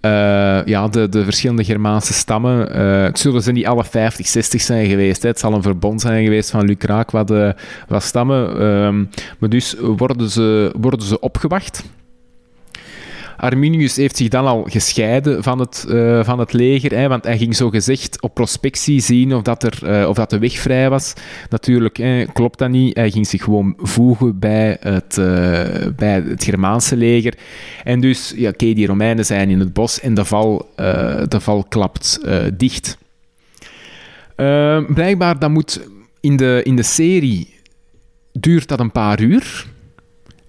uh, 0.00 0.64
ja, 0.64 0.88
de, 0.88 1.08
de 1.08 1.24
verschillende 1.24 1.64
Germaanse 1.64 2.12
stammen. 2.12 2.78
Uh, 2.78 3.02
het 3.02 3.18
zullen 3.18 3.42
ze 3.42 3.52
niet 3.52 3.66
alle 3.66 3.84
50, 3.84 4.26
60 4.26 4.60
zijn 4.60 4.86
geweest. 4.86 5.22
Hè. 5.22 5.28
Het 5.28 5.38
zal 5.38 5.52
een 5.52 5.62
verbond 5.62 6.00
zijn 6.00 6.24
geweest 6.24 6.50
van 6.50 6.64
Lucraak 6.64 7.10
wat, 7.10 7.30
uh, 7.30 7.50
wat 7.88 8.02
stammen. 8.02 8.52
Uh, 8.52 9.06
maar 9.38 9.48
dus 9.48 9.74
worden 9.78 10.30
ze, 10.30 10.72
worden 10.80 11.06
ze 11.06 11.20
opgewacht. 11.20 11.84
Arminius 13.40 13.96
heeft 13.96 14.16
zich 14.16 14.28
dan 14.28 14.46
al 14.46 14.66
gescheiden 14.68 15.42
van 15.42 15.58
het, 15.58 15.84
uh, 15.88 16.24
van 16.24 16.38
het 16.38 16.52
leger, 16.52 16.90
hè, 16.90 17.08
want 17.08 17.24
hij 17.24 17.38
ging 17.38 17.56
zo 17.56 17.70
gezegd 17.70 18.22
op 18.22 18.34
prospectie 18.34 19.00
zien 19.00 19.34
of, 19.34 19.42
dat 19.42 19.62
er, 19.62 19.78
uh, 19.84 20.08
of 20.08 20.16
dat 20.16 20.30
de 20.30 20.38
weg 20.38 20.58
vrij 20.58 20.90
was. 20.90 21.12
Natuurlijk 21.48 21.96
hè, 21.96 22.24
klopt 22.32 22.58
dat 22.58 22.70
niet. 22.70 22.96
Hij 22.96 23.10
ging 23.10 23.26
zich 23.26 23.42
gewoon 23.42 23.74
voegen 23.78 24.38
bij 24.38 24.76
het, 24.80 25.16
uh, 25.16 25.26
bij 25.96 26.22
het 26.28 26.44
Germaanse 26.44 26.96
leger. 26.96 27.34
En 27.84 28.00
dus, 28.00 28.32
ja, 28.36 28.48
oké, 28.48 28.72
die 28.72 28.86
Romeinen 28.86 29.26
zijn 29.26 29.50
in 29.50 29.58
het 29.60 29.72
bos 29.72 30.00
en 30.00 30.14
de 30.14 30.24
val, 30.24 30.68
de 31.28 31.40
val 31.40 31.64
klapt 31.64 32.20
dicht. 32.56 32.98
blijkbaar, 34.88 35.38
dat 35.38 35.50
moet 35.50 35.88
in 36.20 36.36
de, 36.36 36.60
in 36.64 36.76
de 36.76 36.82
serie 36.82 37.54
duurt 38.32 38.68
dat 38.68 38.80
een 38.80 38.92
paar 38.92 39.20
uur. 39.20 39.66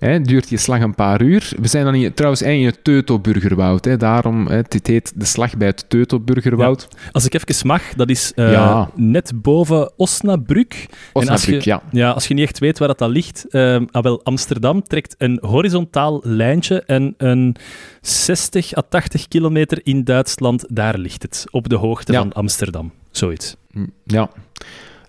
Hè, 0.02 0.22
duurt 0.22 0.47
die 0.47 0.58
slag 0.58 0.82
een 0.82 0.95
paar 0.95 1.22
uur. 1.22 1.52
We 1.60 1.68
zijn 1.68 1.86
dan 1.86 1.95
in, 1.95 2.14
trouwens 2.14 2.41
in 2.41 2.66
het 2.66 2.84
Teutoburgerwoud. 2.84 3.86
Hè, 3.86 3.97
daarom, 3.97 4.47
hè, 4.47 4.56
het 4.56 4.88
heet 4.88 5.12
de 5.16 5.26
slag 5.26 5.58
bij 5.58 5.68
het 5.68 5.86
Teutoburgerwoud. 5.89 6.88
Ja. 6.89 7.10
Als 7.12 7.26
ik 7.26 7.34
even 7.34 7.68
mag, 7.68 7.93
dat 7.93 8.10
is 8.10 8.32
uh, 8.36 8.86
net 8.95 9.32
boven 9.36 9.91
Osnabrück. 9.97 10.86
Osnabrück, 11.14 11.62
ja. 11.62 11.82
ja. 11.91 12.12
Als 12.12 12.28
je 12.28 12.34
niet 12.34 12.43
echt 12.43 12.60
weet 12.60 12.80
waar 12.80 12.88
dat, 12.88 12.97
dat 12.97 13.10
ligt, 13.10 13.45
uh, 13.49 13.80
ah, 13.91 14.04
wel, 14.04 14.24
Amsterdam 14.24 14.84
trekt 14.84 15.16
een 15.18 15.38
horizontaal 15.41 16.22
lijntje 16.24 16.84
en 16.86 17.14
een 17.18 17.56
60 18.02 18.78
à 18.78 18.82
80 18.89 19.28
kilometer 19.28 19.80
in 19.84 20.04
Duitsland, 20.04 20.66
daar 20.70 20.97
ligt 20.97 21.22
het. 21.22 21.45
Op 21.52 21.70
de 21.70 21.76
hoogte 21.76 22.14
van 22.14 22.34
Amsterdam. 22.34 22.91
Zoiets. 23.12 23.56
Ja. 24.04 24.30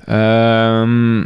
Ehm 0.05 1.25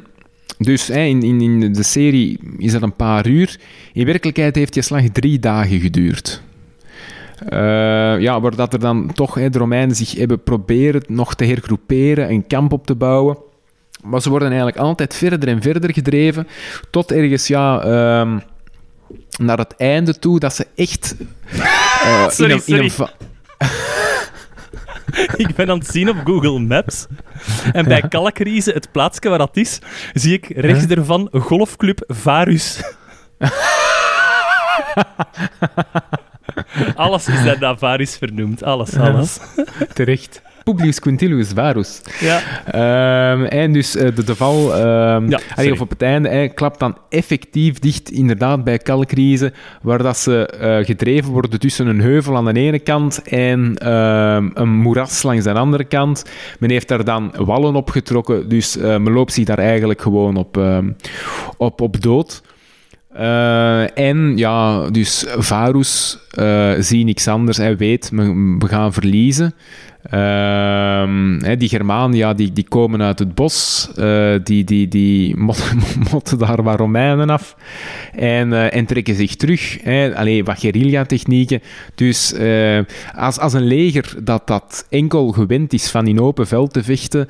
dus 0.58 0.90
in, 0.90 1.22
in, 1.22 1.40
in 1.40 1.72
de 1.72 1.82
serie 1.82 2.38
is 2.58 2.72
dat 2.72 2.82
een 2.82 2.96
paar 2.96 3.26
uur. 3.26 3.58
In 3.92 4.06
werkelijkheid 4.06 4.54
heeft 4.54 4.72
die 4.72 4.82
slag 4.82 5.02
drie 5.12 5.38
dagen 5.38 5.80
geduurd. 5.80 6.42
Uh, 7.52 7.58
ja, 8.20 8.40
waar 8.40 8.56
dat 8.56 8.72
er 8.72 8.78
dan 8.78 9.12
toch 9.12 9.34
hè, 9.34 9.50
de 9.50 9.58
Romeinen 9.58 9.96
zich 9.96 10.12
hebben 10.12 10.42
proberen 10.42 11.02
nog 11.06 11.34
te 11.34 11.44
hergroeperen, 11.44 12.30
een 12.30 12.46
kamp 12.46 12.72
op 12.72 12.86
te 12.86 12.94
bouwen. 12.94 13.38
Maar 14.02 14.22
ze 14.22 14.28
worden 14.30 14.48
eigenlijk 14.48 14.78
altijd 14.78 15.14
verder 15.14 15.48
en 15.48 15.62
verder 15.62 15.92
gedreven, 15.92 16.46
tot 16.90 17.12
ergens 17.12 17.46
ja, 17.46 17.84
uh, 17.84 18.38
naar 19.38 19.58
het 19.58 19.74
einde 19.76 20.18
toe, 20.18 20.38
dat 20.38 20.54
ze 20.54 20.66
echt 20.74 21.14
uh, 21.54 22.28
sorry, 22.30 22.52
in 22.52 22.74
een, 22.74 22.82
in 22.82 22.92
een 22.96 23.08
ik 25.36 25.54
ben 25.54 25.70
aan 25.70 25.78
het 25.78 25.88
zien 25.88 26.08
op 26.08 26.16
Google 26.24 26.58
Maps. 26.58 27.06
En 27.72 27.84
bij 27.84 28.00
Kalkriese, 28.08 28.72
het 28.72 28.92
plaatsje 28.92 29.28
waar 29.28 29.38
dat 29.38 29.56
is, 29.56 29.78
zie 30.12 30.32
ik 30.32 30.48
rechts 30.48 30.86
ervan 30.86 31.28
golfclub 31.32 32.04
Varus. 32.06 32.80
alles 36.94 37.28
is 37.28 37.44
daar 37.44 37.58
naar 37.58 37.78
Varus 37.78 38.16
vernoemd. 38.16 38.62
Alles, 38.62 38.96
alles. 38.96 39.38
Terecht. 39.92 40.42
Publius 40.72 40.98
Quintilius 41.00 41.48
Varus. 41.54 42.00
Ja. 42.20 42.40
Um, 43.32 43.44
en 43.44 43.72
dus 43.72 43.96
uh, 43.96 44.02
de, 44.14 44.24
de 44.24 44.34
val, 44.34 44.80
um, 44.80 45.30
ja, 45.30 45.40
of 45.70 45.80
op 45.80 45.90
het 45.90 46.02
einde, 46.02 46.28
hij 46.28 46.48
klapt 46.48 46.78
dan 46.78 46.96
effectief 47.08 47.78
dicht, 47.78 48.10
inderdaad, 48.10 48.64
bij 48.64 48.78
kalkrize, 48.78 49.52
waar 49.82 50.02
dat 50.02 50.16
ze 50.16 50.54
uh, 50.60 50.86
gedreven 50.86 51.32
worden 51.32 51.60
tussen 51.60 51.86
een 51.86 52.00
heuvel 52.00 52.36
aan 52.36 52.44
de 52.44 52.60
ene 52.60 52.78
kant 52.78 53.22
en 53.22 53.78
uh, 53.82 54.38
een 54.54 54.68
moeras 54.68 55.22
langs 55.22 55.44
de 55.44 55.52
andere 55.52 55.84
kant. 55.84 56.24
Men 56.58 56.70
heeft 56.70 56.88
daar 56.88 57.04
dan 57.04 57.32
wallen 57.36 57.74
opgetrokken, 57.74 58.48
dus 58.48 58.76
uh, 58.76 58.82
men 58.82 59.12
loopt 59.12 59.32
zich 59.32 59.44
daar 59.44 59.58
eigenlijk 59.58 60.02
gewoon 60.02 60.36
op, 60.36 60.60
op, 61.56 61.80
op 61.80 62.02
dood. 62.02 62.42
Uh, 63.16 63.98
en 63.98 64.36
ja, 64.36 64.90
dus 64.90 65.26
Varus 65.28 66.18
uh, 66.38 66.72
ziet 66.78 67.04
niks 67.04 67.28
anders. 67.28 67.56
Hij 67.56 67.76
weet, 67.76 68.10
we, 68.12 68.56
we 68.58 68.68
gaan 68.68 68.92
verliezen. 68.92 69.54
Uh, 70.14 71.58
die 71.58 71.68
Germanen 71.68 72.16
ja, 72.16 72.34
die, 72.34 72.52
die 72.52 72.66
komen 72.68 73.02
uit 73.02 73.18
het 73.18 73.34
bos, 73.34 73.88
uh, 73.98 74.34
die, 74.42 74.64
die, 74.64 74.88
die 74.88 75.36
motten 76.10 76.38
daar 76.38 76.62
wat 76.62 76.78
Romeinen 76.78 77.30
af 77.30 77.56
en, 78.12 78.70
en 78.70 78.86
trekken 78.86 79.14
zich 79.14 79.36
terug. 79.36 79.82
Hè. 79.82 80.16
Allee, 80.16 80.44
wat 80.44 80.58
guerrilla-technieken. 80.58 81.62
Dus 81.94 82.32
uh, 82.32 82.78
als, 83.14 83.38
als 83.38 83.52
een 83.52 83.66
leger 83.66 84.14
dat, 84.22 84.46
dat 84.46 84.86
enkel 84.88 85.32
gewend 85.32 85.72
is 85.72 85.90
van 85.90 86.06
in 86.06 86.20
open 86.20 86.46
veld 86.46 86.72
te 86.72 86.82
vechten, 86.82 87.28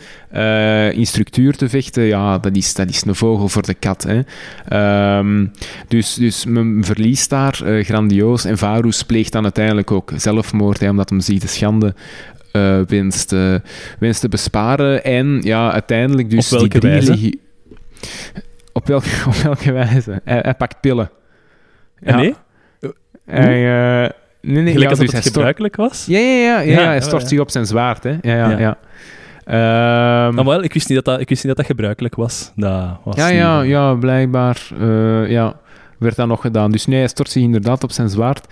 in 0.97 1.07
structuur 1.07 1.57
te 1.57 1.69
vechten, 1.69 2.03
ja, 2.03 2.39
dat 2.39 2.57
is, 2.57 2.75
dat 2.75 2.89
is 2.89 3.05
een 3.05 3.15
vogel 3.15 3.49
voor 3.49 3.63
de 3.63 3.75
kat. 3.75 4.07
Um, 4.73 5.51
dus, 5.89 6.15
dus 6.15 6.45
men 6.45 6.85
verliest 6.85 7.31
daar 7.31 7.61
grandioos 7.83 8.45
en 8.45 8.59
Varus 8.59 9.03
pleegt 9.03 9.33
dan 9.33 9.43
uiteindelijk 9.43 9.91
ook 9.91 10.13
zelfmoord, 10.17 10.81
hè, 10.81 10.91
omdat 10.91 11.11
hem 11.11 11.21
ziet 11.21 11.41
de 11.41 11.49
schande 11.49 11.95
uh, 12.57 12.87
winst, 12.87 13.33
uh, 13.33 13.55
winst 13.99 14.21
te 14.21 14.29
besparen. 14.29 15.05
En 15.05 15.41
ja, 15.43 15.73
uiteindelijk 15.73 16.31
dus 16.31 16.53
op 16.53 16.59
welke 16.59 16.79
die 16.79 16.91
wijze? 16.91 17.39
Op 18.73 18.87
welke, 18.87 19.09
op 19.29 19.35
welke 19.35 19.73
wijze? 19.73 20.21
Hij, 20.25 20.39
hij 20.43 20.55
pakt 20.55 20.81
pillen. 20.81 21.11
Ja. 22.01 22.17
Nee? 22.17 22.35
Hij, 23.27 23.63
uh, 24.05 24.11
nee, 24.41 24.63
nee, 24.63 24.79
ja, 24.79 24.89
dus 24.89 25.13
het 25.13 25.27
gebruikelijk 25.27 25.77
was? 25.77 26.05
Ja, 26.07 26.19
ja, 26.19 26.27
ja, 26.27 26.61
ja, 26.61 26.81
ja 26.81 26.87
hij 26.87 27.01
stort 27.01 27.29
zich 27.29 27.41
op 27.41 27.51
zijn 27.51 27.67
zwaard. 27.67 28.03
Hè. 28.03 28.11
Ja, 28.21 28.35
ja, 28.35 28.51
ja. 28.51 28.59
ja. 28.59 28.77
Um, 30.29 30.35
nou, 30.35 30.47
wel, 30.47 30.63
ik, 30.63 30.73
wist 30.73 30.89
niet 30.89 31.05
dat 31.05 31.15
dat, 31.15 31.21
ik 31.21 31.29
wist 31.29 31.45
niet 31.45 31.57
dat 31.57 31.67
dat 31.67 31.77
gebruikelijk 31.77 32.15
was. 32.15 32.53
Dat 32.57 32.99
was 33.05 33.17
ja, 33.17 33.29
ja, 33.29 33.61
ja, 33.61 33.95
blijkbaar. 33.95 34.59
Ja 35.29 35.57
werd 35.99 36.17
dat 36.17 36.27
nog 36.27 36.41
gedaan. 36.41 36.71
Dus 36.71 36.87
nee, 36.87 36.99
hij 36.99 37.09
stort 37.09 37.31
zich 37.31 37.43
inderdaad 37.43 37.85
op 37.85 37.93
zijn 37.93 38.09
zwaard. 38.09 38.47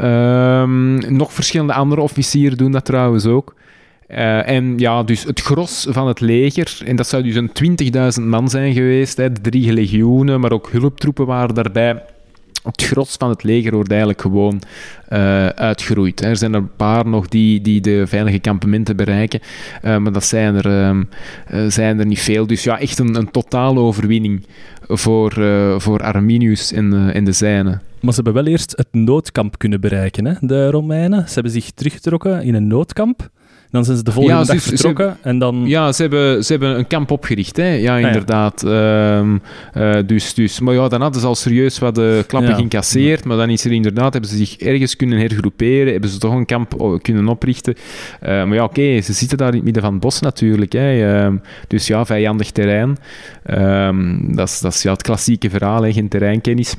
Um, 0.00 1.16
nog 1.16 1.32
verschillende 1.32 1.72
andere 1.72 2.00
officieren 2.00 2.58
doen 2.58 2.72
dat 2.72 2.84
trouwens 2.84 3.26
ook. 3.26 3.54
Uh, 4.08 4.48
en 4.48 4.78
ja, 4.78 5.02
dus 5.02 5.24
het 5.24 5.40
gros 5.40 5.86
van 5.90 6.06
het 6.08 6.20
leger, 6.20 6.78
en 6.84 6.96
dat 6.96 7.06
zou 7.06 7.22
dus 7.22 7.34
een 7.34 8.20
20.000 8.20 8.26
man 8.26 8.48
zijn 8.48 8.72
geweest, 8.72 9.16
hè, 9.16 9.32
de 9.32 9.40
drie 9.40 9.72
legioenen, 9.72 10.40
maar 10.40 10.52
ook 10.52 10.68
hulptroepen 10.70 11.26
waren 11.26 11.54
daarbij. 11.54 12.02
Het 12.62 12.82
gros 12.82 13.14
van 13.18 13.28
het 13.28 13.42
leger 13.42 13.74
wordt 13.74 13.90
eigenlijk 13.90 14.20
gewoon 14.20 14.62
uh, 15.12 15.46
uitgeroeid. 15.46 16.20
Er 16.20 16.36
zijn 16.36 16.54
er 16.54 16.60
een 16.60 16.76
paar 16.76 17.06
nog 17.06 17.28
die, 17.28 17.60
die 17.60 17.80
de 17.80 18.06
veilige 18.06 18.38
kampementen 18.38 18.96
bereiken, 18.96 19.40
uh, 19.84 19.96
maar 19.96 20.12
dat 20.12 20.24
zijn 20.24 20.54
er, 20.54 20.66
uh, 20.66 21.66
zijn 21.68 21.98
er 21.98 22.06
niet 22.06 22.20
veel. 22.20 22.46
Dus 22.46 22.64
ja, 22.64 22.80
echt 22.80 22.98
een, 22.98 23.14
een 23.14 23.30
totale 23.30 23.80
overwinning 23.80 24.46
voor, 24.88 25.32
voor 25.80 26.02
Arminius 26.02 26.72
en, 26.72 27.12
en 27.12 27.24
de 27.24 27.32
zijnen. 27.32 27.82
Maar 28.00 28.14
ze 28.14 28.22
hebben 28.22 28.42
wel 28.42 28.52
eerst 28.52 28.76
het 28.76 28.88
noodkamp 28.90 29.58
kunnen 29.58 29.80
bereiken, 29.80 30.24
hè, 30.24 30.34
de 30.40 30.70
Romeinen. 30.70 31.28
Ze 31.28 31.34
hebben 31.34 31.52
zich 31.52 31.70
teruggetrokken 31.70 32.42
in 32.42 32.54
een 32.54 32.66
noodkamp. 32.66 33.30
Dan 33.70 33.84
zijn 33.84 33.96
ze 33.96 34.02
de 34.02 34.12
volgende 34.12 34.38
ja, 34.38 34.44
dag 34.44 34.62
vertrokken 34.62 35.16
en 35.22 35.38
dan... 35.38 35.62
Ja, 35.66 35.92
ze 35.92 36.02
hebben, 36.02 36.44
ze 36.44 36.52
hebben 36.52 36.78
een 36.78 36.86
kamp 36.86 37.10
opgericht, 37.10 37.56
hè. 37.56 37.72
Ja, 37.72 37.96
ah, 37.96 38.00
inderdaad. 38.00 38.62
Ja. 38.66 39.18
Um, 39.18 39.42
uh, 39.76 39.96
dus, 40.06 40.34
dus, 40.34 40.60
maar 40.60 40.74
ja, 40.74 40.88
dan 40.88 41.00
hadden 41.00 41.20
ze 41.20 41.26
al 41.26 41.34
serieus 41.34 41.78
wat 41.78 41.94
de 41.94 42.24
klappen 42.26 42.50
ja. 42.50 42.56
geïncasseerd, 42.56 43.24
maar 43.24 43.36
dan 43.36 43.50
is 43.50 43.64
er 43.64 43.72
inderdaad, 43.72 44.12
hebben 44.12 44.30
ze 44.30 44.36
zich 44.36 44.56
ergens 44.56 44.96
kunnen 44.96 45.18
hergroeperen, 45.18 45.92
hebben 45.92 46.10
ze 46.10 46.18
toch 46.18 46.34
een 46.34 46.46
kamp 46.46 46.98
kunnen 47.02 47.28
oprichten. 47.28 47.74
Uh, 48.22 48.28
maar 48.28 48.54
ja, 48.54 48.64
oké, 48.64 48.80
okay, 48.80 49.02
ze 49.02 49.12
zitten 49.12 49.38
daar 49.38 49.48
in 49.48 49.54
het 49.54 49.64
midden 49.64 49.82
van 49.82 49.92
het 49.92 50.00
bos 50.00 50.20
natuurlijk, 50.20 50.72
hè. 50.72 51.24
Um, 51.24 51.42
dus 51.66 51.86
ja, 51.86 52.06
vijandig 52.06 52.50
terrein. 52.50 52.96
Um, 53.50 54.36
dat 54.36 54.48
is, 54.48 54.60
dat 54.60 54.72
is 54.74 54.82
ja, 54.82 54.92
het 54.92 55.02
klassieke 55.02 55.50
verhaal, 55.50 55.82
hè, 55.82 55.92
geen 55.92 56.08
terreinkennis. 56.08 56.74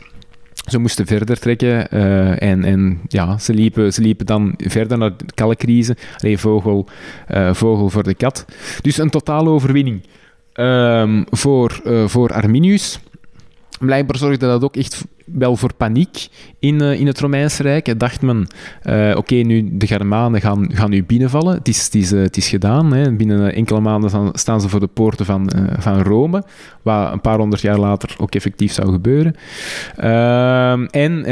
Ze 0.69 0.79
moesten 0.79 1.05
verder 1.05 1.39
trekken 1.39 1.87
uh, 1.93 2.41
en, 2.41 2.63
en 2.63 3.01
ja, 3.07 3.37
ze 3.37 3.53
liepen, 3.53 3.93
ze 3.93 4.01
liepen 4.01 4.25
dan 4.25 4.53
verder 4.57 4.97
naar 4.97 5.17
de 5.17 5.25
kalkrize. 5.33 5.97
Alleen 6.17 6.39
vogel, 6.39 6.87
uh, 7.31 7.53
vogel 7.53 7.89
voor 7.89 8.03
de 8.03 8.13
kat. 8.13 8.45
Dus 8.81 8.97
een 8.97 9.09
totale 9.09 9.49
overwinning 9.49 10.01
um, 10.53 11.25
voor, 11.29 11.81
uh, 11.85 12.07
voor 12.07 12.33
Arminius 12.33 12.99
blijkbaar 13.79 14.17
zorgde 14.17 14.45
dat 14.45 14.63
ook 14.63 14.75
echt 14.75 15.05
wel 15.33 15.55
voor 15.55 15.73
paniek 15.73 16.27
in, 16.59 16.81
uh, 16.81 16.99
in 16.99 17.07
het 17.07 17.19
Romeinse 17.19 17.63
Rijk. 17.63 17.99
Dacht 17.99 18.21
men, 18.21 18.47
uh, 18.83 19.15
oké, 19.17 19.35
nu 19.35 19.69
de 19.71 19.87
Germanen 19.87 20.41
gaan, 20.41 20.69
gaan 20.73 20.89
nu 20.89 21.03
binnenvallen. 21.03 21.53
Het 21.53 21.67
is, 21.67 21.85
het 21.85 21.95
is, 21.95 22.11
uh, 22.11 22.21
het 22.21 22.37
is 22.37 22.49
gedaan. 22.49 22.93
Hè. 22.93 23.11
Binnen 23.15 23.53
enkele 23.53 23.79
maanden 23.79 24.31
staan 24.33 24.61
ze 24.61 24.69
voor 24.69 24.79
de 24.79 24.87
poorten 24.87 25.25
van, 25.25 25.51
van 25.79 26.01
Rome, 26.01 26.43
wat 26.81 27.11
een 27.11 27.21
paar 27.21 27.37
honderd 27.37 27.61
jaar 27.61 27.79
later 27.79 28.15
ook 28.17 28.35
effectief 28.35 28.71
zou 28.71 28.91
gebeuren. 28.91 29.35
Ehm, 29.95 30.85
en 30.85 31.25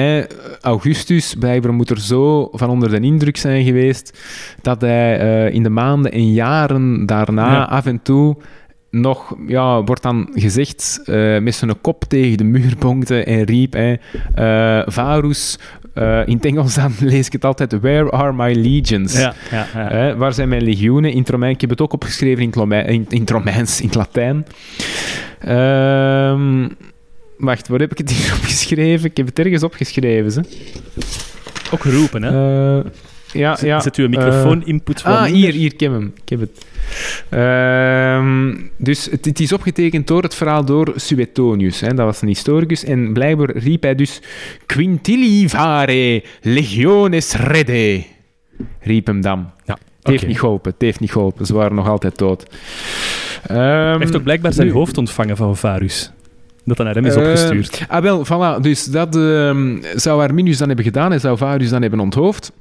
Augustus, 0.61 1.35
blijkbaar 1.39 1.73
moet 1.73 1.89
er 1.89 1.99
zo 1.99 2.49
van 2.51 2.69
onder 2.69 2.89
de 2.89 2.99
indruk 2.99 3.37
zijn 3.37 3.63
geweest 3.63 4.19
dat 4.61 4.81
hij 4.81 5.51
in 5.51 5.63
de 5.63 5.69
maanden 5.69 6.11
en 6.11 6.33
jaren 6.33 7.05
daarna 7.05 7.51
ja. 7.51 7.63
af 7.63 7.85
en 7.85 8.01
toe 8.01 8.37
nog, 8.99 9.35
ja, 9.47 9.83
wordt 9.83 10.01
dan 10.01 10.29
gezegd, 10.33 11.01
uh, 11.05 11.39
met 11.39 11.55
zijn 11.55 11.81
kop 11.81 12.03
tegen 12.03 12.37
de 12.37 12.43
muur 12.43 12.73
bonkte 12.79 13.23
en 13.23 13.43
riep, 13.43 13.75
eh, 13.75 14.81
Varus, 14.85 15.59
uh, 15.93 16.27
in 16.27 16.35
het 16.35 16.45
Engels 16.45 16.75
dan 16.75 16.93
lees 17.13 17.25
ik 17.25 17.31
het 17.31 17.45
altijd, 17.45 17.79
where 17.79 18.11
are 18.11 18.33
my 18.33 18.53
legions? 18.53 19.19
Ja, 19.19 19.33
ja, 19.51 19.67
ja. 19.73 20.15
waar 20.15 20.33
zijn 20.33 20.49
mijn 20.49 20.63
legioenen? 20.63 21.11
In 21.11 21.19
het 21.19 21.29
Romein, 21.29 21.53
ik 21.53 21.61
heb 21.61 21.69
het 21.69 21.81
ook 21.81 21.93
opgeschreven 21.93 22.43
in 22.43 22.53
het, 22.59 22.87
in, 22.87 23.05
in 23.09 23.21
het 23.21 23.29
Romeins, 23.29 23.81
in 23.81 23.87
het 23.87 23.95
Latijn. 23.95 24.45
Um, 25.47 26.75
wacht, 27.37 27.67
waar 27.67 27.79
heb 27.79 27.91
ik 27.91 27.97
het 27.97 28.09
hier 28.09 28.33
opgeschreven? 28.37 29.09
Ik 29.09 29.17
heb 29.17 29.25
het 29.25 29.39
ergens 29.39 29.63
opgeschreven. 29.63 30.31
Ze. 30.31 30.41
Ook 31.71 31.81
geroepen, 31.81 32.23
hè? 32.23 32.81
Ja, 33.31 33.57
ja. 33.61 33.79
Zet 33.79 33.97
u 33.97 34.03
een 34.03 34.09
microfoon-input 34.09 35.01
van... 35.01 35.11
Ah, 35.11 35.23
hier, 35.23 35.53
hier, 35.53 35.73
ik 35.73 35.79
heb 35.79 35.91
hem. 35.91 36.13
Ik 36.23 36.29
heb 36.29 36.39
het. 36.39 36.65
Uh, 37.29 38.55
dus 38.77 39.05
het, 39.05 39.25
het, 39.25 39.39
is 39.39 39.53
opgetekend 39.53 40.07
door 40.07 40.23
het 40.23 40.35
verhaal 40.35 40.65
door 40.65 40.93
Suetonius. 40.95 41.79
Hè, 41.79 41.93
dat 41.93 42.05
was 42.05 42.21
een 42.21 42.27
historicus. 42.27 42.83
En 42.83 43.13
blijkbaar 43.13 43.57
riep 43.57 43.83
hij 43.83 43.95
dus... 43.95 44.21
Quintilli 44.65 45.49
vare 45.49 46.23
legiones 46.41 47.35
redde. 47.35 48.03
Riep 48.79 49.07
hem 49.07 49.21
dan. 49.21 49.51
Ja, 49.65 49.77
het 49.99 50.07
heeft 50.07 50.27
niet 50.27 50.39
geholpen. 50.39 50.71
Het 50.71 50.81
heeft 50.81 50.99
niet 50.99 51.11
geholpen. 51.11 51.45
Ze 51.45 51.53
waren 51.53 51.75
nog 51.75 51.87
altijd 51.87 52.17
dood. 52.17 52.41
Um, 53.51 53.57
hij 53.57 53.97
heeft 53.97 54.15
ook 54.15 54.23
blijkbaar 54.23 54.53
zijn 54.53 54.67
nu, 54.67 54.73
hoofd 54.73 54.97
ontvangen 54.97 55.37
van 55.37 55.57
Varus 55.57 56.11
dat 56.67 56.77
dan 56.77 56.85
naar 56.85 56.95
hem 56.95 57.05
is 57.05 57.15
opgestuurd. 57.15 57.79
Uh, 57.81 57.87
ah, 57.87 58.01
wel, 58.01 58.25
voilà. 58.25 58.61
Dus 58.61 58.85
dat 58.85 59.15
uh, 59.15 59.55
zou 59.95 60.21
Arminius 60.21 60.57
dan 60.57 60.67
hebben 60.67 60.85
gedaan 60.85 61.11
en 61.11 61.19
zou 61.19 61.37
Varus 61.37 61.69
dan 61.69 61.81
hebben 61.81 61.99
onthoofd. 61.99 62.51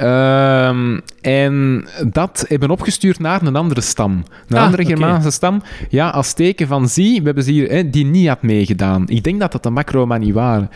Um, 0.00 1.00
en 1.20 1.84
dat 2.06 2.44
hebben 2.48 2.70
opgestuurd 2.70 3.18
naar 3.18 3.42
een 3.42 3.56
andere 3.56 3.80
stam. 3.80 4.24
Een 4.48 4.56
ah, 4.56 4.64
andere 4.64 4.84
Germaanse 4.84 5.30
stam. 5.30 5.62
Ja, 5.88 6.08
als 6.08 6.32
teken 6.32 6.66
van 6.66 6.88
zie, 6.88 7.18
we 7.18 7.24
hebben 7.24 7.44
ze 7.44 7.50
hier, 7.50 7.70
hè, 7.70 7.90
die 7.90 8.04
niet 8.04 8.28
had 8.28 8.42
meegedaan. 8.42 9.08
Ik 9.08 9.22
denk 9.24 9.40
dat 9.40 9.52
dat 9.52 9.62
de 9.62 9.70
macromanie 9.70 10.34
waren. 10.34 10.70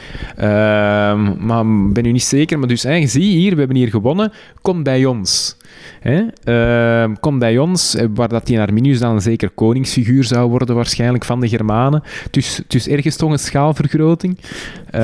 Um, 1.10 1.46
maar 1.46 1.64
ben 1.92 2.04
u 2.04 2.12
niet 2.12 2.22
zeker. 2.22 2.58
Maar 2.58 2.68
dus, 2.68 2.82
hè, 2.82 3.06
zie 3.06 3.36
hier, 3.36 3.52
we 3.52 3.58
hebben 3.58 3.76
hier 3.76 3.90
gewonnen. 3.90 4.32
Kom 4.62 4.82
bij 4.82 5.04
ons. 5.04 5.56
Hè? 6.00 6.22
Uh, 6.44 7.14
komt 7.20 7.38
bij 7.38 7.58
ons, 7.58 7.94
eh, 7.94 8.06
waar 8.14 8.28
dat 8.28 8.46
die 8.46 8.60
Arminius 8.60 8.98
dan 8.98 9.14
een 9.14 9.20
zeker 9.20 9.50
koningsfiguur 9.50 10.24
zou 10.24 10.50
worden, 10.50 10.74
waarschijnlijk 10.74 11.24
van 11.24 11.40
de 11.40 11.48
Germanen. 11.48 12.02
Dus, 12.30 12.62
dus 12.66 12.88
ergens 12.88 13.16
toch 13.16 13.30
een 13.30 13.38
schaalvergroting. 13.38 14.38
Uh, 14.94 15.00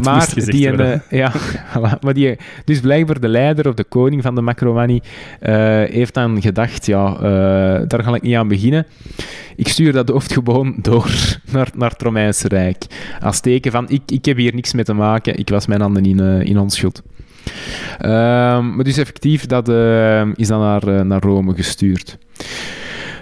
maar 0.00 0.28
die, 0.34 0.68
een, 0.68 1.02
ja, 1.18 1.32
maar 2.00 2.14
die, 2.14 2.36
dus 2.64 2.80
blijkbaar 2.80 3.20
de 3.20 3.28
leider 3.28 3.68
of 3.68 3.74
de 3.74 3.84
koning 3.84 4.22
van 4.22 4.34
de 4.34 4.40
Macromanie 4.40 5.02
uh, 5.42 5.48
heeft 5.82 6.14
dan 6.14 6.42
gedacht: 6.42 6.86
ja, 6.86 7.14
daar 7.86 8.02
ga 8.02 8.14
ik 8.14 8.22
niet 8.22 8.36
aan 8.36 8.48
beginnen. 8.48 8.86
Ik 9.56 9.68
stuur 9.68 9.92
dat 9.92 10.08
hoofd 10.08 10.32
gewoon 10.32 10.74
door 10.82 11.40
naar, 11.50 11.70
naar 11.74 11.90
het 11.90 12.02
Romeinse 12.02 12.48
Rijk. 12.48 12.84
Als 13.20 13.40
teken 13.40 13.72
van: 13.72 13.88
ik, 13.88 14.02
ik 14.06 14.24
heb 14.24 14.36
hier 14.36 14.54
niks 14.54 14.72
mee 14.72 14.84
te 14.84 14.94
maken, 14.94 15.38
ik 15.38 15.48
was 15.48 15.66
mijn 15.66 15.80
handen 15.80 16.04
in, 16.04 16.20
in 16.20 16.58
onschuld. 16.58 17.02
Um, 18.02 18.74
maar 18.74 18.84
dus 18.84 18.96
effectief, 18.96 19.46
dat 19.46 19.68
uh, 19.68 20.34
is 20.34 20.48
dan 20.48 20.60
naar, 20.60 20.88
uh, 20.88 21.00
naar 21.00 21.22
Rome 21.22 21.54
gestuurd. 21.54 22.18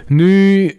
Nu, 0.07 0.71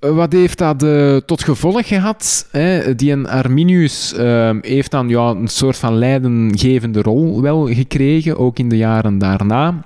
wat 0.00 0.32
heeft 0.32 0.58
dat 0.58 0.82
uh, 0.82 1.16
tot 1.16 1.44
gevolg 1.44 1.88
gehad? 1.88 2.48
Hè? 2.50 2.94
Die 2.94 3.16
Arminius 3.16 4.14
ehm, 4.14 4.58
heeft 4.60 4.90
dan 4.90 5.08
ja, 5.08 5.28
een 5.30 5.48
soort 5.48 5.76
van 5.76 5.98
leidinggevende 5.98 7.02
rol 7.02 7.42
wel 7.42 7.66
gekregen, 7.66 8.38
ook 8.38 8.58
in 8.58 8.68
de 8.68 8.76
jaren 8.76 9.18
daarna 9.18 9.84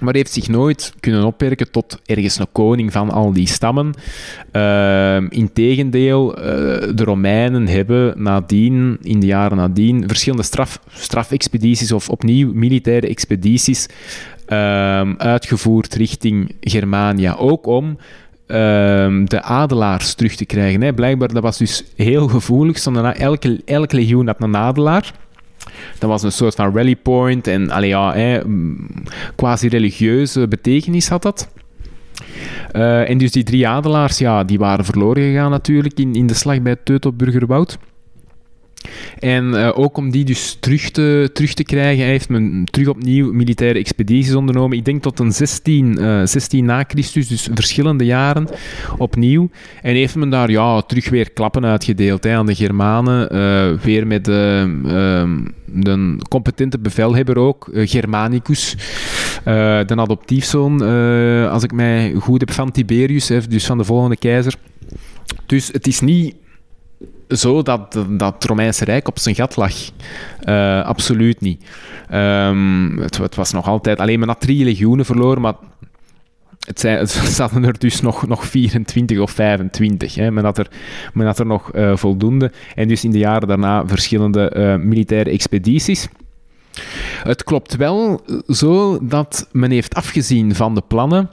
maar 0.00 0.14
heeft 0.14 0.32
zich 0.32 0.48
nooit 0.48 0.92
kunnen 1.00 1.24
opwerken 1.24 1.70
tot 1.70 2.00
ergens 2.04 2.38
een 2.38 2.52
koning 2.52 2.92
van 2.92 3.10
al 3.10 3.32
die 3.32 3.46
stammen. 3.46 3.94
Uh, 4.52 5.16
Integendeel, 5.28 6.38
uh, 6.38 6.44
de 6.94 7.04
Romeinen 7.04 7.68
hebben 7.68 8.22
nadien, 8.22 8.98
in 9.02 9.20
de 9.20 9.26
jaren 9.26 9.56
nadien, 9.56 10.04
verschillende 10.06 10.44
straf, 10.44 10.80
strafexpedities 10.88 11.92
of 11.92 12.08
opnieuw 12.08 12.52
militaire 12.54 13.08
expedities 13.08 13.86
uh, 14.48 15.14
uitgevoerd 15.16 15.94
richting 15.94 16.54
Germania. 16.60 17.34
Ook 17.34 17.66
om 17.66 17.98
ehm, 18.46 19.24
de 19.24 19.42
adelaars 19.42 20.14
terug 20.14 20.34
te 20.34 20.44
krijgen. 20.44 20.82
Hè. 20.82 20.92
Blijkbaar, 20.92 21.32
dat 21.32 21.42
was 21.42 21.58
dus 21.58 21.84
heel 21.96 22.28
gevoelig. 22.28 22.84
Elke, 22.84 23.60
elke 23.64 23.96
legioen 23.96 24.26
had 24.26 24.42
een 24.42 24.56
adelaar. 24.56 25.12
Dat 25.98 26.10
was 26.10 26.22
een 26.22 26.32
soort 26.32 26.54
van 26.54 26.74
rally 26.74 26.96
point 26.96 27.46
en 27.46 27.70
ja, 27.80 28.42
quasi-religieuze 29.36 30.48
betekenis 30.48 31.08
had 31.08 31.22
dat. 31.22 31.48
Uh, 32.72 33.10
en 33.10 33.18
dus 33.18 33.30
die 33.30 33.44
drie 33.44 33.68
adelaars, 33.68 34.18
ja, 34.18 34.44
die 34.44 34.58
waren 34.58 34.84
verloren 34.84 35.22
gegaan 35.22 35.50
natuurlijk 35.50 35.98
in, 35.98 36.14
in 36.14 36.26
de 36.26 36.34
slag 36.34 36.62
bij 36.62 36.76
Teutoburgerwoud. 36.84 37.78
En 39.18 39.44
uh, 39.44 39.70
ook 39.74 39.96
om 39.96 40.10
die 40.10 40.24
dus 40.24 40.56
terug 40.60 40.90
te, 40.90 41.30
terug 41.32 41.54
te 41.54 41.64
krijgen, 41.64 42.04
heeft 42.04 42.28
men 42.28 42.64
terug 42.70 42.88
opnieuw 42.88 43.32
militaire 43.32 43.78
expedities 43.78 44.34
ondernomen. 44.34 44.76
Ik 44.76 44.84
denk 44.84 45.02
tot 45.02 45.18
een 45.18 45.32
16, 45.32 46.00
uh, 46.00 46.20
16 46.24 46.64
na 46.64 46.84
Christus, 46.88 47.28
dus 47.28 47.48
verschillende 47.54 48.04
jaren 48.04 48.48
opnieuw. 48.98 49.50
En 49.82 49.94
heeft 49.94 50.14
men 50.14 50.30
daar 50.30 50.50
ja, 50.50 50.80
terug 50.80 51.08
weer 51.08 51.30
klappen 51.30 51.64
uitgedeeld 51.64 52.24
hè, 52.24 52.36
aan 52.36 52.46
de 52.46 52.54
Germanen. 52.54 53.36
Uh, 53.36 53.78
weer 53.80 54.06
met 54.06 54.24
de, 54.24 54.80
ehm, 55.84 56.18
competente 56.28 56.78
bevelhebber 56.78 57.36
ook, 57.38 57.68
eh, 57.68 57.88
Germanicus. 57.88 58.76
de 59.44 59.94
adoptiefzoon, 59.96 60.80
als 61.48 61.62
ik 61.62 61.72
mij 61.72 62.14
goed 62.18 62.40
heb, 62.40 62.50
van 62.50 62.70
Tiberius, 62.70 63.26
dus 63.48 63.66
van 63.66 63.78
de 63.78 63.84
volgende 63.84 64.16
keizer. 64.16 64.54
Dus 65.46 65.68
het 65.72 65.86
is 65.86 66.00
niet 66.00 66.34
zo 67.32 67.62
dat, 67.62 67.92
dat 68.08 68.34
het 68.34 68.44
Romeinse 68.44 68.84
Rijk 68.84 69.08
op 69.08 69.18
zijn 69.18 69.34
gat 69.34 69.56
lag. 69.56 69.74
Uh, 70.44 70.84
absoluut 70.84 71.40
niet. 71.40 71.64
Um, 72.12 72.98
het, 72.98 73.18
het, 73.18 73.34
was 73.34 73.52
nog 73.52 73.68
altijd... 73.68 74.00
Alleen 74.00 74.18
men 74.18 74.28
had 74.28 74.40
drie 74.40 74.64
legioenen 74.64 75.04
verloren, 75.04 75.42
maar 75.42 75.54
het, 76.66 76.80
zijn, 76.80 77.08
zaten 77.40 77.64
er 77.64 77.78
dus 77.78 78.00
nog, 78.00 78.26
nog 78.26 78.46
24 78.46 79.18
of 79.18 79.30
25. 79.30 80.14
Hè. 80.14 80.30
Men, 80.30 80.44
had 80.44 80.58
er, 80.58 80.68
men 81.12 81.26
had 81.26 81.38
er 81.38 81.46
nog 81.46 81.74
uh, 81.74 81.96
voldoende. 81.96 82.52
En 82.74 82.88
dus 82.88 83.04
in 83.04 83.10
de 83.10 83.18
jaren 83.18 83.48
daarna 83.48 83.86
verschillende 83.86 84.52
uh, 84.56 84.76
militaire 84.76 85.30
expedities. 85.30 86.08
Het 87.22 87.44
klopt 87.44 87.76
wel 87.76 88.24
zo 88.46 88.98
dat 89.06 89.48
men 89.52 89.70
heeft 89.70 89.94
afgezien 89.94 90.54
van 90.54 90.74
de 90.74 90.82
plannen 90.86 91.30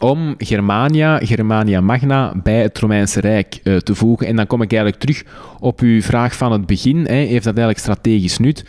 om 0.00 0.34
Germania, 0.38 1.18
Germania 1.18 1.80
Magna, 1.80 2.32
bij 2.42 2.62
het 2.62 2.78
Romeinse 2.78 3.20
Rijk 3.20 3.60
uh, 3.64 3.76
te 3.76 3.94
voegen. 3.94 4.26
En 4.26 4.36
dan 4.36 4.46
kom 4.46 4.62
ik 4.62 4.72
eigenlijk 4.72 5.00
terug 5.00 5.24
op 5.60 5.80
uw 5.80 6.02
vraag 6.02 6.36
van 6.36 6.52
het 6.52 6.66
begin. 6.66 6.96
Hè. 6.96 7.14
Heeft 7.14 7.44
dat 7.44 7.56
eigenlijk 7.56 7.78
strategisch 7.78 8.38
nut? 8.38 8.64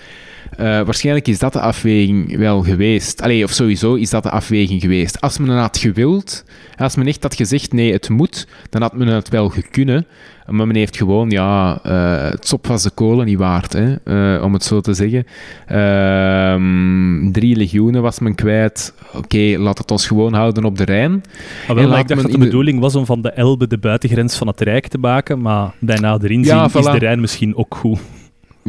Uh, 0.52 0.66
waarschijnlijk 0.82 1.28
is 1.28 1.40
dat 1.40 1.54
de 1.54 1.60
afweging 1.60 2.38
wel 2.38 2.62
geweest. 2.62 3.22
Allee, 3.22 3.44
of 3.44 3.52
sowieso 3.52 3.94
is 3.94 4.10
dat 4.10 4.24
de 4.24 4.30
afweging 4.30 4.82
geweest. 4.82 5.22
Als 5.22 5.38
men 5.38 5.50
het 5.50 5.60
had 5.60 5.78
gewild, 5.78 6.46
als 6.78 6.96
men 6.96 7.08
echt 7.08 7.24
had 7.24 7.36
gezegd 7.36 7.74
nee, 7.74 7.92
het 7.92 8.10
moet, 8.10 8.48
dan 8.70 8.82
had 8.82 8.96
men 8.96 9.08
het 9.08 9.30
wel 9.30 9.50
gekunnen. 9.50 10.06
Maar 10.48 10.68
men 10.68 10.76
heeft 10.76 10.98
gewoon, 10.98 11.30
ja, 11.30 11.80
uh, 11.86 12.32
het 12.32 12.48
sop 12.48 12.68
was 12.68 12.84
de 12.84 12.90
kolen 12.90 13.26
niet 13.26 13.38
waard, 13.38 13.74
hè, 13.74 13.96
uh, 14.36 14.44
om 14.44 14.54
het 14.54 14.64
zo 14.64 14.82
te 14.82 14.94
zeggen. 14.94 15.26
Uh, 15.72 17.32
drie 17.32 17.56
legioenen 17.56 18.02
was 18.02 18.20
men 18.20 18.36
kwijt. 18.36 18.94
Oké, 19.08 19.18
okay, 19.18 19.56
laat 19.56 19.78
het 19.78 19.92
ons 19.92 20.08
gewoon 20.08 20.34
houden 20.34 20.64
op 20.64 20.78
de 20.78 20.84
Rijn. 20.84 21.24
Ah, 21.68 21.76
wel, 21.76 21.98
ik 21.98 22.08
dacht 22.08 22.22
dat 22.22 22.32
de 22.32 22.38
bedoeling 22.38 22.80
was 22.80 22.96
om 22.96 23.06
van 23.06 23.22
de 23.22 23.32
Elbe 23.32 23.68
de 23.68 23.78
buitengrens 23.78 24.38
van 24.38 24.48
het 24.48 24.62
Rijk 24.62 24.88
te 24.88 24.98
maken, 24.98 25.42
maar 25.42 25.74
daarna 25.80 26.18
erin 26.22 26.44
ja, 26.44 26.70
zien 26.70 26.80
is 26.80 26.92
de 26.92 26.98
Rijn 26.98 27.20
misschien 27.20 27.56
ook 27.56 27.76
goed. 27.76 28.00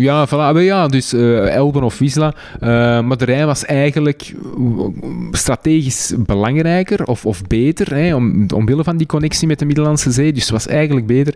Ja, 0.00 0.26
voilà, 0.28 0.58
ja 0.60 0.88
dus 0.88 1.14
uh, 1.14 1.54
Elben 1.54 1.82
of 1.82 1.98
Wisla. 1.98 2.34
Uh, 2.54 2.68
maar 3.00 3.16
de 3.16 3.24
Rijn 3.24 3.46
was 3.46 3.64
eigenlijk 3.64 4.34
strategisch 5.30 6.14
belangrijker 6.18 7.04
of, 7.04 7.26
of 7.26 7.42
beter, 7.42 7.94
hè, 7.94 8.14
om, 8.14 8.46
omwille 8.54 8.84
van 8.84 8.96
die 8.96 9.06
connectie 9.06 9.46
met 9.46 9.58
de 9.58 9.64
Middellandse 9.64 10.10
Zee. 10.10 10.32
Dus 10.32 10.42
het 10.42 10.50
was 10.50 10.66
eigenlijk 10.66 11.06
beter. 11.06 11.34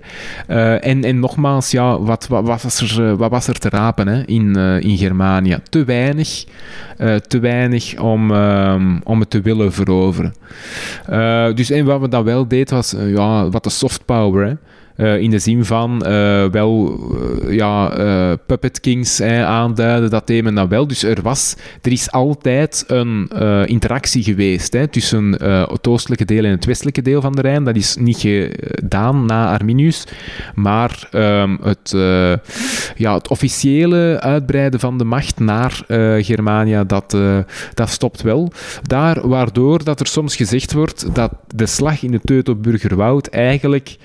En, 0.81 1.05
en 1.05 1.21
nogmaals, 1.21 1.71
ja, 1.71 2.01
wat, 2.01 2.27
wat, 2.27 2.63
was, 2.63 2.81
er, 2.81 3.17
wat 3.17 3.31
was 3.31 3.47
er 3.47 3.59
te 3.59 3.69
rapen 3.69 4.09
hè, 4.09 4.27
in, 4.27 4.57
in 4.81 4.97
Germanië? 4.97 5.59
Te 5.69 5.85
weinig. 5.85 6.45
te 7.29 7.39
weinig 7.39 7.99
om, 7.99 8.31
um, 8.31 9.01
om 9.05 9.21
het 9.21 9.31
te 9.31 9.41
willen 9.41 9.73
veroveren. 9.73 10.35
dus 11.55 11.71
en 11.71 11.85
wat 11.85 12.01
we 12.01 12.09
dan 12.09 12.25
wel 12.25 12.49
deed, 12.49 12.71
was 12.71 12.95
ja, 12.99 13.49
wat 13.49 13.65
de 13.65 13.71
soft 13.71 14.05
power. 14.05 14.47
Hè. 14.47 14.55
Uh, 15.01 15.21
in 15.21 15.31
de 15.31 15.39
zin 15.39 15.65
van 15.65 16.03
uh, 16.07 16.45
wel 16.45 16.99
uh, 17.45 17.57
ja, 17.57 18.37
Puppet 18.47 18.81
Kings 18.81 19.23
aanduiden, 19.23 20.11
dat 20.11 20.27
thema 20.27 20.51
dan 20.51 20.69
wel. 20.69 20.87
Dus 20.87 21.03
er, 21.03 21.23
was, 21.23 21.57
er 21.83 21.93
is 21.93 22.11
altijd 22.11 22.85
een 22.87 23.29
interactie 23.67 24.23
geweest 24.23 24.73
hè, 24.73 24.87
tussen 24.87 25.33
het 25.71 25.87
oostelijke 25.87 26.25
deel 26.25 26.45
en 26.45 26.51
het 26.51 26.65
westelijke 26.65 27.03
deel 27.03 27.21
van 27.21 27.33
de 27.33 27.41
Rijn. 27.41 27.65
Dat 27.65 27.77
is 27.77 27.97
niet 27.97 28.19
gedaan 28.19 29.27
na 29.27 29.53
Arminius, 29.53 30.07
maar 30.55 31.09
um, 31.13 31.59
het, 31.63 31.91
ja, 32.97 33.15
het 33.15 33.29
officiële 33.29 34.21
uitbreiden 34.21 34.81
van 34.81 34.99
de 34.99 35.05
macht 35.05 35.39
naar 35.39 35.83
Germania, 36.21 36.85
dat, 36.85 37.17
dat 37.75 37.89
stopt 37.91 38.23
wel. 38.23 38.53
Daar, 38.83 39.29
waardoor 39.29 39.85
dat 39.85 40.01
er 40.01 40.07
soms 40.07 40.37
gezegd 40.37 40.73
wordt 40.73 41.15
dat 41.15 41.33
de 41.55 41.67
slag 41.67 42.03
in 42.03 42.13
het 42.13 42.23
Teutoburgerwoud 42.25 43.27
eigenlijk 43.27 43.97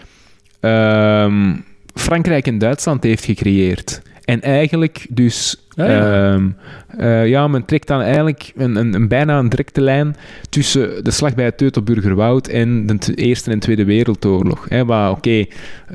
um, 0.66 1.63
Frankrijk 1.93 2.47
en 2.47 2.57
Duitsland 2.57 3.03
heeft 3.03 3.26
gecreëerd. 3.26 4.01
En 4.26 4.41
eigenlijk 4.41 5.05
dus... 5.09 5.59
Ah, 5.76 5.88
ja. 5.88 6.34
Um, 6.34 6.55
uh, 6.99 7.28
ja, 7.28 7.47
men 7.47 7.66
trekt 7.66 7.88
dan 7.88 8.01
eigenlijk 8.01 8.51
een, 8.55 8.76
een, 8.76 8.93
een, 8.93 9.07
bijna 9.07 9.39
een 9.39 9.49
directe 9.49 9.82
lijn 9.82 10.16
tussen 10.49 11.03
de 11.03 11.11
slag 11.11 11.36
bij 11.36 11.45
het 11.45 11.57
Teutoburgerwoud 11.57 12.47
en 12.47 12.86
de 12.86 13.16
Eerste 13.16 13.51
en 13.51 13.59
Tweede 13.59 13.86
Wereldoorlog. 13.86 14.66
Hè, 14.70 14.86
waar, 14.86 15.09
oké, 15.09 15.18
okay, 15.18 15.49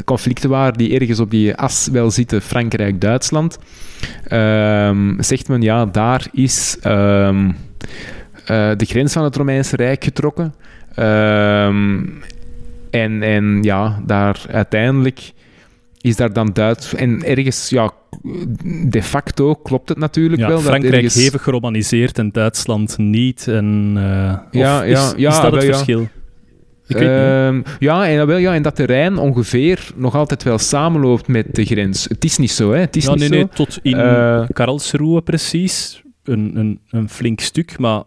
conflicten 0.05 0.51
waren 0.51 0.79
die 0.79 0.99
ergens 0.99 1.21
op 1.21 1.31
die 1.31 1.55
as 1.55 1.89
wel 1.93 2.11
zitten, 2.11 2.43
Frankrijk-Duitsland. 2.43 3.59
Um, 4.33 5.17
zegt 5.23 5.49
men, 5.49 5.63
ja, 5.63 5.87
daar 5.87 6.27
is 6.33 6.77
um, 6.87 7.47
uh, 7.47 7.53
de 8.77 8.85
grens 8.85 9.13
van 9.13 9.25
het 9.25 9.37
Romeinse 9.37 9.77
Rijk 9.77 10.05
getrokken. 10.05 10.55
En, 12.91 13.23
en 13.23 13.63
ja, 13.63 14.03
daar 14.07 14.45
uiteindelijk 14.51 15.33
is 16.01 16.17
daar 16.17 16.33
dan 16.33 16.51
Duits... 16.53 16.95
En 16.95 17.25
ergens, 17.25 17.69
ja, 17.69 17.93
de 18.85 19.03
facto 19.03 19.55
klopt 19.55 19.89
het 19.89 19.99
natuurlijk 19.99 20.41
ja, 20.41 20.49
wel. 20.49 20.61
Frankrijk 20.61 20.95
ergens... 20.95 21.15
heeft 21.15 21.41
geromaniseerd 21.41 22.19
en 22.19 22.31
Duitsland 22.31 22.99
niet. 22.99 23.49
En, 23.49 23.93
uh, 23.97 24.03
ja, 24.03 24.43
ja, 24.51 24.85
is, 24.85 25.13
ja, 25.17 25.29
is 25.29 25.41
dat 25.41 25.53
het 25.53 25.65
verschil? 25.65 26.09
Uh, 26.89 27.61
ja, 27.79 28.09
en, 28.09 28.27
wel, 28.27 28.37
ja, 28.37 28.55
en 28.55 28.63
dat 28.63 28.77
de 28.77 28.85
Rijn 28.85 29.19
ongeveer 29.19 29.91
nog 29.95 30.15
altijd 30.15 30.43
wel 30.43 30.59
samenloopt 30.59 31.29
met 31.29 31.55
de 31.55 31.65
grens. 31.65 32.05
Het 32.05 32.25
is 32.25 32.39
niet 32.39 32.51
zo, 32.51 32.73
hè? 32.73 32.79
Het 32.79 32.97
is 32.97 33.05
ja, 33.05 33.11
niet 33.11 33.19
nee, 33.19 33.29
zo. 33.29 33.35
nee, 33.35 33.49
tot 33.49 33.79
in 33.83 33.97
uh, 33.97 34.45
Karlsruhe 34.53 35.23
precies. 35.23 36.03
Een, 36.25 36.57
een, 36.57 36.81
een 36.91 37.09
flink 37.09 37.41
stuk, 37.41 37.79
maar 37.79 38.03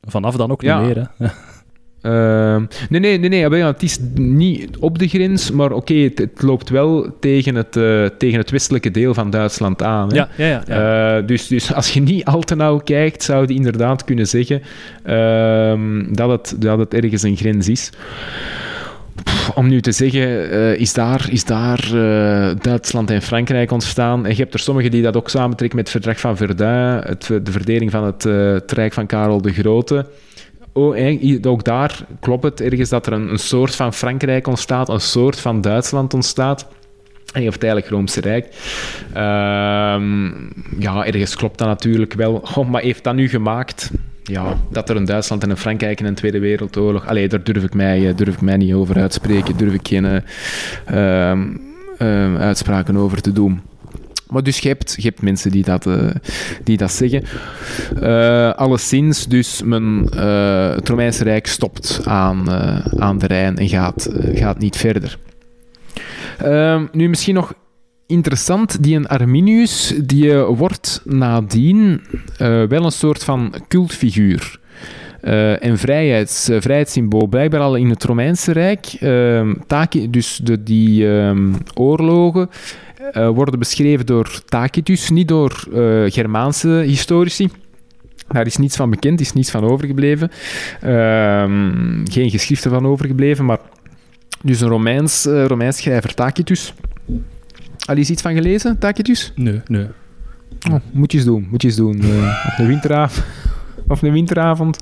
vanaf 0.00 0.36
dan 0.36 0.50
ook 0.50 0.62
ja. 0.62 0.80
niet 0.80 0.94
meer. 0.94 1.10
Hè? 1.18 1.26
Uh, 2.02 2.56
nee, 2.88 3.00
nee, 3.00 3.18
nee, 3.18 3.28
nee. 3.28 3.58
Ja, 3.58 3.66
het 3.66 3.82
is 3.82 3.98
niet 4.14 4.76
op 4.78 4.98
de 4.98 5.08
grens, 5.08 5.50
maar 5.50 5.72
oké, 5.72 5.74
okay, 5.74 6.02
het, 6.02 6.18
het, 6.18 6.42
loopt 6.42 6.68
wel 6.68 7.16
tegen 7.20 7.54
het, 7.54 7.76
uh, 7.76 8.06
tegen 8.18 8.38
het 8.38 8.50
westelijke 8.50 8.90
deel 8.90 9.14
van 9.14 9.30
Duitsland 9.30 9.82
aan. 9.82 10.08
Hè. 10.08 10.14
Ja, 10.14 10.28
ja, 10.36 10.62
ja. 10.66 11.18
Uh, 11.18 11.26
dus, 11.26 11.46
dus 11.46 11.74
als 11.74 11.92
je 11.92 12.00
niet 12.00 12.24
al 12.24 12.40
te 12.40 12.54
nauw 12.54 12.78
kijkt, 12.78 13.22
zou 13.22 13.46
je 13.46 13.54
inderdaad 13.54 14.04
kunnen 14.04 14.26
zeggen 14.26 14.62
uh, 15.06 16.14
dat, 16.14 16.30
het, 16.30 16.54
dat 16.62 16.78
het 16.78 16.94
ergens 16.94 17.22
een 17.22 17.36
grens 17.36 17.68
is. 17.68 17.90
Pff, 19.24 19.50
om 19.50 19.68
nu 19.68 19.80
te 19.80 19.92
zeggen, 19.92 20.54
uh, 20.54 20.74
is 20.74 20.92
daar, 20.92 21.26
is 21.30 21.44
daar 21.44 21.88
Duitsland 22.60 23.10
en 23.10 23.22
Frankrijk 23.22 23.70
ontstaan? 23.70 24.24
En 24.24 24.30
je 24.30 24.42
hebt 24.42 24.54
er 24.54 24.60
sommigen 24.60 24.90
die 24.90 25.02
dat 25.02 25.16
ook 25.16 25.28
samentrekken 25.28 25.78
met 25.78 25.92
het 25.92 26.02
verdrag 26.02 26.20
van 26.20 26.36
Verdun, 26.36 27.00
het, 27.06 27.26
de 27.26 27.52
verdeling 27.52 27.90
van 27.90 28.04
het, 28.04 28.22
het 28.22 28.72
Rijk 28.72 28.92
van 28.92 29.06
Karel 29.06 29.42
de 29.42 29.52
Grote. 29.52 30.06
Oh, 30.72 30.96
ook 31.42 31.64
daar 31.64 32.06
klopt 32.20 32.42
het 32.42 32.60
ergens 32.60 32.88
dat 32.88 33.06
er 33.06 33.12
een, 33.12 33.30
een, 33.30 33.38
soort 33.38 33.74
van 33.74 33.92
Frankrijk 33.92 34.46
ontstaat, 34.46 34.88
een 34.88 35.00
soort 35.00 35.40
van 35.40 35.60
Duitsland 35.60 36.14
ontstaat. 36.14 36.66
En 37.32 37.42
je 37.42 37.48
hebt 37.48 37.62
eigenlijk 37.62 37.92
Roomse 37.92 38.20
Rijk. 38.20 38.46
Uh, 39.08 39.16
ja, 40.78 41.06
ergens 41.06 41.36
klopt 41.36 41.58
dat 41.58 41.68
natuurlijk 41.68 42.12
wel. 42.12 42.42
Oh, 42.56 42.68
maar 42.68 42.82
heeft 42.82 43.04
dat 43.04 43.14
nu 43.14 43.28
gemaakt 43.28 43.90
ja, 44.22 44.56
dat 44.70 44.88
er 44.88 44.96
een 44.96 45.04
Duitsland 45.04 45.42
en 45.42 45.50
een 45.50 45.56
Frankrijk 45.56 46.00
in 46.00 46.06
een 46.06 46.14
Tweede 46.14 46.38
Wereldoorlog... 46.38 47.06
Allee, 47.06 47.28
daar 47.28 47.42
durf 47.42 47.62
ik 47.62 47.74
mij, 47.74 48.14
durf 48.14 48.34
ik 48.34 48.40
mij 48.40 48.56
niet 48.56 48.74
over 48.74 48.96
uitspreken. 48.96 49.56
Durf 49.56 49.72
ik 49.72 49.88
geen 49.88 50.04
uh, 50.04 51.32
uh, 51.98 52.40
uitspraken 52.40 52.96
over 52.96 53.20
te 53.20 53.32
doen. 53.32 53.60
Maar 54.32 54.42
dus 54.42 54.58
je 54.58 54.76
hebt, 54.96 55.22
mensen 55.22 55.50
die 55.50 55.64
dat, 55.64 55.86
uh, 55.86 56.10
die 56.64 56.76
dat 56.76 56.92
zeggen. 56.92 57.24
Uh, 58.02 58.52
alleszins, 58.52 59.26
dus 59.26 59.62
men, 59.62 60.08
uh, 60.14 60.74
het 60.74 60.88
Romeinse 60.88 61.24
Rijk 61.24 61.46
stopt 61.46 62.00
aan, 62.04 62.50
aan 62.98 63.18
de 63.18 63.26
Rijn 63.26 63.58
en 63.58 63.68
gaat, 63.68 64.08
gaat 64.34 64.58
niet 64.58 64.76
verder. 64.76 65.18
Ehm, 66.38 66.86
nu 66.92 67.08
misschien 67.08 67.34
nog 67.34 67.54
interessant, 68.06 68.82
die 68.82 68.96
een 68.96 69.08
Arminius, 69.08 69.94
die 70.04 70.34
wordt 70.34 71.02
nadien 71.04 72.02
wel 72.68 72.84
een 72.84 72.92
soort 72.92 73.24
van 73.24 73.54
cultfiguur. 73.68 74.60
En 75.60 75.78
vrijheids, 75.78 76.50
vrijheidssymbool. 76.58 77.26
Blijkbaar 77.26 77.60
al 77.60 77.74
in 77.74 77.90
het 77.90 78.04
Romeinse 78.04 78.52
Rijk. 78.52 78.96
Uh, 79.00 79.50
taki, 79.66 80.10
dus 80.10 80.40
de, 80.42 80.62
die 80.62 81.06
um, 81.06 81.56
oorlogen 81.74 82.48
uh, 83.12 83.28
worden 83.28 83.58
beschreven 83.58 84.06
door 84.06 84.42
Tacitus, 84.44 85.10
niet 85.10 85.28
door 85.28 85.64
uh, 85.72 86.10
Germaanse 86.10 86.68
historici. 86.68 87.48
Daar 88.28 88.46
is 88.46 88.56
niets 88.56 88.76
van 88.76 88.90
bekend, 88.90 89.20
is 89.20 89.32
niets 89.32 89.50
van 89.50 89.64
overgebleven. 89.64 90.30
Ehm, 90.80 92.04
geen 92.04 92.30
geschriften 92.30 92.70
van 92.70 92.86
overgebleven, 92.86 93.44
maar 93.44 93.58
dus 94.42 94.60
een 94.60 94.68
Romeins, 94.68 95.26
uh, 95.26 95.46
Romeins 95.46 95.76
schrijver 95.76 96.14
Tacitus. 96.14 96.74
Al 97.86 97.96
eens 97.96 98.10
iets 98.10 98.22
van 98.22 98.34
gelezen, 98.34 98.78
Tacitus? 98.78 99.32
Nee, 99.34 99.60
nee. 99.66 99.86
Oh, 100.70 100.80
moet 100.92 101.12
je 101.12 101.18
eens 101.18 101.26
doen, 101.26 101.46
moet 101.50 101.62
je 101.62 101.68
eens 101.68 101.76
doen. 101.76 101.96
op 102.46 102.58
een 102.58 102.66
winteravond. 102.74 103.26
of 103.88 104.02
een 104.02 104.12
winteravond 104.12 104.78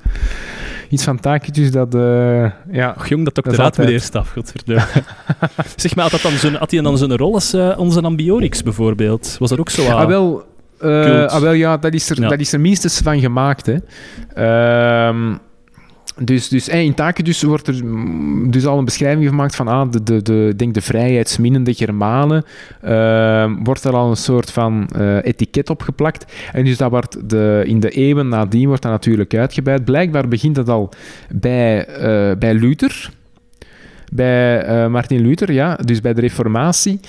iets 0.90 1.04
van 1.04 1.20
Tacitus 1.20 1.70
dat... 1.70 1.94
Uh, 1.94 2.50
ja, 2.70 2.94
Och, 2.96 3.08
jong, 3.08 3.24
dat 3.24 3.34
doctoraat 3.34 3.76
met 3.76 3.88
eerst 3.88 4.14
af, 4.14 4.30
godverdomme. 4.30 4.82
zeg 5.76 5.94
maar, 5.94 6.04
had, 6.04 6.12
dat 6.12 6.22
dan 6.22 6.32
zo'n, 6.32 6.54
had 6.54 6.70
hij 6.70 6.80
dan 6.80 6.98
zo'n 6.98 7.16
rol 7.16 7.34
als 7.34 7.54
uh, 7.54 7.78
onze 7.78 8.00
Ambiorix 8.00 8.62
bijvoorbeeld? 8.62 9.36
Was 9.38 9.50
dat 9.50 9.58
ook 9.58 9.70
zo 9.70 9.86
Ah, 9.86 10.06
wel, 10.06 10.44
uh, 10.80 11.26
ah, 11.26 11.40
wel 11.40 11.52
ja, 11.52 11.76
dat 11.76 11.94
is 11.94 12.10
er, 12.10 12.20
ja. 12.20 12.28
dat 12.28 12.40
is 12.40 12.52
er 12.52 12.60
minstens 12.60 12.98
van 12.98 13.20
gemaakt, 13.20 13.66
hè. 13.66 13.76
Uh, 15.08 15.34
dus, 16.18 16.48
dus 16.48 16.68
in 16.68 16.94
Tacitus 16.94 17.42
wordt 17.42 17.66
er 17.66 17.82
dus 18.50 18.66
al 18.66 18.78
een 18.78 18.84
beschrijving 18.84 19.28
gemaakt 19.28 19.56
van 19.56 19.68
ah, 19.68 19.90
de, 19.90 20.02
de, 20.02 20.22
de, 20.22 20.52
denk 20.56 20.74
de 20.74 20.80
vrijheidsminnende 20.80 21.74
Germanen. 21.74 22.44
Uh, 22.84 23.52
wordt 23.62 23.84
er 23.84 23.92
al 23.92 24.10
een 24.10 24.16
soort 24.16 24.52
van 24.52 24.90
uh, 24.96 25.24
etiket 25.24 25.70
op 25.70 25.82
geplakt. 25.82 26.32
En 26.52 26.64
dus 26.64 26.76
dat 26.76 26.90
wordt 26.90 27.30
de, 27.30 27.62
in 27.66 27.80
de 27.80 27.90
eeuwen 27.90 28.28
nadien 28.28 28.66
wordt 28.66 28.82
dat 28.82 28.92
natuurlijk 28.92 29.34
uitgebreid. 29.34 29.84
Blijkbaar 29.84 30.28
begint 30.28 30.54
dat 30.54 30.68
al 30.68 30.88
bij, 31.34 31.88
uh, 31.88 32.36
bij 32.38 32.54
Luther. 32.54 33.10
Bij 34.12 34.88
Martin 34.88 35.20
Luther, 35.20 35.52
ja. 35.52 35.74
Dus 35.74 36.00
bij 36.00 36.14
de 36.14 36.20
Reformatie. 36.20 37.00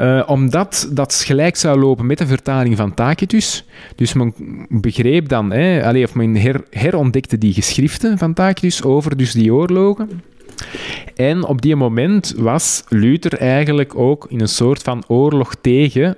Uh, 0.00 0.22
omdat 0.26 0.88
dat 0.92 1.14
gelijk 1.14 1.56
zou 1.56 1.78
lopen 1.78 2.06
met 2.06 2.18
de 2.18 2.26
vertaling 2.26 2.76
van 2.76 2.94
Tacitus. 2.94 3.64
Dus 3.94 4.12
men 4.12 4.34
begreep 4.68 5.28
dan, 5.28 5.52
hè, 5.52 5.84
allee, 5.84 6.04
of 6.04 6.14
men 6.14 6.36
her, 6.36 6.64
herontdekte 6.70 7.38
die 7.38 7.52
geschriften 7.52 8.18
van 8.18 8.34
Tacitus 8.34 8.82
over 8.82 9.16
dus 9.16 9.32
die 9.32 9.54
oorlogen. 9.54 10.08
En 11.16 11.44
op 11.44 11.62
die 11.62 11.76
moment 11.76 12.34
was 12.36 12.84
Luther 12.88 13.38
eigenlijk 13.38 13.94
ook 13.94 14.26
in 14.28 14.40
een 14.40 14.48
soort 14.48 14.82
van 14.82 15.04
oorlog 15.06 15.54
tegen 15.60 16.16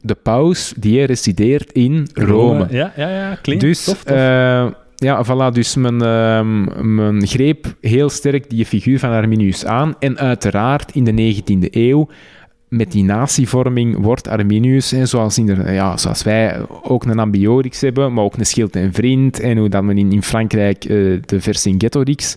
de 0.00 0.14
paus 0.14 0.74
die 0.76 1.04
resideert 1.04 1.72
in 1.72 2.08
Rome. 2.14 2.66
Ja, 2.70 2.92
ja, 2.96 3.08
ja, 3.08 3.38
klinkt 3.42 3.64
dus, 3.64 3.84
tof, 3.84 4.02
tof. 4.02 4.16
Uh, 4.16 4.66
ja, 4.96 5.24
voilà, 5.24 5.52
dus 5.52 5.76
men, 5.76 5.94
uh, 5.94 6.40
men 6.82 7.26
greep 7.26 7.66
heel 7.80 8.10
sterk 8.10 8.50
die 8.50 8.66
figuur 8.66 8.98
van 8.98 9.10
Arminius 9.10 9.64
aan. 9.64 9.94
En 9.98 10.18
uiteraard 10.18 10.94
in 10.94 11.04
de 11.04 11.34
19e 11.34 11.70
eeuw 11.70 12.08
met 12.72 12.92
die 12.92 13.04
natievorming 13.04 13.96
wordt 13.98 14.28
Arminius, 14.28 14.90
hè, 14.90 15.06
zoals, 15.06 15.40
ja, 15.64 15.96
zoals 15.96 16.22
wij 16.22 16.60
ook 16.82 17.04
een 17.04 17.18
Ambiorix 17.18 17.80
hebben, 17.80 18.12
maar 18.12 18.24
ook 18.24 18.36
een 18.36 18.46
Schild 18.46 18.76
en 18.76 18.92
Vriend, 18.92 19.40
en 19.40 19.56
hoe 19.56 19.68
dat 19.68 19.82
men 19.82 19.98
in, 19.98 20.22
Frankrijk 20.22 20.84
uh, 20.84 21.20
de 21.26 21.40
Vercingetorix 21.40 22.36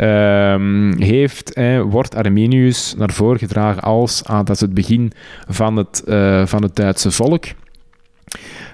uh, 0.00 0.92
heeft, 0.98 1.50
hè, 1.54 1.84
wordt 1.84 2.14
Arminius 2.14 2.94
naar 2.98 3.12
voren 3.12 3.38
gedragen 3.38 3.82
als 3.82 4.24
ah, 4.24 4.36
dat 4.36 4.50
is 4.50 4.60
het 4.60 4.74
begin 4.74 5.12
van 5.48 5.76
het, 5.76 6.02
uh, 6.06 6.46
van 6.46 6.62
het 6.62 6.76
Duitse 6.76 7.10
volk. 7.10 7.44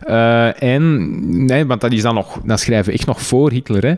Uh, 0.08 0.62
en, 0.62 1.46
nee, 1.46 1.66
want 1.66 1.80
dat 1.80 1.92
is 1.92 2.02
dan 2.02 2.14
nog, 2.14 2.40
dat 2.44 2.60
schrijven 2.60 2.92
we 2.92 2.98
echt 2.98 3.06
nog 3.06 3.22
voor 3.22 3.50
Hitler, 3.50 3.82
hè, 3.82 3.94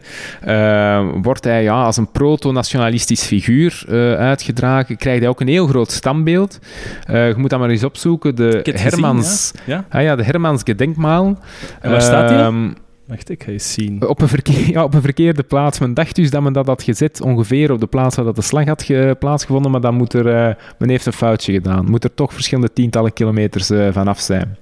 uh, 1.00 1.12
wordt 1.22 1.44
hij 1.44 1.62
ja, 1.62 1.84
als 1.84 1.96
een 1.96 2.10
proto-nationalistisch 2.10 3.22
figuur 3.22 3.84
uh, 3.88 4.14
uitgedragen, 4.14 4.96
krijgt 4.96 5.20
hij 5.20 5.28
ook 5.28 5.40
een 5.40 5.48
heel 5.48 5.66
groot 5.66 5.90
standbeeld. 5.90 6.58
je 7.06 7.34
moet 7.36 7.50
dat 7.50 7.58
maar 7.58 7.70
eens 7.70 7.84
opzoeken, 7.84 8.34
de 8.34 8.74
Hermans, 8.76 9.52
gezien, 9.54 9.74
ja? 9.74 9.84
Ah, 9.88 10.02
ja, 10.02 10.16
de 10.16 10.24
Hermans 10.24 10.62
Gedenkmaal. 10.64 11.38
En 11.80 11.90
waar 11.90 12.02
staat 12.02 12.28
die? 12.28 12.74
Wacht, 13.06 13.30
ik 13.30 13.42
ga 13.42 13.50
eens 13.50 13.72
zien. 13.72 14.06
Op 14.08 14.20
een, 14.20 14.28
verkeer, 14.28 14.70
ja, 14.74 14.84
op 14.84 14.94
een 14.94 15.02
verkeerde 15.02 15.42
plaats. 15.42 15.78
Men 15.78 15.94
dacht 15.94 16.16
dus 16.16 16.30
dat 16.30 16.42
men 16.42 16.52
dat 16.52 16.66
had 16.66 16.82
gezet 16.82 17.20
ongeveer 17.20 17.72
op 17.72 17.80
de 17.80 17.86
plaats 17.86 18.16
waar 18.16 18.24
dat 18.24 18.36
de 18.36 18.42
slag 18.42 18.64
had 18.64 18.82
ge, 18.82 19.16
plaatsgevonden, 19.18 19.70
maar 19.70 19.80
dan 19.80 19.94
moet 19.94 20.12
er, 20.12 20.26
uh, 20.26 20.54
men 20.78 20.88
heeft 20.88 21.06
een 21.06 21.12
foutje 21.12 21.52
gedaan. 21.52 21.90
Moet 21.90 22.04
er 22.04 22.14
toch 22.14 22.32
verschillende 22.32 22.72
tientallen 22.72 23.12
kilometers 23.12 23.70
uh, 23.70 23.88
vanaf 23.92 24.20
zijn. 24.20 24.56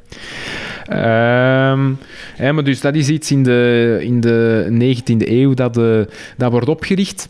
Um, 0.89 1.99
ja, 2.39 2.53
maar 2.53 2.65
dus 2.65 2.81
dat 2.81 2.95
is 2.95 3.09
iets 3.09 3.31
in 3.31 3.43
de, 3.43 3.99
in 4.03 4.21
de 4.21 4.67
19e 4.97 5.29
eeuw 5.29 5.55
dat, 5.55 5.79
uh, 5.79 6.01
dat 6.37 6.51
wordt 6.51 6.69
opgericht. 6.69 7.29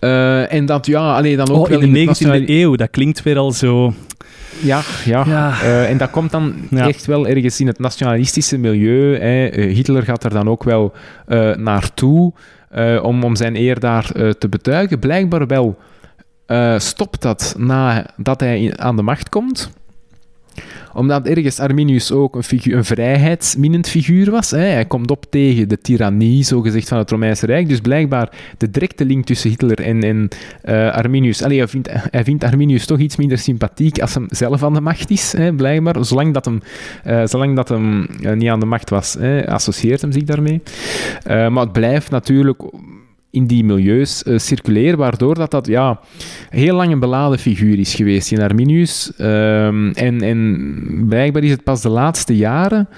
Uh, 0.00 0.52
en 0.52 0.66
dat, 0.66 0.86
ja, 0.86 1.16
alleen 1.16 1.36
dan 1.36 1.50
ook 1.50 1.68
oh, 1.68 1.82
in 1.82 1.92
de 1.92 2.06
19e 2.06 2.48
eeuw, 2.48 2.74
dat 2.74 2.90
klinkt 2.90 3.22
weer 3.22 3.38
al 3.38 3.52
zo... 3.52 3.92
Ja, 4.62 4.80
ja. 5.04 5.24
ja. 5.26 5.62
Uh, 5.62 5.90
en 5.90 5.98
dat 5.98 6.10
komt 6.10 6.30
dan 6.30 6.54
ja. 6.70 6.88
echt 6.88 7.06
wel 7.06 7.26
ergens 7.26 7.60
in 7.60 7.66
het 7.66 7.78
nationalistische 7.78 8.58
milieu. 8.58 9.18
Hè. 9.18 9.62
Hitler 9.62 10.02
gaat 10.02 10.24
er 10.24 10.30
dan 10.30 10.48
ook 10.48 10.64
wel 10.64 10.92
uh, 11.28 11.54
naartoe 11.56 12.32
om, 13.02 13.24
om 13.24 13.36
zijn 13.36 13.56
eer 13.56 13.80
daar 13.80 14.12
te 14.38 14.48
betuigen. 14.50 14.98
Blijkbaar 14.98 15.46
wel 15.46 15.78
stopt 16.78 17.22
dat 17.22 17.54
nadat 17.58 18.40
hij 18.40 18.72
aan 18.76 18.96
de 18.96 19.02
macht 19.02 19.28
komt 19.28 19.70
omdat 20.92 21.26
ergens 21.26 21.58
Arminius 21.58 22.12
ook 22.12 22.34
een, 22.34 22.42
figuur, 22.42 22.76
een 22.76 22.84
vrijheidsminnend 22.84 23.88
figuur 23.88 24.30
was. 24.30 24.50
Hè. 24.50 24.58
Hij 24.58 24.84
komt 24.84 25.10
op 25.10 25.24
tegen 25.30 25.68
de 25.68 25.78
tirannie, 25.78 26.44
zogezegd, 26.44 26.88
van 26.88 26.98
het 26.98 27.10
Romeinse 27.10 27.46
Rijk. 27.46 27.68
Dus 27.68 27.80
blijkbaar 27.80 28.30
de 28.58 28.70
directe 28.70 29.04
link 29.04 29.24
tussen 29.24 29.50
Hitler 29.50 29.80
en, 29.80 30.02
en 30.02 30.28
uh, 30.64 30.92
Arminius... 30.92 31.42
Allee, 31.42 31.58
hij, 31.58 31.68
vindt, 31.68 31.88
hij 32.10 32.24
vindt 32.24 32.44
Arminius 32.44 32.86
toch 32.86 32.98
iets 32.98 33.16
minder 33.16 33.38
sympathiek 33.38 34.00
als 34.00 34.14
hem 34.14 34.26
zelf 34.28 34.62
aan 34.62 34.74
de 34.74 34.80
macht 34.80 35.10
is, 35.10 35.32
hè, 35.32 35.54
blijkbaar. 35.54 36.04
Zolang 36.04 36.34
dat 36.34 36.44
hem, 36.44 36.60
uh, 37.06 37.26
zolang 37.26 37.56
dat 37.56 37.68
hem 37.68 38.06
uh, 38.20 38.32
niet 38.32 38.48
aan 38.48 38.60
de 38.60 38.66
macht 38.66 38.90
was, 38.90 39.14
hè, 39.14 39.48
associeert 39.48 40.00
hem 40.00 40.12
zich 40.12 40.24
daarmee. 40.24 40.62
maar 41.24 41.62
het 41.62 41.72
blijft 41.72 42.10
natuurlijk 42.10 42.62
in 43.30 43.46
die 43.46 43.64
milieus 43.64 44.22
uh, 44.26 44.38
circuleren, 44.38 44.98
waardoor 44.98 45.34
dat, 45.34 45.50
dat 45.50 45.66
ja, 45.66 46.00
heel 46.48 46.74
lang 46.74 46.92
een 46.92 47.00
beladen 47.00 47.38
figuur 47.38 47.78
is 47.78 47.94
geweest 47.94 48.32
in 48.32 48.42
Arminius. 48.42 49.12
Um, 49.18 49.92
en, 49.92 50.22
en 50.22 51.04
blijkbaar 51.08 51.42
is 51.42 51.50
het 51.50 51.64
pas 51.64 51.82
de 51.82 51.88
laatste 51.88 52.36
jaren 52.36 52.88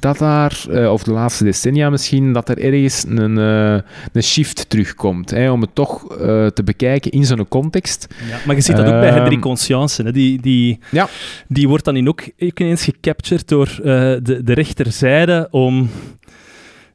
dat 0.00 0.18
daar, 0.18 0.64
uh, 0.70 0.92
of 0.92 1.02
de 1.02 1.12
laatste 1.12 1.44
decennia 1.44 1.90
misschien, 1.90 2.32
dat 2.32 2.48
er 2.48 2.58
ergens 2.58 3.04
een, 3.08 3.38
uh, 3.38 3.78
een 4.12 4.22
shift 4.22 4.70
terugkomt. 4.70 5.30
Hè, 5.30 5.50
om 5.50 5.60
het 5.60 5.74
toch 5.74 6.06
te 6.54 6.62
bekijken 6.64 7.10
in 7.10 7.24
zo'n 7.24 7.48
context. 7.48 8.06
Ja, 8.30 8.38
maar 8.46 8.54
je 8.54 8.60
ziet 8.60 8.76
dat 8.76 8.86
ook 8.86 9.00
bij 9.00 9.10
Hendrik 9.10 9.40
Conscience. 9.40 10.02
Hè, 10.02 10.12
die, 10.12 10.40
die, 10.40 10.78
ja. 10.90 11.08
die 11.48 11.68
wordt 11.68 11.84
dan 11.84 11.96
in 11.96 12.08
ook 12.08 12.22
ineens 12.36 12.84
gecaptured 12.84 13.48
door 13.48 13.78
de, 13.82 14.40
de 14.44 14.52
rechterzijde 14.52 15.48
om... 15.50 15.90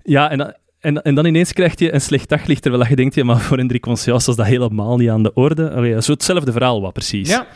Ja, 0.04 0.32
en 0.32 0.56
en, 0.80 1.02
en 1.02 1.16
dan 1.16 1.26
ineens 1.26 1.54
krijg 1.54 1.80
je 1.80 1.94
een 1.94 2.02
slecht 2.02 2.30
daglicht, 2.30 2.62
terwijl 2.62 2.86
je 2.88 2.96
denkt, 2.96 3.16
ja, 3.16 3.24
maar 3.24 3.40
voor 3.40 3.58
Hendrik 3.58 3.82
Conscience 3.82 4.30
is 4.30 4.36
dat 4.36 4.46
helemaal 4.46 4.98
niet 4.98 5.10
aan 5.10 5.24
de 5.24 5.34
orde. 5.34 5.72
Allee, 5.72 6.02
zo 6.02 6.12
hetzelfde 6.12 6.52
verhaal 6.52 6.82
wat 6.82 6.94
precies. 6.94 7.30
Ja. 7.30 7.48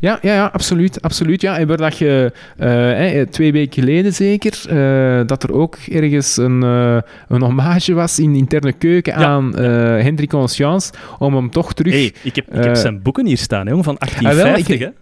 Ja, 0.00 0.18
ja, 0.22 0.34
ja, 0.34 0.46
absoluut. 0.52 1.02
absoluut 1.02 1.40
ja. 1.40 1.58
En 1.58 1.66
waar 1.66 1.76
dat 1.76 1.98
je 1.98 2.32
uh, 2.58 3.22
twee 3.22 3.52
weken 3.52 3.82
geleden 3.82 4.12
zeker, 4.12 4.62
uh, 4.70 5.26
dat 5.26 5.42
er 5.42 5.52
ook 5.52 5.76
ergens 5.76 6.36
een, 6.36 6.62
uh, 6.64 6.98
een 7.28 7.42
hommage 7.42 7.94
was 7.94 8.18
in 8.18 8.32
de 8.32 8.38
interne 8.38 8.72
keuken 8.72 9.20
ja. 9.20 9.26
aan 9.26 9.56
Hendrik 9.58 10.28
Conscience, 10.28 10.92
om 11.18 11.34
hem 11.34 11.50
toch 11.50 11.72
terug... 11.72 11.92
Hey, 11.92 12.12
ik, 12.22 12.36
heb, 12.36 12.54
ik 12.54 12.64
heb 12.64 12.76
zijn 12.76 13.02
boeken 13.02 13.26
hier 13.26 13.38
staan, 13.38 13.66
hè, 13.66 13.82
van 13.82 13.96
1850, 13.98 14.74
ah, 14.74 14.78
wel, 14.78 14.88
ik, 14.88 14.94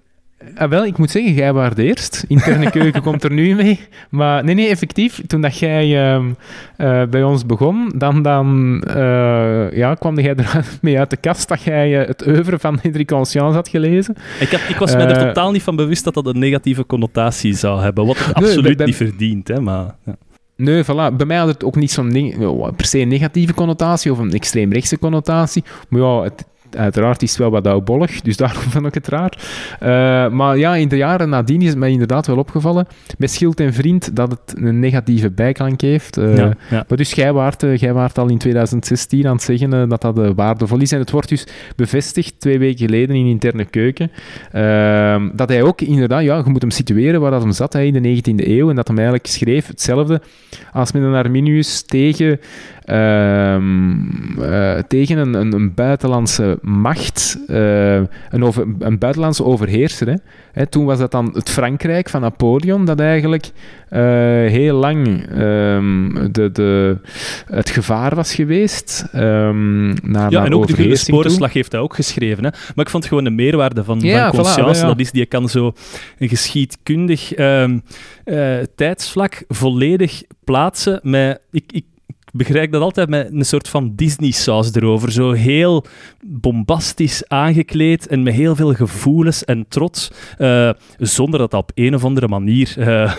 Ah, 0.55 0.71
wel, 0.71 0.85
ik 0.85 0.99
moet 0.99 1.11
zeggen, 1.11 1.33
jij 1.33 1.53
was 1.53 1.77
eerst. 1.77 2.25
Interne 2.29 2.71
keuken 2.81 3.03
komt 3.03 3.25
er 3.25 3.33
nu 3.33 3.55
mee. 3.55 3.81
Maar 4.11 4.45
nee, 4.45 4.55
nee, 4.55 4.69
effectief. 4.69 5.21
Toen 5.27 5.41
dat 5.41 5.59
jij 5.59 6.17
uh, 6.17 6.25
uh, 6.79 7.03
bij 7.11 7.23
ons 7.23 7.47
begon, 7.47 7.93
dan, 7.97 8.23
dan 8.23 8.83
uh, 8.89 9.73
ja, 9.73 9.95
kwam 9.95 10.21
jij 10.21 10.35
er 10.37 10.65
mee 10.81 10.99
uit 10.99 11.11
de 11.11 11.17
kast 11.17 11.49
dat 11.49 11.63
jij 11.63 11.91
het 11.91 12.27
oeuvre 12.27 12.59
van 12.59 12.79
Hendrik 12.83 13.07
Conscience 13.07 13.55
had 13.55 13.69
gelezen. 13.69 14.17
Ik, 14.41 14.51
had, 14.51 14.61
ik 14.69 14.77
was 14.77 14.95
me 14.95 15.03
er 15.03 15.27
totaal 15.27 15.51
niet 15.51 15.63
van 15.63 15.77
bewust 15.77 16.05
dat 16.05 16.15
dat 16.15 16.27
een 16.27 16.39
negatieve 16.39 16.87
connotatie 16.87 17.55
zou 17.55 17.81
hebben. 17.81 18.07
Wat 18.07 18.19
het 18.19 18.35
absoluut 18.35 18.65
nee, 18.65 18.77
bij, 18.77 18.87
niet 18.87 18.97
verdient. 18.97 19.49
Hè, 19.49 19.61
maar, 19.61 19.95
ja. 20.05 20.17
Nee, 20.59 20.85
voilà. 20.85 21.17
Bij 21.17 21.27
mij 21.27 21.37
had 21.37 21.49
het 21.49 21.65
ook 21.65 21.77
niet 21.77 21.91
zo'n 21.91 22.35
per 22.77 22.87
se 22.87 22.99
negatieve 22.99 23.55
connotatie 23.55 24.13
of 24.13 24.19
een 24.19 24.33
extreem 24.33 24.73
rechtse 24.73 24.99
connotatie. 24.99 25.65
Maar 25.89 26.01
ja, 26.01 26.23
het, 26.23 26.45
Uiteraard 26.77 27.23
is 27.23 27.31
het 27.31 27.39
wel 27.39 27.51
wat 27.51 27.67
oudbollig, 27.67 28.21
dus 28.21 28.37
daarom 28.37 28.63
vond 28.73 28.87
ik 28.87 28.95
het 28.95 29.09
raar. 29.09 29.33
Uh, 29.83 29.89
maar 30.33 30.59
ja, 30.59 30.75
in 30.77 30.89
de 30.89 30.97
jaren 30.97 31.29
nadien 31.29 31.63
is 31.63 31.69
het 31.69 31.79
mij 31.79 31.91
inderdaad 31.91 32.27
wel 32.27 32.37
opgevallen, 32.37 32.87
met 33.19 33.31
Schild 33.31 33.61
en 33.61 33.73
Vriend, 33.73 34.17
dat 34.17 34.31
het 34.31 34.55
een 34.57 34.79
negatieve 34.79 35.31
bijklank 35.31 35.81
heeft. 35.81 36.19
Uh, 36.19 36.37
ja, 36.37 36.53
ja. 36.71 36.85
Maar 36.89 36.99
dus 36.99 37.13
jij 37.13 37.33
waart, 37.33 37.63
uh, 37.63 37.77
jij 37.77 37.93
waart 37.93 38.19
al 38.19 38.29
in 38.29 38.39
2016 38.39 39.27
aan 39.27 39.33
het 39.33 39.43
zeggen 39.43 39.89
dat 39.89 40.01
dat 40.01 40.35
waardevol 40.35 40.81
is. 40.81 40.93
En 40.93 40.99
het 40.99 41.11
wordt 41.11 41.29
dus 41.29 41.47
bevestigd 41.77 42.41
twee 42.41 42.59
weken 42.59 42.87
geleden 42.87 43.17
in 43.17 43.27
Interne 43.27 43.65
Keuken, 43.65 44.11
ehm, 44.53 45.29
dat 45.33 45.49
hij 45.49 45.63
ook 45.63 45.81
inderdaad, 45.81 46.23
ja, 46.23 46.37
je 46.37 46.51
moet 46.51 46.63
hem 46.63 46.71
situeren 46.71 47.21
waar 47.21 47.31
dat 47.31 47.43
hem 47.43 47.53
zat 47.53 47.73
hij 47.73 47.87
in 47.87 47.93
de 47.93 48.01
19e 48.01 48.49
eeuw, 48.49 48.71
en 48.71 48.77
dat 48.77 48.89
hem 48.89 48.97
eigenlijk 48.97 49.27
schreef 49.27 49.67
hetzelfde 49.67 50.21
als 50.73 50.93
met 50.93 51.03
een 51.03 51.15
Arminius 51.15 51.83
tegen 51.83 52.27
uh, 52.29 52.37
tegen 54.89 55.19
een, 55.19 55.35
een, 55.35 55.53
een, 55.53 55.75
buitenlandse 55.75 56.59
macht, 56.63 57.39
uh, 57.49 57.95
een, 58.31 58.45
over, 58.45 58.67
een 58.79 58.99
buitenlandse 58.99 59.45
overheerser. 59.45 60.09
Hè. 60.09 60.15
Hè, 60.53 60.67
toen 60.67 60.85
was 60.85 60.99
dat 60.99 61.11
dan 61.11 61.31
het 61.33 61.51
Frankrijk 61.51 62.09
van 62.09 62.21
Napoleon, 62.21 62.85
dat 62.85 63.01
eigenlijk 63.01 63.51
uh, 63.91 64.01
heel 64.51 64.77
lang 64.77 65.31
um, 65.39 66.33
de, 66.33 66.53
de, 66.53 66.97
het 67.47 67.71
gevaar 67.71 68.15
was 68.15 68.35
geweest. 68.35 69.07
Um, 69.15 69.87
naar, 69.87 70.31
ja, 70.31 70.39
naar 70.39 70.47
en 70.47 70.55
ook 70.55 70.77
de 70.77 70.97
Sporenslag 70.97 71.53
heeft 71.53 71.73
hij 71.73 71.81
ook 71.81 71.95
geschreven. 71.95 72.45
Hè. 72.45 72.51
Maar 72.51 72.85
ik 72.85 72.91
vond 72.91 73.07
gewoon 73.07 73.25
de 73.25 73.31
meerwaarde 73.31 73.85
van, 73.85 74.01
ja, 74.01 74.31
van 74.31 74.39
Conscience, 74.39 74.81
voilà, 74.81 74.83
ja. 74.83 74.87
dat 74.87 75.01
is, 75.01 75.11
die 75.11 75.27
kan 75.27 75.49
zo 75.49 75.73
een 76.19 76.29
geschiedkundig 76.29 77.39
um, 77.39 77.83
tijdsvlak 78.75 79.45
volledig 79.49 80.23
plaatsen 80.45 81.01
met... 81.03 81.41
Ik, 81.51 81.65
ik 81.73 81.85
begrijp 82.39 82.73
dat 82.73 82.83
altijd 82.83 83.09
met 83.09 83.33
een 83.33 83.45
soort 83.45 83.69
van 83.69 83.93
Disney-saus 83.95 84.75
erover. 84.75 85.13
Zo 85.13 85.33
heel 85.33 85.85
bombastisch 86.27 87.29
aangekleed 87.29 88.07
en 88.07 88.23
met 88.23 88.35
heel 88.35 88.57
veel 88.57 88.75
gevoelens 88.75 89.45
en 89.45 89.65
trots. 89.69 90.11
Uh, 90.39 90.71
zonder 90.99 91.39
dat 91.39 91.51
dat 91.51 91.61
op 91.61 91.71
een 91.75 91.95
of 91.95 92.05
andere 92.05 92.29
manier 92.29 92.75
uh, 92.79 93.13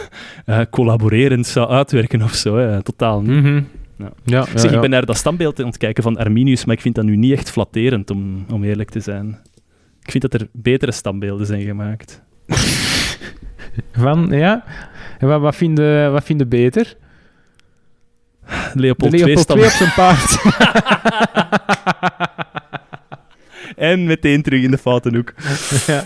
uh, 0.46 0.60
collaborerend 0.70 1.48
zou 1.48 1.70
uitwerken 1.70 2.22
of 2.22 2.34
zo. 2.34 2.82
Totaal 2.82 3.22
niet. 3.22 3.30
Mm 3.30 3.44
-hmm. 3.44 3.68
Ja. 3.98 4.12
Ja, 4.24 4.46
ja, 4.52 4.58
zeg, 4.58 4.72
ik 4.72 4.82
ben 4.82 4.90
naar 4.90 5.06
dat 5.06 5.18
standbeeld 5.18 5.60
aan 5.60 5.66
het 5.66 5.78
kijken 5.78 6.04
van 6.04 6.18
Arminius, 6.18 6.66
maar 6.66 6.76
ik 6.76 6.82
vind 6.82 6.96
dat 6.96 7.06
nu 7.06 7.16
niet 7.16 7.32
echt 7.32 7.52
flatterend, 7.52 8.10
om, 8.10 8.46
om 8.52 8.64
eerlijk 8.64 8.90
te 8.90 9.00
zijn. 9.00 9.40
Ik 10.04 10.12
vind 10.12 10.32
dat 10.32 10.42
er 10.42 10.48
betere 10.52 10.92
standbeelden 10.92 11.46
zijn 11.46 11.62
gemaakt. 11.62 12.22
van, 13.92 14.28
ja? 14.32 14.64
En 15.18 15.28
wat, 15.28 15.42
wat 15.42 15.56
vind 15.56 15.78
je 15.78 16.10
wat 16.12 16.24
vind 16.24 16.50
beter? 16.50 16.96
Leopold, 18.74 19.12
Leopold 19.12 19.50
II 19.50 19.66
op 19.66 19.72
zijn 19.72 19.94
paard. 19.96 20.42
en 23.76 24.04
meteen 24.04 24.42
terug 24.42 24.64
in 24.64 24.72
de 24.72 24.78
foute 24.78 25.10
hoek. 25.16 25.34
ja. 25.88 26.04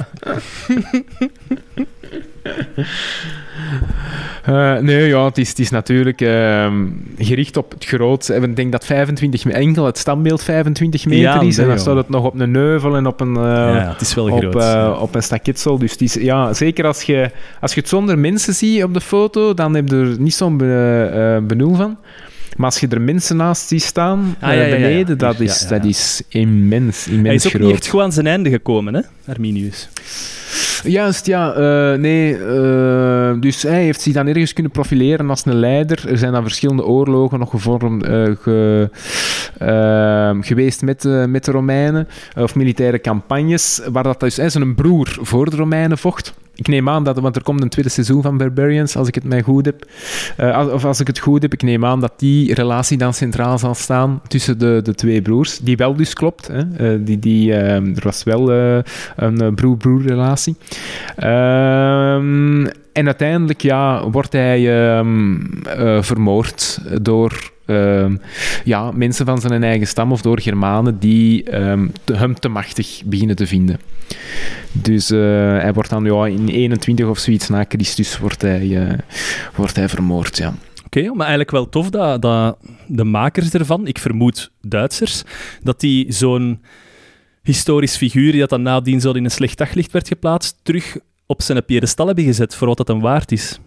Uh, 4.50 4.78
nee, 4.78 5.08
ja, 5.08 5.26
het 5.26 5.38
is, 5.38 5.50
het 5.50 5.60
is 5.60 5.70
natuurlijk 5.70 6.22
uh, 6.22 6.72
gericht 7.18 7.58
op 7.58 7.72
het 7.72 7.86
grootste. 7.86 8.34
Ik 8.34 8.56
denk 8.56 8.72
dat 8.72 8.86
25 8.86 9.46
enkel 9.46 9.86
het 9.86 9.98
standbeeld 9.98 10.44
25 10.44 11.06
meter 11.06 11.22
ja, 11.22 11.41
is. 11.41 11.58
En 11.58 11.68
dan 11.68 11.80
staat 11.80 11.96
het 11.96 12.10
nog 12.10 12.26
op 12.26 12.39
een 12.39 12.52
neuvel 12.52 12.96
en 12.96 13.08
op 13.08 13.22
een, 13.22 13.36
uh, 13.36 13.44
ja, 13.44 13.89
het 13.91 14.02
is 14.02 14.14
wel 14.14 14.30
op, 14.30 14.39
groot, 14.39 15.00
op 15.00 15.16
een 15.16 15.24
staketsel. 15.24 15.78
Dus 15.78 15.91
het 15.91 16.02
is, 16.02 16.14
ja, 16.14 16.54
zeker 16.54 16.86
als 16.86 17.04
je, 17.04 17.32
als 17.62 17.74
je 17.74 17.80
het 17.80 17.89
zonder 17.89 18.20
mensen 18.20 18.54
ziet 18.54 18.84
op 18.84 18.94
de 18.94 19.02
foto, 19.02 19.54
dan 19.54 19.76
heb 19.76 19.89
je 19.89 19.96
er 19.96 20.20
niet 20.20 20.34
zo'n 20.34 20.58
benul 21.48 21.76
van. 21.76 21.98
Maar 22.56 22.66
als 22.66 22.80
je 22.80 22.88
er 22.88 23.01
mensen 23.01 23.38
naast 23.38 23.68
ziet 23.68 23.84
staan, 23.84 24.36
ah, 24.39 24.54
ja, 24.54 24.70
beneden, 24.70 25.18
dat, 25.18 25.39
is, 25.39 25.68
dat 25.68 25.86
is 25.86 26.22
immens, 26.28 27.08
immens 27.08 27.26
Hij 27.26 27.36
is 27.36 27.45
ook 27.45 27.51
groot. 27.51 27.66
niet 27.66 27.76
echt 27.76 27.88
gewoon 27.88 28.06
aan 28.06 28.12
zijn 28.12 28.28
einde 28.28 28.49
gekomen, 28.49 28.93
hè, 28.93 29.01
Arminius? 29.28 29.89
Juist, 30.84 31.26
ja. 31.26 31.58
Uh, 31.58 31.99
nee, 31.99 32.38
uh, 32.38 33.34
dus 33.39 33.64
hij 33.64 33.84
heeft 33.84 34.01
zich 34.01 34.14
dan 34.14 34.28
ergens 34.28 34.54
kunnen 34.54 34.72
profileren 34.72 35.30
als 35.30 35.45
een 35.45 35.56
leider. 35.56 36.10
Er 36.10 36.18
zijn 36.18 36.32
dan 36.32 36.43
verschillende 36.43 36.86
oorlogen 36.86 37.39
nog 37.39 37.49
gevormd, 37.49 38.08
uh, 38.08 38.32
ge, 38.41 38.89
geweest 40.41 40.82
met, 40.82 41.04
met 41.28 41.45
de 41.45 41.51
Romeinen, 41.51 42.08
of 42.36 42.56
militaire 42.56 43.01
campagnes, 43.01 43.82
waar 43.91 44.04
dat 44.04 44.20
dus 44.20 44.36
zijn 44.36 44.76
broer 44.76 45.18
voor 45.22 45.49
de 45.49 45.56
Romeinen 45.56 45.97
vocht. 45.97 46.34
Ik 46.56 46.68
neem 46.68 46.89
aan 46.89 47.04
dat, 47.04 47.20
want 47.20 47.36
er 47.36 47.43
komt 47.43 47.62
een 47.62 47.70
tweede 47.70 47.91
seizoen 47.91 48.22
van 48.22 48.38
Barbarians, 48.38 48.95
als 48.95 49.08
ik 49.08 49.16
het 49.16 49.24
mij 49.24 49.41
goed 49.41 49.66
heb. 49.66 49.86
Uh, 50.39 50.56
als, 50.56 50.72
of 50.72 50.86
als 50.86 50.99
ik 50.99 51.08
het 51.08 51.20
goed 51.20 51.41
heb, 51.41 51.54
ik 51.54 51.62
neem 51.62 51.86
aan 51.86 51.99
dat 51.99 52.14
die 52.18 52.54
relatie 52.54 52.97
dan 52.97 53.14
centraal 53.14 53.58
zal 53.58 53.76
staan 53.76 54.22
tussen 54.28 54.60
de, 54.60 54.80
de 54.84 54.95
twee 54.95 55.22
broers. 55.22 55.60
Die 55.60 55.78
wel 55.78 55.95
dus 55.95 56.14
klopt. 56.14 56.47
Hè? 56.47 56.93
Uh, 56.93 57.06
die, 57.06 57.20
die, 57.20 57.49
uh, 57.49 57.76
er 57.76 58.04
was 58.04 58.24
wel 58.24 58.51
een 59.16 59.56
broer-broer 59.56 60.01
relatie. 60.01 60.56
Ehm, 61.16 62.66
en 62.93 63.06
uiteindelijk 63.06 63.62
ja, 63.62 64.10
wordt 64.10 64.34
hij 64.34 64.93
ehm, 64.97 65.38
vermoord 66.01 66.82
door 67.01 67.53
uh, 67.66 68.11
ja, 68.64 68.91
mensen 68.91 69.26
van 69.26 69.41
zijn 69.41 69.64
eigen 69.64 69.88
stam 69.88 70.11
of 70.11 70.22
door 70.22 70.39
Germanen 70.39 70.99
die 70.99 71.43
te, 72.03 72.16
hem 72.16 72.39
te 72.39 72.47
machtig 72.47 73.01
beginnen 73.05 73.36
te 73.36 73.47
vinden. 73.47 73.80
Dus 74.72 75.11
uh, 75.11 75.20
hij 75.57 75.74
wordt 75.74 75.89
dan 75.89 76.03
ja, 76.03 76.26
in 76.26 76.47
21 76.47 77.07
of 77.07 77.18
zoiets 77.18 77.49
na 77.49 77.66
Christus 77.68 78.18
wordt 78.18 78.41
hij, 78.41 78.66
uh, 78.66 78.93
wordt 79.55 79.76
hij 79.76 79.89
vermoord. 79.89 80.38
Ja. 80.38 80.53
Oké, 80.86 81.01
maar 81.01 81.20
eigenlijk 81.20 81.51
wel 81.51 81.70
tof 81.70 81.89
dat, 81.89 82.22
dat 82.22 82.57
de 82.88 83.03
makers 83.03 83.53
ervan, 83.53 83.88
ik 83.88 83.99
vermoed 83.99 84.51
Duitsers, 84.61 85.24
dat 85.61 85.80
die 85.80 86.11
zo'n 86.11 86.61
historisch 87.41 87.95
figuur 87.97 88.32
die 88.32 88.39
dat 88.39 88.49
dan 88.49 88.61
nadien 88.61 89.01
zo 89.01 89.11
in 89.11 89.24
een 89.24 89.32
slecht 89.32 89.57
daglicht 89.57 89.91
werd 89.91 90.07
geplaatst, 90.07 90.59
terug 90.64 90.97
op 91.26 91.41
zijn 91.41 91.66
piedestal 91.66 92.05
hebben 92.05 92.26
gezet 92.26 92.55
voor 92.55 92.68
wat 92.68 92.78
dat 92.78 92.89
een 92.89 93.01
waard 93.01 93.32
is. 93.32 93.59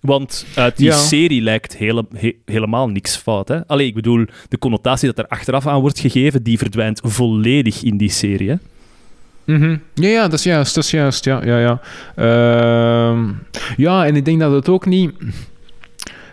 Want 0.00 0.46
uit 0.54 0.76
die 0.76 0.92
serie 0.92 1.42
lijkt 1.42 1.76
hele, 1.76 2.04
helemaal 2.44 2.88
niks 2.88 3.16
fout. 3.16 3.48
Hè? 3.48 3.66
Allee, 3.66 3.86
ik 3.86 3.94
bedoel, 3.94 4.24
de 4.48 4.58
connotatie 4.58 5.08
dat 5.08 5.18
er 5.18 5.26
achteraf 5.26 5.66
aan 5.66 5.80
wordt 5.80 5.98
gegeven, 6.00 6.42
die 6.42 6.58
verdwijnt 6.58 7.00
volledig 7.04 7.82
in 7.82 7.96
die 7.96 8.10
serie. 8.10 8.48
Hè? 8.48 8.56
Mm 9.44 9.80
Ja, 9.94 10.08
ja, 10.08 10.22
dat 10.22 10.38
is 10.38 10.44
juist, 10.44 10.74
dat 10.74 10.84
is 10.84 10.90
juist, 10.90 11.24
ja, 11.24 11.44
ja, 11.44 11.58
ja. 11.58 11.80
Uh, 12.16 13.28
ja, 13.76 14.06
en 14.06 14.16
ik 14.16 14.24
denk 14.24 14.40
dat 14.40 14.52
het 14.52 14.68
ook 14.68 14.86
niet... 14.86 15.10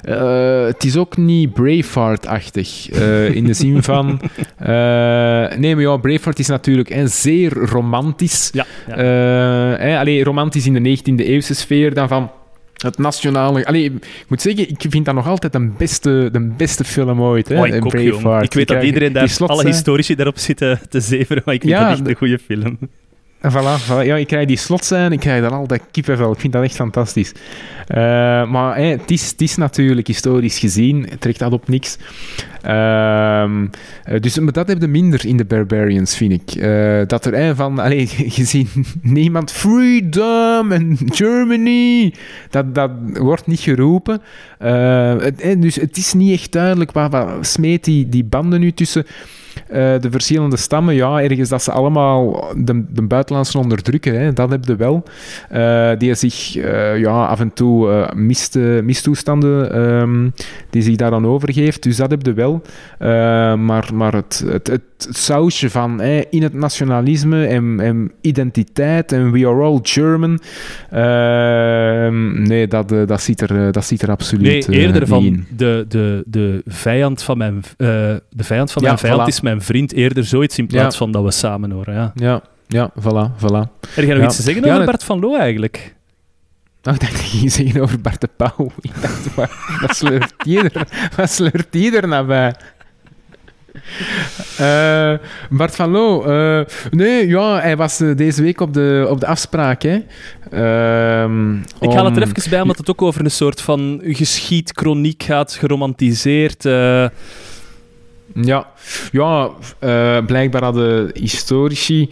Uh, 0.03 0.65
het 0.65 0.83
is 0.83 0.97
ook 0.97 1.17
niet 1.17 1.53
Braveheart-achtig. 1.53 2.93
Uh, 2.93 3.35
in 3.35 3.43
de 3.43 3.53
zin 3.53 3.83
van. 3.93 4.21
Uh, 4.61 4.67
nee, 5.57 5.75
maar 5.75 5.81
ja, 5.81 5.97
Braveheart 5.97 6.39
is 6.39 6.47
natuurlijk 6.47 6.89
hè, 6.89 7.07
zeer 7.07 7.53
romantisch. 7.53 8.49
Ja, 8.53 8.65
ja. 8.87 9.99
Allee, 9.99 10.23
romantisch 10.23 10.65
in 10.65 10.83
de 10.83 10.97
19e 10.97 11.25
eeuwse 11.25 11.53
sfeer. 11.53 11.93
Dan 11.93 12.07
van 12.07 12.31
het 12.77 12.97
nationale... 12.97 13.65
Allee, 13.65 13.83
ik 13.83 14.25
moet 14.27 14.41
zeggen, 14.41 14.69
ik 14.69 14.85
vind 14.89 15.05
dat 15.05 15.15
nog 15.15 15.27
altijd 15.27 15.53
de 15.53 15.69
beste, 15.77 16.29
de 16.31 16.39
beste 16.39 16.83
film 16.83 17.21
ooit. 17.21 17.47
Hè, 17.47 17.59
oh, 17.59 17.67
ik, 17.67 17.85
ook, 17.85 17.93
ik 18.43 18.53
weet 18.53 18.67
dat 18.67 18.83
iedereen 18.83 19.13
daar, 19.13 19.35
alle 19.45 19.65
historici 19.65 20.15
daarop 20.15 20.37
zitten 20.37 20.79
te 20.89 20.99
zeveren, 20.99 21.41
maar 21.45 21.53
ik 21.53 21.61
vind 21.61 21.73
ja, 21.73 21.89
dat 21.89 21.99
echt 21.99 22.07
een 22.07 22.15
goede 22.15 22.39
film. 22.39 22.77
Voilà, 23.41 23.77
voilà, 23.85 24.05
Ja, 24.05 24.15
ik 24.15 24.27
krijg 24.27 24.47
die 24.47 24.57
slotzijn, 24.57 25.11
ik 25.11 25.19
krijg 25.19 25.41
dan 25.41 25.51
altijd 25.51 25.81
kippenvel. 25.91 26.31
Ik 26.31 26.39
vind 26.39 26.53
dat 26.53 26.63
echt 26.63 26.75
fantastisch. 26.75 27.31
Uh, 27.31 27.95
maar 28.49 28.75
hey, 28.75 28.89
het, 28.89 29.11
is, 29.11 29.29
het 29.29 29.41
is 29.41 29.55
natuurlijk 29.55 30.07
historisch 30.07 30.59
gezien, 30.59 31.09
trekt 31.19 31.39
dat 31.39 31.51
op 31.51 31.67
niks. 31.67 31.97
Uh, 32.67 33.45
dus 34.19 34.39
maar 34.39 34.53
dat 34.53 34.67
heb 34.67 34.81
je 34.81 34.87
minder 34.87 35.25
in 35.25 35.37
de 35.37 35.45
Barbarians, 35.45 36.15
vind 36.15 36.31
ik. 36.31 36.55
Uh, 36.55 37.01
dat 37.07 37.25
er 37.25 37.33
een 37.33 37.55
van, 37.55 37.79
alleen 37.85 38.07
gezien 38.07 38.67
niemand 39.01 39.51
freedom 39.51 40.71
en 40.71 40.97
Germany, 41.05 42.13
dat, 42.49 42.75
dat 42.75 42.91
wordt 43.13 43.47
niet 43.47 43.59
geroepen. 43.59 44.21
Het, 44.57 45.61
dus 45.61 45.75
het 45.75 45.97
is 45.97 46.13
niet 46.13 46.31
echt 46.31 46.51
duidelijk 46.51 46.91
waar, 46.91 47.09
waar 47.09 47.45
smeet 47.45 47.83
die, 47.83 48.09
die 48.09 48.23
banden 48.23 48.59
nu 48.59 48.71
tussen 48.71 49.05
de 49.67 50.07
verschillende 50.11 50.57
stammen, 50.57 50.95
ja, 50.95 51.21
ergens 51.21 51.49
dat 51.49 51.63
ze 51.63 51.71
allemaal 51.71 52.47
de, 52.57 52.83
de 52.89 53.01
buitenlandse 53.01 53.57
onderdrukken, 53.57 54.19
hè, 54.19 54.33
dat 54.33 54.49
heb 54.49 54.65
je 54.65 54.75
wel. 54.75 55.03
Die 55.97 56.13
zich 56.13 56.53
ja, 56.97 57.25
af 57.25 57.39
en 57.39 57.53
toe 57.53 58.09
mist, 58.15 58.55
mistoestanden, 58.83 59.79
um, 59.81 60.33
die 60.69 60.81
zich 60.81 60.95
daar 60.95 61.11
dan 61.11 61.27
overgeeft. 61.27 61.83
Dus 61.83 61.95
dat 61.97 62.09
heb 62.09 62.25
je 62.25 62.33
wel. 62.33 62.56
Maar 63.65 63.89
maar 63.93 64.13
het, 64.13 64.43
het, 64.47 64.67
het, 64.67 64.81
sausje 64.97 65.69
van 65.69 66.01
in 66.29 66.43
het 66.43 66.53
nationalisme 66.53 67.45
en, 67.45 67.79
en, 67.79 68.11
identiteit 68.21 69.11
en 69.11 69.31
we 69.31 69.47
are 69.47 69.61
all 69.61 69.79
German, 69.81 70.39
ehm, 70.91 72.41
nee, 72.43 72.67
dat, 72.67 72.89
dat, 72.89 73.21
ziet 73.21 73.41
er, 73.41 73.71
dat 73.71 73.85
ziet 73.85 74.01
er 74.01 74.09
absoluut 74.09 74.67
nee, 74.67 74.79
eerder 74.79 75.07
van 75.07 75.23
in. 75.23 75.47
De, 75.55 75.85
de, 75.87 76.23
de 76.25 76.61
vijand 76.65 77.23
van 77.23 77.37
mijn, 77.37 77.63
de 77.77 78.21
vijand 78.37 78.71
van 78.71 78.83
mijn 78.83 78.97
vijand 78.97 79.27
is 79.27 79.41
mijn 79.41 79.61
vriend 79.61 79.93
eerder 79.93 80.25
zoiets 80.25 80.57
in 80.57 80.67
plaats 80.67 80.97
van 80.97 81.11
dat 81.11 81.23
we 81.23 81.31
samen 81.31 81.71
horen. 81.71 81.93
Ja, 81.93 82.11
ja, 82.15 82.41
ja 82.67 82.91
voilà, 82.99 83.31
voilà. 83.37 83.87
Heb 83.89 84.05
je 84.05 84.13
nog 84.13 84.23
iets 84.23 84.35
te 84.35 84.41
zeggen 84.41 84.65
over 84.65 84.85
Bart 84.85 85.03
van 85.03 85.19
Loo 85.19 85.37
eigenlijk? 85.37 85.95
Oh, 86.87 86.93
ik 86.93 86.99
dacht 86.99 87.11
dat 87.11 87.31
je 87.31 87.37
ging 87.37 87.51
zeggen 87.51 87.81
over 87.81 88.01
Bart 88.01 88.21
de 88.21 88.29
Pauw. 88.35 88.71
Ik 88.81 89.01
dacht, 89.01 89.35
wat, 89.81 89.95
sleurt 89.95 90.33
die 90.37 90.69
er, 90.69 90.87
wat 91.15 91.29
sleurt 91.29 91.67
die 91.69 91.97
er 91.97 92.07
naar 92.07 92.25
bij? 92.25 92.55
Uh, 94.59 95.13
Bart 95.49 95.75
van 95.75 95.89
Loo, 95.89 96.27
uh, 96.27 96.65
nee, 96.89 97.27
ja, 97.27 97.59
hij 97.59 97.77
was 97.77 98.01
uh, 98.01 98.15
deze 98.15 98.41
week 98.41 98.61
op 98.61 98.73
de, 98.73 99.07
op 99.09 99.19
de 99.19 99.25
afspraak. 99.25 99.81
Hè. 99.81 100.03
Ehm, 100.51 101.55
ik 101.55 101.91
haal 101.91 102.05
het 102.05 102.15
er 102.15 102.21
even 102.21 102.49
bij, 102.49 102.61
omdat 102.61 102.77
het 102.77 102.89
ook 102.89 103.01
over 103.01 103.23
een 103.23 103.31
soort 103.31 103.61
van 103.61 104.01
geschiedkroniek 104.03 105.23
gaat, 105.23 105.53
geromantiseerd. 105.53 106.63
Ja, 108.33 108.67
ja 109.11 109.49
uh, 109.83 110.25
blijkbaar 110.25 110.63
hadden 110.63 111.09
historici 111.13 112.09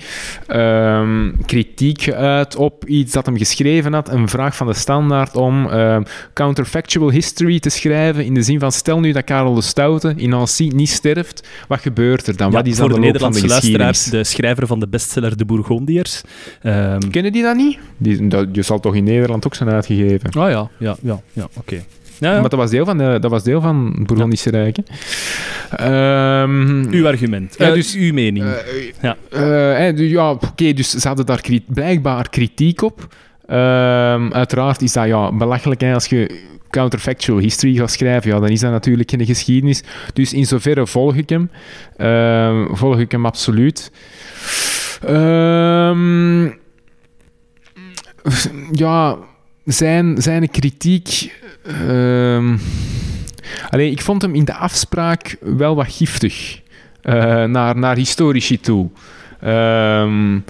uh, 0.47 1.09
kritiek 1.45 2.01
geuit 2.01 2.55
op 2.55 2.85
iets 2.85 3.13
dat 3.13 3.25
hem 3.25 3.37
geschreven 3.37 3.93
had. 3.93 4.09
Een 4.09 4.29
vraag 4.29 4.55
van 4.55 4.67
de 4.67 4.73
standaard 4.73 5.35
om 5.35 5.65
uh, 5.65 5.97
counterfactual 6.33 7.11
history 7.11 7.59
te 7.59 7.69
schrijven. 7.69 8.25
In 8.25 8.33
de 8.33 8.41
zin 8.41 8.59
van: 8.59 8.71
stel 8.71 8.99
nu 8.99 9.11
dat 9.11 9.23
Karel 9.23 9.53
de 9.53 9.61
Stoute 9.61 10.13
in 10.17 10.29
Nancy 10.29 10.71
niet 10.75 10.89
sterft, 10.89 11.47
wat 11.67 11.79
gebeurt 11.79 12.27
er 12.27 12.37
dan? 12.37 12.51
Ja, 12.51 12.57
wat 12.57 12.67
is 12.67 12.77
voor 12.77 12.89
dan 12.89 12.95
de, 12.95 13.01
de 13.01 13.05
Nederlandse 13.05 13.47
luisteraars, 13.47 14.03
de 14.03 14.23
schrijver 14.23 14.67
van 14.67 14.79
de 14.79 14.87
bestseller 14.87 15.37
De 15.37 15.45
Bourgondiërs. 15.45 16.21
Um... 16.63 17.11
Kennen 17.11 17.31
die 17.31 17.43
dat 17.43 17.55
niet? 17.55 17.77
Die, 17.97 18.27
dat, 18.27 18.47
je 18.51 18.61
zal 18.61 18.79
toch 18.79 18.95
in 18.95 19.03
Nederland 19.03 19.45
ook 19.45 19.55
zijn 19.55 19.69
uitgegeven? 19.69 20.29
Ah 20.29 20.49
ja, 20.49 20.69
ja, 20.77 20.95
ja, 21.01 21.21
ja 21.33 21.47
oké. 21.53 21.83
Ja, 22.19 22.33
ja. 22.33 22.39
Maar 22.39 22.49
dat 22.49 22.59
was 22.59 22.69
deel 22.69 22.85
van, 22.85 22.97
de, 22.97 23.17
dat 23.19 23.31
was 23.31 23.43
deel 23.43 23.61
van 23.61 24.03
Bourgondische 24.05 24.51
ja. 24.51 24.57
Rijk. 24.57 24.77
Um, 25.81 26.91
uw 26.91 27.07
argument, 27.07 27.61
uh, 27.61 27.73
dus 27.73 27.95
uw 27.95 28.13
mening. 28.13 28.45
Uh, 28.45 28.53
ja, 29.01 29.17
uh, 29.89 29.95
dus, 29.95 30.09
ja 30.09 30.31
oké, 30.31 30.73
dus 30.73 30.89
ze 30.89 31.07
hadden 31.07 31.25
daar 31.25 31.41
blijkbaar 31.67 32.29
kritiek 32.29 32.81
op. 32.81 33.07
Um, 33.49 34.33
uiteraard 34.33 34.81
is 34.81 34.93
dat 34.93 35.05
ja, 35.05 35.31
belachelijk 35.31 35.81
hè, 35.81 35.93
als 35.93 36.05
je 36.05 36.53
counterfactual 36.69 37.37
history 37.37 37.75
gaat 37.75 37.91
schrijven, 37.91 38.31
ja, 38.31 38.39
dan 38.39 38.49
is 38.49 38.59
dat 38.59 38.71
natuurlijk 38.71 39.09
geen 39.09 39.25
geschiedenis. 39.25 39.83
Dus 40.13 40.33
in 40.33 40.45
zoverre 40.45 40.87
volg 40.87 41.15
ik 41.15 41.29
hem. 41.29 41.49
Uh, 41.97 42.65
volg 42.71 42.99
ik 42.99 43.11
hem 43.11 43.25
absoluut. 43.25 43.91
Um, 45.09 46.57
ja, 48.71 49.17
zijn, 49.65 50.21
zijn 50.21 50.49
kritiek 50.49 51.33
Um, 51.67 52.59
alleen, 53.69 53.91
ik 53.91 54.01
vond 54.01 54.21
hem 54.21 54.35
in 54.35 54.45
de 54.45 54.53
afspraak 54.53 55.37
wel 55.41 55.75
wat 55.75 55.91
giftig 55.91 56.61
uh, 57.03 57.43
naar, 57.43 57.77
naar 57.77 57.95
historici 57.95 58.59
toe. 58.59 58.89
Um, 59.43 60.43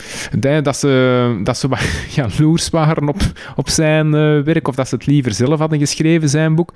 dat, 0.64 0.78
ze, 0.78 1.40
dat 1.44 1.58
ze 1.58 1.68
wat 1.68 1.80
jaloers 2.16 2.70
waren 2.70 3.08
op, 3.08 3.22
op 3.56 3.70
zijn 3.70 4.06
uh, 4.08 4.42
werk, 4.42 4.68
of 4.68 4.76
dat 4.76 4.88
ze 4.88 4.96
het 4.96 5.06
liever 5.06 5.34
zelf 5.34 5.60
hadden 5.60 5.80
geschreven, 5.80 6.30
zijn 6.30 6.56
boek. 6.56 6.74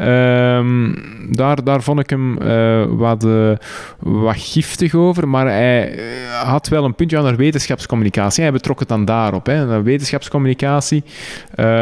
Um, 0.00 0.94
daar, 1.30 1.64
daar 1.64 1.82
vond 1.82 2.00
ik 2.00 2.10
hem 2.10 2.38
uh, 2.42 2.84
wat, 2.88 3.24
uh, 3.24 3.52
wat 3.98 4.36
giftig 4.36 4.94
over, 4.94 5.28
maar 5.28 5.46
hij 5.46 6.00
had 6.44 6.68
wel 6.68 6.84
een 6.84 6.94
puntje 6.94 7.16
aan 7.16 7.24
naar 7.24 7.36
wetenschapscommunicatie. 7.36 8.42
Hij 8.42 8.52
betrok 8.52 8.78
het 8.78 8.88
dan 8.88 9.04
daarop, 9.04 9.46
hè, 9.46 9.66
naar 9.66 9.82
wetenschapscommunicatie. 9.82 11.04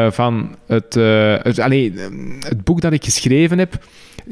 van 0.09 0.55
het, 0.65 0.93
het, 1.43 1.57
het 2.39 2.63
boek 2.63 2.81
dat 2.81 2.93
ik 2.93 3.03
geschreven 3.03 3.57
heb 3.57 3.79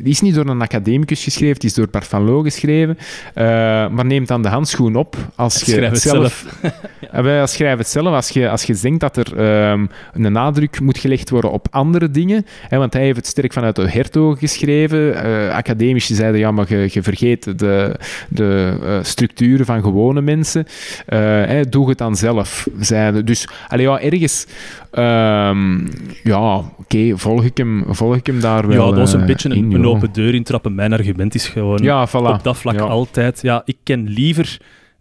die 0.02 0.12
is 0.12 0.22
niet 0.22 0.36
door 0.36 0.46
een 0.46 0.62
academicus 0.62 1.24
geschreven, 1.24 1.60
die 1.60 1.70
is 1.70 1.76
door 1.76 1.88
Loo 2.12 2.42
geschreven. 2.42 2.98
Uh, 3.36 3.44
maar 3.90 4.06
neemt 4.06 4.28
dan 4.28 4.42
de 4.42 4.48
handschoen 4.48 4.96
op 4.96 5.16
als 5.36 5.62
je 5.62 5.82
het 5.82 6.00
zelf... 6.00 6.46
ja. 7.24 7.42
als 7.42 7.54
schrijf 7.54 7.78
het 7.78 7.88
zelf. 7.88 8.14
Als 8.14 8.30
je, 8.30 8.50
als 8.50 8.64
je 8.64 8.80
denkt 8.82 9.00
dat 9.00 9.18
er 9.18 9.70
um, 9.72 9.90
een 10.14 10.32
nadruk 10.32 10.80
moet 10.80 10.98
gelegd 10.98 11.30
worden 11.30 11.52
op 11.52 11.68
andere 11.72 12.12
dingen. 12.12 12.46
Hè, 12.68 12.78
want 12.78 12.94
hij 12.94 13.04
heeft 13.04 13.18
het 13.18 13.28
sterk 13.28 13.54
vanuit 13.54 13.76
de 13.76 13.90
hertog 13.90 14.40
geschreven. 14.40 15.00
Uh, 15.00 15.50
academici 15.50 16.14
zeiden, 16.14 16.40
ja, 16.40 16.52
maar 16.52 16.66
je, 16.70 16.90
je 16.92 17.04
vergeet 17.04 17.60
de, 17.60 17.96
de 18.30 18.78
uh, 18.84 18.98
structuren 19.02 19.66
van 19.66 19.82
gewone 19.82 20.22
mensen. 20.22 20.66
Hè, 21.06 21.70
doe 21.70 21.90
het 21.90 21.98
dan 21.98 22.16
zelf. 22.16 22.68
Zeiden. 22.80 23.26
Dus 23.26 23.48
allee, 23.68 23.86
ja, 23.86 24.00
ergens... 24.00 24.46
Um, 24.92 25.88
ja, 26.24 26.56
oké, 26.56 26.72
okay, 26.78 27.14
volg, 27.16 27.44
ik 27.44 27.58
hem, 27.58 27.84
volg 27.90 28.16
ik 28.16 28.26
hem 28.26 28.40
daar 28.40 28.68
wel 28.68 28.78
Ja, 28.80 28.86
dat 28.86 29.00
was 29.00 29.14
een 29.14 29.26
beetje 29.26 29.50
een, 29.50 29.74
een 29.74 29.86
open 29.90 30.12
deur 30.12 30.34
intrappen. 30.34 30.76
Mijn 30.76 30.94
argument 30.94 31.36
is 31.36 31.48
gewoon 31.48 31.80
ja, 31.84 32.08
voilà. 32.10 32.12
op 32.12 32.44
dat 32.44 32.58
vlak 32.58 32.80
altijd. 32.80 33.42
Ja, 33.42 33.62
ik 33.66 33.78
ken 33.84 34.08
liever 34.08 34.58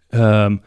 um, 0.09 0.61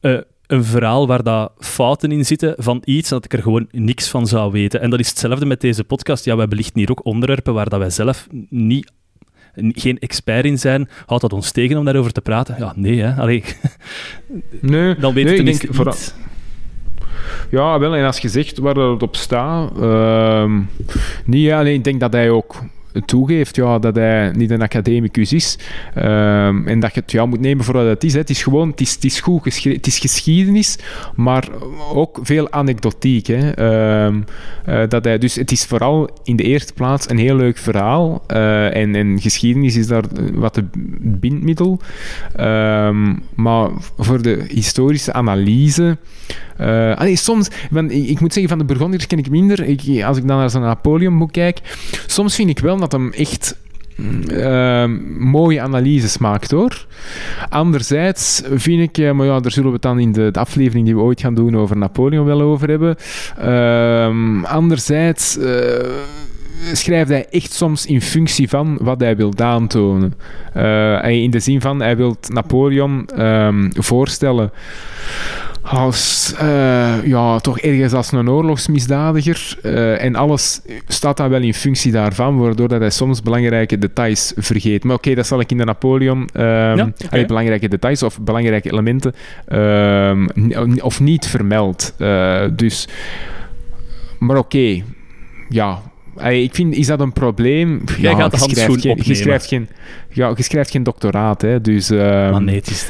uh, 0.00 0.18
een 0.46 0.64
verhaal 0.64 1.06
waar 1.06 1.22
dat 1.22 1.52
fouten 1.58 2.12
in 2.12 2.24
zitten 2.24 2.54
van 2.58 2.82
iets 2.84 3.08
dat 3.08 3.24
ik 3.24 3.32
er 3.32 3.42
gewoon 3.42 3.66
niks 3.70 4.08
van 4.08 4.26
zou 4.26 4.52
weten. 4.52 4.80
En 4.80 4.90
dat 4.90 5.00
is 5.00 5.08
hetzelfde 5.08 5.46
met 5.46 5.60
deze 5.60 5.84
podcast. 5.84 6.24
Ja, 6.24 6.36
wij 6.36 6.48
belichten 6.48 6.78
hier 6.80 6.90
ook 6.90 7.04
onderwerpen 7.04 7.54
waar 7.54 7.68
dat 7.68 7.78
wij 7.78 7.90
zelf 7.90 8.26
niet 8.48 8.92
geen 9.54 9.98
expert 9.98 10.44
in 10.44 10.58
zijn, 10.58 10.88
houdt 11.06 11.22
dat 11.22 11.32
ons 11.32 11.50
tegen 11.50 11.76
om 11.76 11.84
daarover 11.84 12.12
te 12.12 12.20
praten? 12.20 12.56
Ja, 12.58 12.72
nee, 12.76 13.00
hè. 13.00 13.14
Allee. 13.20 13.44
Nee, 14.60 14.94
dan 14.94 15.14
weet 15.14 15.24
nee, 15.24 15.38
het 15.38 15.48
ik 15.48 15.60
denk 15.60 15.74
vooral- 15.74 15.94
Ja, 17.50 17.78
wel, 17.78 17.94
en 17.96 18.04
als 18.04 18.18
je 18.18 18.28
zegt 18.28 18.58
waar 18.58 18.74
dat 18.74 18.90
het 18.92 19.02
op 19.02 19.16
staat, 19.16 19.80
ehm 19.80 20.60
niet 21.24 21.50
alleen, 21.50 21.74
ik 21.74 21.84
denk 21.84 22.00
dat 22.00 22.12
hij 22.12 22.30
ook 22.30 22.62
toegeeft 23.04 23.56
ja, 23.56 23.78
dat 23.78 23.94
hij 23.94 24.30
niet 24.36 24.50
een 24.50 24.62
academicus 24.62 25.32
is 25.32 25.58
ehm, 25.94 26.66
en 26.66 26.80
dat 26.80 26.94
je 26.94 27.00
het 27.00 27.12
ja, 27.12 27.26
moet 27.26 27.40
nemen 27.40 27.64
voor 27.64 27.74
wat 27.74 27.86
het 27.86 28.04
is. 28.04 28.14
Het 28.14 28.30
is 28.30 28.42
gewoon, 28.42 28.70
het 28.70 28.80
is, 28.80 28.94
het 28.94 29.04
is 29.04 29.20
goed 29.20 29.42
geschreven, 29.42 29.78
het 29.78 29.86
is 29.86 29.98
geschiedenis, 29.98 30.78
maar 31.14 31.48
ook 31.92 32.18
veel 32.22 32.50
anekdotiek. 32.50 33.26
Hè. 33.26 33.50
Ehm, 33.50 34.20
eh, 34.64 34.88
dat 34.88 35.04
hij, 35.04 35.18
dus 35.18 35.34
het 35.34 35.50
is 35.50 35.64
vooral 35.64 36.10
in 36.24 36.36
de 36.36 36.42
eerste 36.42 36.72
plaats 36.72 37.10
een 37.10 37.18
heel 37.18 37.36
leuk 37.36 37.58
verhaal 37.58 38.22
eh, 38.26 38.76
en, 38.76 38.94
en 38.94 39.20
geschiedenis 39.20 39.76
is 39.76 39.86
daar 39.86 40.04
wat 40.34 40.56
het 40.56 40.66
bindmiddel. 41.20 41.80
Ehm, 42.36 43.14
maar 43.34 43.70
voor 43.98 44.22
de 44.22 44.44
historische 44.48 45.12
analyse 45.12 45.96
allee, 46.96 47.16
soms, 47.16 47.48
ik, 47.88 48.20
moet 48.20 48.32
zeggen, 48.32 48.48
van 48.48 48.58
de 48.58 48.64
Burgondiërs 48.64 49.06
ken 49.06 49.18
ik 49.18 49.30
minder. 49.30 49.64
Ik, 49.64 50.04
als 50.04 50.16
ik 50.16 50.26
dan 50.26 50.36
naar 50.36 50.50
zijn 50.50 50.62
Napoleon-boek 50.62 51.32
kijk, 51.32 51.60
soms 52.06 52.34
vind 52.34 52.48
ik 52.48 52.58
wel 52.58 52.76
dat 52.82 52.92
hem 52.92 53.12
echt 53.12 53.56
eh, 54.28 54.84
mooie 55.18 55.60
analyses 55.60 56.18
maakt, 56.18 56.50
hoor. 56.50 56.86
Anderzijds 57.48 58.42
vind 58.54 58.80
ik, 58.80 58.98
eh, 58.98 59.12
maar 59.12 59.26
ja, 59.26 59.40
daar 59.40 59.50
zullen 59.50 59.68
we 59.68 59.74
het 59.74 59.82
dan 59.82 59.98
in 59.98 60.12
de, 60.12 60.30
de 60.30 60.38
aflevering 60.38 60.84
die 60.84 60.94
we 60.94 61.00
ooit 61.00 61.20
gaan 61.20 61.34
doen 61.34 61.56
over 61.56 61.76
Napoleon 61.76 62.24
wel 62.24 62.40
over 62.40 62.68
hebben. 62.68 62.96
Ehm, 63.38 64.44
anderzijds... 64.44 65.38
schrijft 66.72 67.08
hij 67.10 67.26
echt 67.30 67.52
soms 67.52 67.86
in 67.86 68.00
functie 68.00 68.48
van 68.48 68.78
wat 68.80 69.00
hij 69.00 69.16
wil 69.16 69.32
aantonen. 69.36 70.14
Eh, 70.52 71.08
in 71.10 71.30
de 71.30 71.40
zin 71.40 71.60
van, 71.60 71.80
hij 71.80 71.96
wil 71.96 72.16
Napoleon 72.28 73.06
ehm, 73.16 73.70
voorstellen 73.74 74.50
als 75.62 76.34
eh, 76.38 77.04
ja, 77.04 77.38
toch 77.38 77.58
ergens 77.58 77.92
als 77.92 78.12
een 78.12 78.30
oorlogsmisdadiger. 78.30 79.58
eh, 79.62 80.04
en 80.04 80.14
alles 80.14 80.60
staat 80.88 81.16
dan 81.16 81.28
wel 81.28 81.40
in 81.40 81.54
functie 81.54 81.92
daarvan, 81.92 82.38
waardoor 82.38 82.68
dat 82.68 82.80
hij 82.80 82.90
soms 82.90 83.22
belangrijke 83.22 83.78
details 83.78 84.32
vergeet. 84.36 84.84
Maar 84.84 84.96
oké, 84.96 85.14
dat 85.14 85.26
zal 85.26 85.40
ik 85.40 85.50
in 85.50 85.56
de 85.56 85.64
Napoleon... 85.64 86.28
ehm, 86.32 86.76
Ja, 86.76 86.84
oké. 86.84 87.10
allee, 87.10 87.26
belangrijke 87.26 87.68
details 87.68 88.02
of 88.02 88.20
belangrijke 88.20 88.70
elementen 88.70 89.14
ehm, 89.46 90.26
of 90.80 91.00
niet 91.00 91.26
vermeld. 91.26 91.94
Dus... 92.56 92.88
Maar 94.18 94.36
oké, 94.36 94.82
ja... 95.48 95.82
Allee, 96.16 96.42
Ik 96.42 96.54
vind, 96.54 96.74
is 96.74 96.86
dat 96.86 97.00
een 97.00 97.12
probleem? 97.12 97.82
Jij 97.98 98.10
ja, 98.10 98.16
gaat 98.16 98.30
de 98.30 98.36
je 98.36 98.42
schrijft 98.42 98.60
handschoen 98.60 98.80
geen, 98.80 98.90
je 98.90 98.96
opnemen. 99.00 99.16
schrijft 99.16 99.46
geen, 99.46 99.68
ja, 100.10 100.32
je 100.36 100.42
schrijft 100.42 100.70
geen 100.70 100.82
doctoraat, 100.82 101.42
hè, 101.42 101.60
dus... 101.60 101.90
ehm, 101.90 102.30
Maar 102.30 102.42
nee, 102.42 102.54
het 102.56 102.70
is 102.70 102.86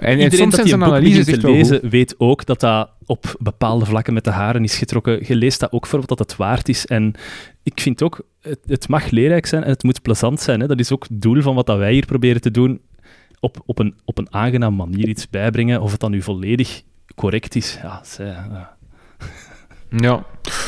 en- 0.00 0.18
en 0.18 0.30
soms 0.30 0.38
dat 0.38 0.38
zijn 0.38 0.50
die 0.50 0.60
een 0.60 0.66
zijn 0.66 0.78
boek 0.80 0.88
analyses 0.88 1.24
te 1.38 1.50
lezen, 1.50 1.88
weet 1.90 2.14
ook 2.18 2.46
dat 2.46 2.60
dat 2.60 2.90
op 3.06 3.36
bepaalde 3.38 3.84
vlakken 3.84 4.14
met 4.14 4.24
de 4.24 4.30
haren 4.30 4.64
is 4.64 4.76
getrokken. 4.78 5.20
Je 5.26 5.36
leest 5.36 5.60
dat 5.60 5.72
ook 5.72 5.86
voor 5.86 6.02
wat 6.06 6.18
het 6.18 6.36
waard 6.36 6.68
is. 6.68 6.86
En 6.86 7.14
ik 7.62 7.80
vind 7.80 8.02
ook, 8.02 8.20
het, 8.40 8.58
het 8.66 8.88
mag 8.88 9.10
leerrijk 9.10 9.46
zijn 9.46 9.62
en 9.64 9.70
het 9.70 9.82
moet 9.82 10.02
plezant 10.02 10.40
zijn. 10.40 10.60
Hè. 10.60 10.66
Dat 10.66 10.78
is 10.80 10.92
ook 10.92 11.02
het 11.08 11.22
doel 11.22 11.42
van 11.42 11.54
wat 11.54 11.66
dat 11.66 11.78
wij 11.78 11.92
hier 11.92 12.06
proberen 12.06 12.40
te 12.40 12.50
doen. 12.50 12.80
Op, 13.40 13.62
op, 13.66 13.78
een, 13.78 13.94
op 14.04 14.18
een 14.18 14.34
aangenaam 14.34 14.76
manier 14.76 15.08
iets 15.08 15.28
bijbrengen. 15.30 15.80
Of 15.80 15.90
het 15.90 16.00
dan 16.00 16.10
nu 16.10 16.22
volledig 16.22 16.82
correct 17.14 17.56
is. 17.56 17.78
Ja, 17.82 18.00
zij, 18.04 18.26
ja. 18.26 18.76
Ja, 19.90 20.24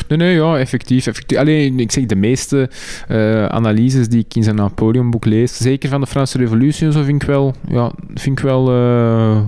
nee, 0.07 0.17
nee, 0.17 0.35
ja, 0.35 0.57
effectief. 0.57 1.07
effectief. 1.07 1.37
Alleen, 1.37 1.79
ik 1.79 1.91
zeg, 1.91 2.05
de 2.05 2.15
meeste 2.15 2.69
eh, 3.07 3.45
analyses 3.45 4.07
die 4.07 4.19
ik 4.19 4.35
in 4.35 4.43
zijn 4.43 4.55
Napoleon-boek 4.55 5.25
lees, 5.25 5.57
zeker 5.57 5.89
van 5.89 6.01
de 6.01 6.07
Franse 6.07 6.37
Revolutie, 6.37 6.85
en 6.85 6.93
zo 6.93 7.03
vind 7.03 7.21
ik 7.21 7.27
wel, 7.27 7.55
ja, 7.67 7.91
vind 8.13 8.39
ik 8.39 8.43
wel 8.43 8.69
eh, 8.69 9.41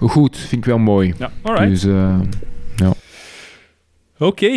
goed, 0.00 0.36
vind 0.36 0.52
ik 0.52 0.64
wel 0.64 0.78
mooi. 0.78 1.14
ja 1.18 1.30
alright. 1.42 1.68
Dus 1.68 1.84
eh, 1.84 2.20
Oké. 4.18 4.52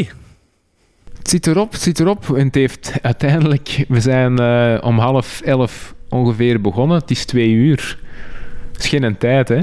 het 1.17 1.29
zit 1.29 1.47
erop, 1.47 1.71
het 1.71 1.81
zit 1.81 1.99
erop. 1.99 2.35
En 2.37 2.45
het 2.45 2.55
heeft 2.55 2.93
uiteindelijk, 3.01 3.85
we 3.87 4.01
zijn 4.01 4.31
om 4.83 4.99
half 4.99 5.41
elf 5.41 5.95
ongeveer 6.09 6.61
begonnen. 6.61 6.97
Het 6.97 7.11
is 7.11 7.25
twee 7.25 7.49
uur. 7.51 7.99
Het 8.71 8.83
is 8.83 8.89
geen 8.89 9.17
tijd, 9.17 9.47
hè? 9.47 9.61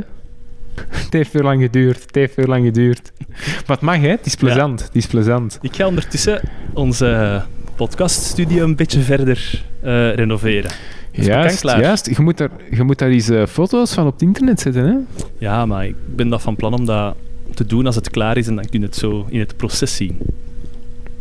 Het 1.05 1.13
heeft 1.13 1.31
veel 1.31 1.43
lang 1.43 1.63
geduurd. 1.63 2.03
Het 2.03 2.15
heeft 2.15 2.35
veel 2.35 2.47
lang 2.47 2.65
geduurd. 2.65 3.13
Maar 3.39 3.77
het 3.77 3.81
mag, 3.81 4.01
hè? 4.01 4.09
Het 4.09 4.27
is 4.27 4.35
plezant. 4.35 4.83
Het 4.83 4.95
is 4.95 5.07
plezant. 5.07 5.59
Ik 5.63 5.77
ga 5.77 5.87
ondertussen 5.87 6.41
onze 6.73 7.43
podcaststudio 7.75 8.65
een 8.65 8.77
beetje 8.77 9.01
verder 9.01 9.63
eh, 9.81 10.15
renoveren. 10.15 10.71
Is 11.11 11.27
Juist, 11.27 11.63
juist. 11.63 12.17
Je 12.17 12.23
moet 12.23 12.37
daar, 12.37 12.51
je 12.71 12.83
moet 12.83 12.99
daar 12.99 13.09
eens 13.09 13.29
eh, 13.29 13.47
foto's 13.47 13.93
van 13.95 14.07
op 14.07 14.13
het 14.13 14.23
internet 14.23 14.61
zetten, 14.61 14.85
hè? 14.87 14.95
Ja, 15.39 15.67
maar 15.67 15.87
ik 15.87 15.95
ben 16.07 16.29
dat 16.29 16.43
van 16.43 16.57
plan 16.57 16.75
om 16.75 16.85
dat 16.87 17.15
te 17.55 17.67
doen 17.67 17.87
als 17.87 17.95
het 17.95 18.11
klaar 18.11 18.37
is 18.37 18.47
en 18.47 18.55
dan 18.55 18.65
kun 18.65 18.81
je 18.81 18.87
het 18.87 18.97
zo 18.97 19.27
in 19.29 19.39
het 19.39 19.57
proces 19.57 19.97
zien. 19.97 20.19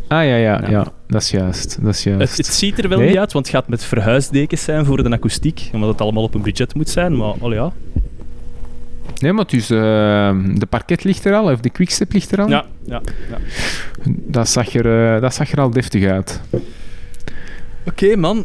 Ah, 0.08 0.24
ja, 0.24 0.36
ja, 0.36 0.60
Ja. 0.60 0.70
ja. 0.70 0.92
Dat 1.06 1.22
is 1.22 1.30
juist. 1.30 1.78
Dat 1.82 1.94
is 1.94 2.02
juist. 2.02 2.36
Het, 2.36 2.46
het 2.46 2.56
ziet 2.56 2.78
er 2.78 2.88
wel 2.88 2.98
Nee? 2.98 3.08
niet 3.08 3.18
uit, 3.18 3.32
want 3.32 3.46
het 3.46 3.54
gaat 3.54 3.68
met 3.68 3.84
verhuisdekens 3.84 4.62
zijn 4.64 4.84
voor 4.84 5.02
de 5.02 5.10
akoestiek, 5.10 5.70
omdat 5.72 5.88
het 5.88 6.00
allemaal 6.00 6.22
op 6.22 6.34
een 6.34 6.42
budget 6.42 6.74
moet 6.74 6.88
zijn, 6.88 7.16
maar 7.16 7.32
oh 7.40 7.52
ja. 7.52 7.72
Nee, 9.20 9.32
maar 9.32 9.46
dus 9.46 9.70
eh, 9.70 9.78
de 10.54 10.66
parket 10.68 11.04
ligt 11.04 11.24
er 11.24 11.34
al, 11.34 11.52
of 11.52 11.60
de 11.60 11.70
quickstep 11.70 12.12
ligt 12.12 12.32
er 12.32 12.40
al. 12.40 12.48
Ja, 12.48 12.64
ja, 12.84 13.00
ja. 13.30 13.38
Dat, 14.06 14.48
zag 14.48 14.74
er, 14.74 15.14
eh, 15.14 15.20
dat 15.20 15.34
zag 15.34 15.52
er 15.52 15.60
al 15.60 15.70
deftig 15.70 16.04
uit. 16.10 16.40
Oké, 17.86 18.16
man. 18.16 18.44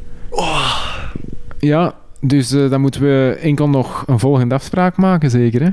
Ja, 1.60 1.94
dus 2.22 2.52
eh, 2.52 2.70
dan 2.70 2.82
moeten 2.82 3.02
we 3.02 3.38
enkel 3.42 3.70
nog 3.70 4.04
een 4.08 4.20
volgende 4.20 4.56
afspraak 4.56 4.98
maken, 4.98 5.30
zeker, 5.30 5.62
hè? 5.62 5.70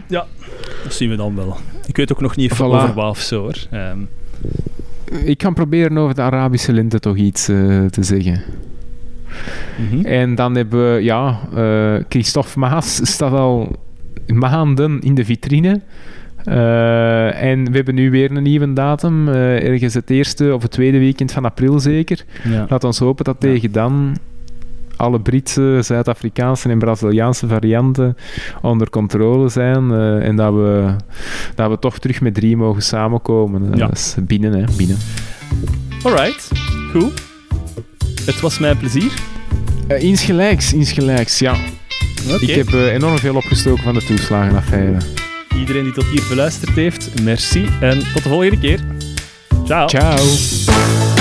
Dat 0.85 0.95
zien 0.95 1.11
we 1.11 1.17
dan 1.17 1.37
wel. 1.37 1.57
Ik 1.87 1.97
weet 1.97 2.13
ook 2.13 2.21
nog 2.21 2.37
niet 2.37 2.55
Voilà. 2.55 2.59
over 2.59 2.95
wat 2.95 3.11
of 3.11 3.19
zo, 3.21 3.41
hoor. 3.41 3.57
Ehm, 3.71 3.99
Ik 5.25 5.39
kan 5.39 5.55
proberen 5.55 5.99
over 5.99 6.15
de 6.15 6.23
Arabische 6.23 6.73
lente 6.73 6.99
toch 6.99 7.17
iets 7.17 7.45
te 7.45 7.89
zeggen. 8.01 8.43
mhm. 9.91 10.05
En 10.07 10.35
dan 10.35 10.55
hebben 10.57 10.95
we, 10.95 11.03
ja, 11.03 11.39
eh, 11.55 12.05
Christophe 12.09 12.59
Maas 12.59 13.01
staat 13.13 13.33
al 13.33 13.77
maanden 14.27 15.01
in 15.01 15.15
de 15.15 15.25
vitrine. 15.25 15.81
Eh, 16.45 17.43
en 17.43 17.65
we 17.71 17.77
hebben 17.77 17.95
nu 17.95 18.11
weer 18.11 18.31
een 18.31 18.43
nieuwe 18.43 18.73
datum. 18.73 19.29
eh, 19.29 19.69
ergens 19.73 19.95
het 19.95 20.11
eerste 20.11 20.55
of 20.55 20.63
het 20.63 20.71
tweede 20.71 20.99
weekend 20.99 21.33
van 21.33 21.45
april 21.45 21.81
zeker. 21.81 22.25
ja. 22.45 22.67
Laat 22.69 22.85
ons 22.85 22.99
hopen 22.99 23.25
dat 23.25 23.41
tegen 23.41 23.73
dan 23.73 24.17
alle 24.97 25.21
Britse, 25.21 25.79
Zuid-Afrikaanse 25.83 26.69
en 26.69 26.79
Braziliaanse 26.79 27.47
varianten 27.49 28.17
onder 28.63 28.91
controle 28.91 29.49
zijn. 29.49 29.91
eh, 29.91 30.27
en 30.29 30.37
dat 30.37 30.53
we, 30.55 30.95
dat 31.55 31.71
we 31.71 31.79
toch 31.79 31.99
terug 31.99 32.21
met 32.21 32.35
drie 32.35 32.57
mogen 32.57 32.83
samenkomen. 32.83 33.63
Ja. 33.75 33.87
Dat 33.87 33.93
is 33.93 34.17
binnen, 34.23 34.53
hè. 34.53 34.65
Binnen. 34.77 34.97
Alright, 36.03 36.51
goed. 36.93 37.23
Het 38.25 38.41
was 38.41 38.59
mijn 38.59 38.77
plezier. 38.77 39.13
Insgelijks, 39.99 40.73
insgelijks, 40.73 41.39
ja. 41.39 41.55
Ik 42.41 42.55
heb 42.55 42.69
eh, 42.69 42.93
enorm 42.93 43.19
veel 43.19 43.35
opgestoken 43.35 43.83
van 43.83 43.95
de 43.95 44.05
toeslagenaffaire. 44.05 44.97
Iedereen 45.59 45.85
die 45.85 45.93
tot 45.93 46.05
hier 46.05 46.25
beluisterd 46.29 46.75
heeft, 46.75 47.23
merci 47.23 47.69
en 47.81 47.99
tot 47.99 48.23
de 48.23 48.29
volgende 48.29 48.59
keer. 48.59 48.81
Ciao. 49.65 49.89
Ciao. 49.89 51.16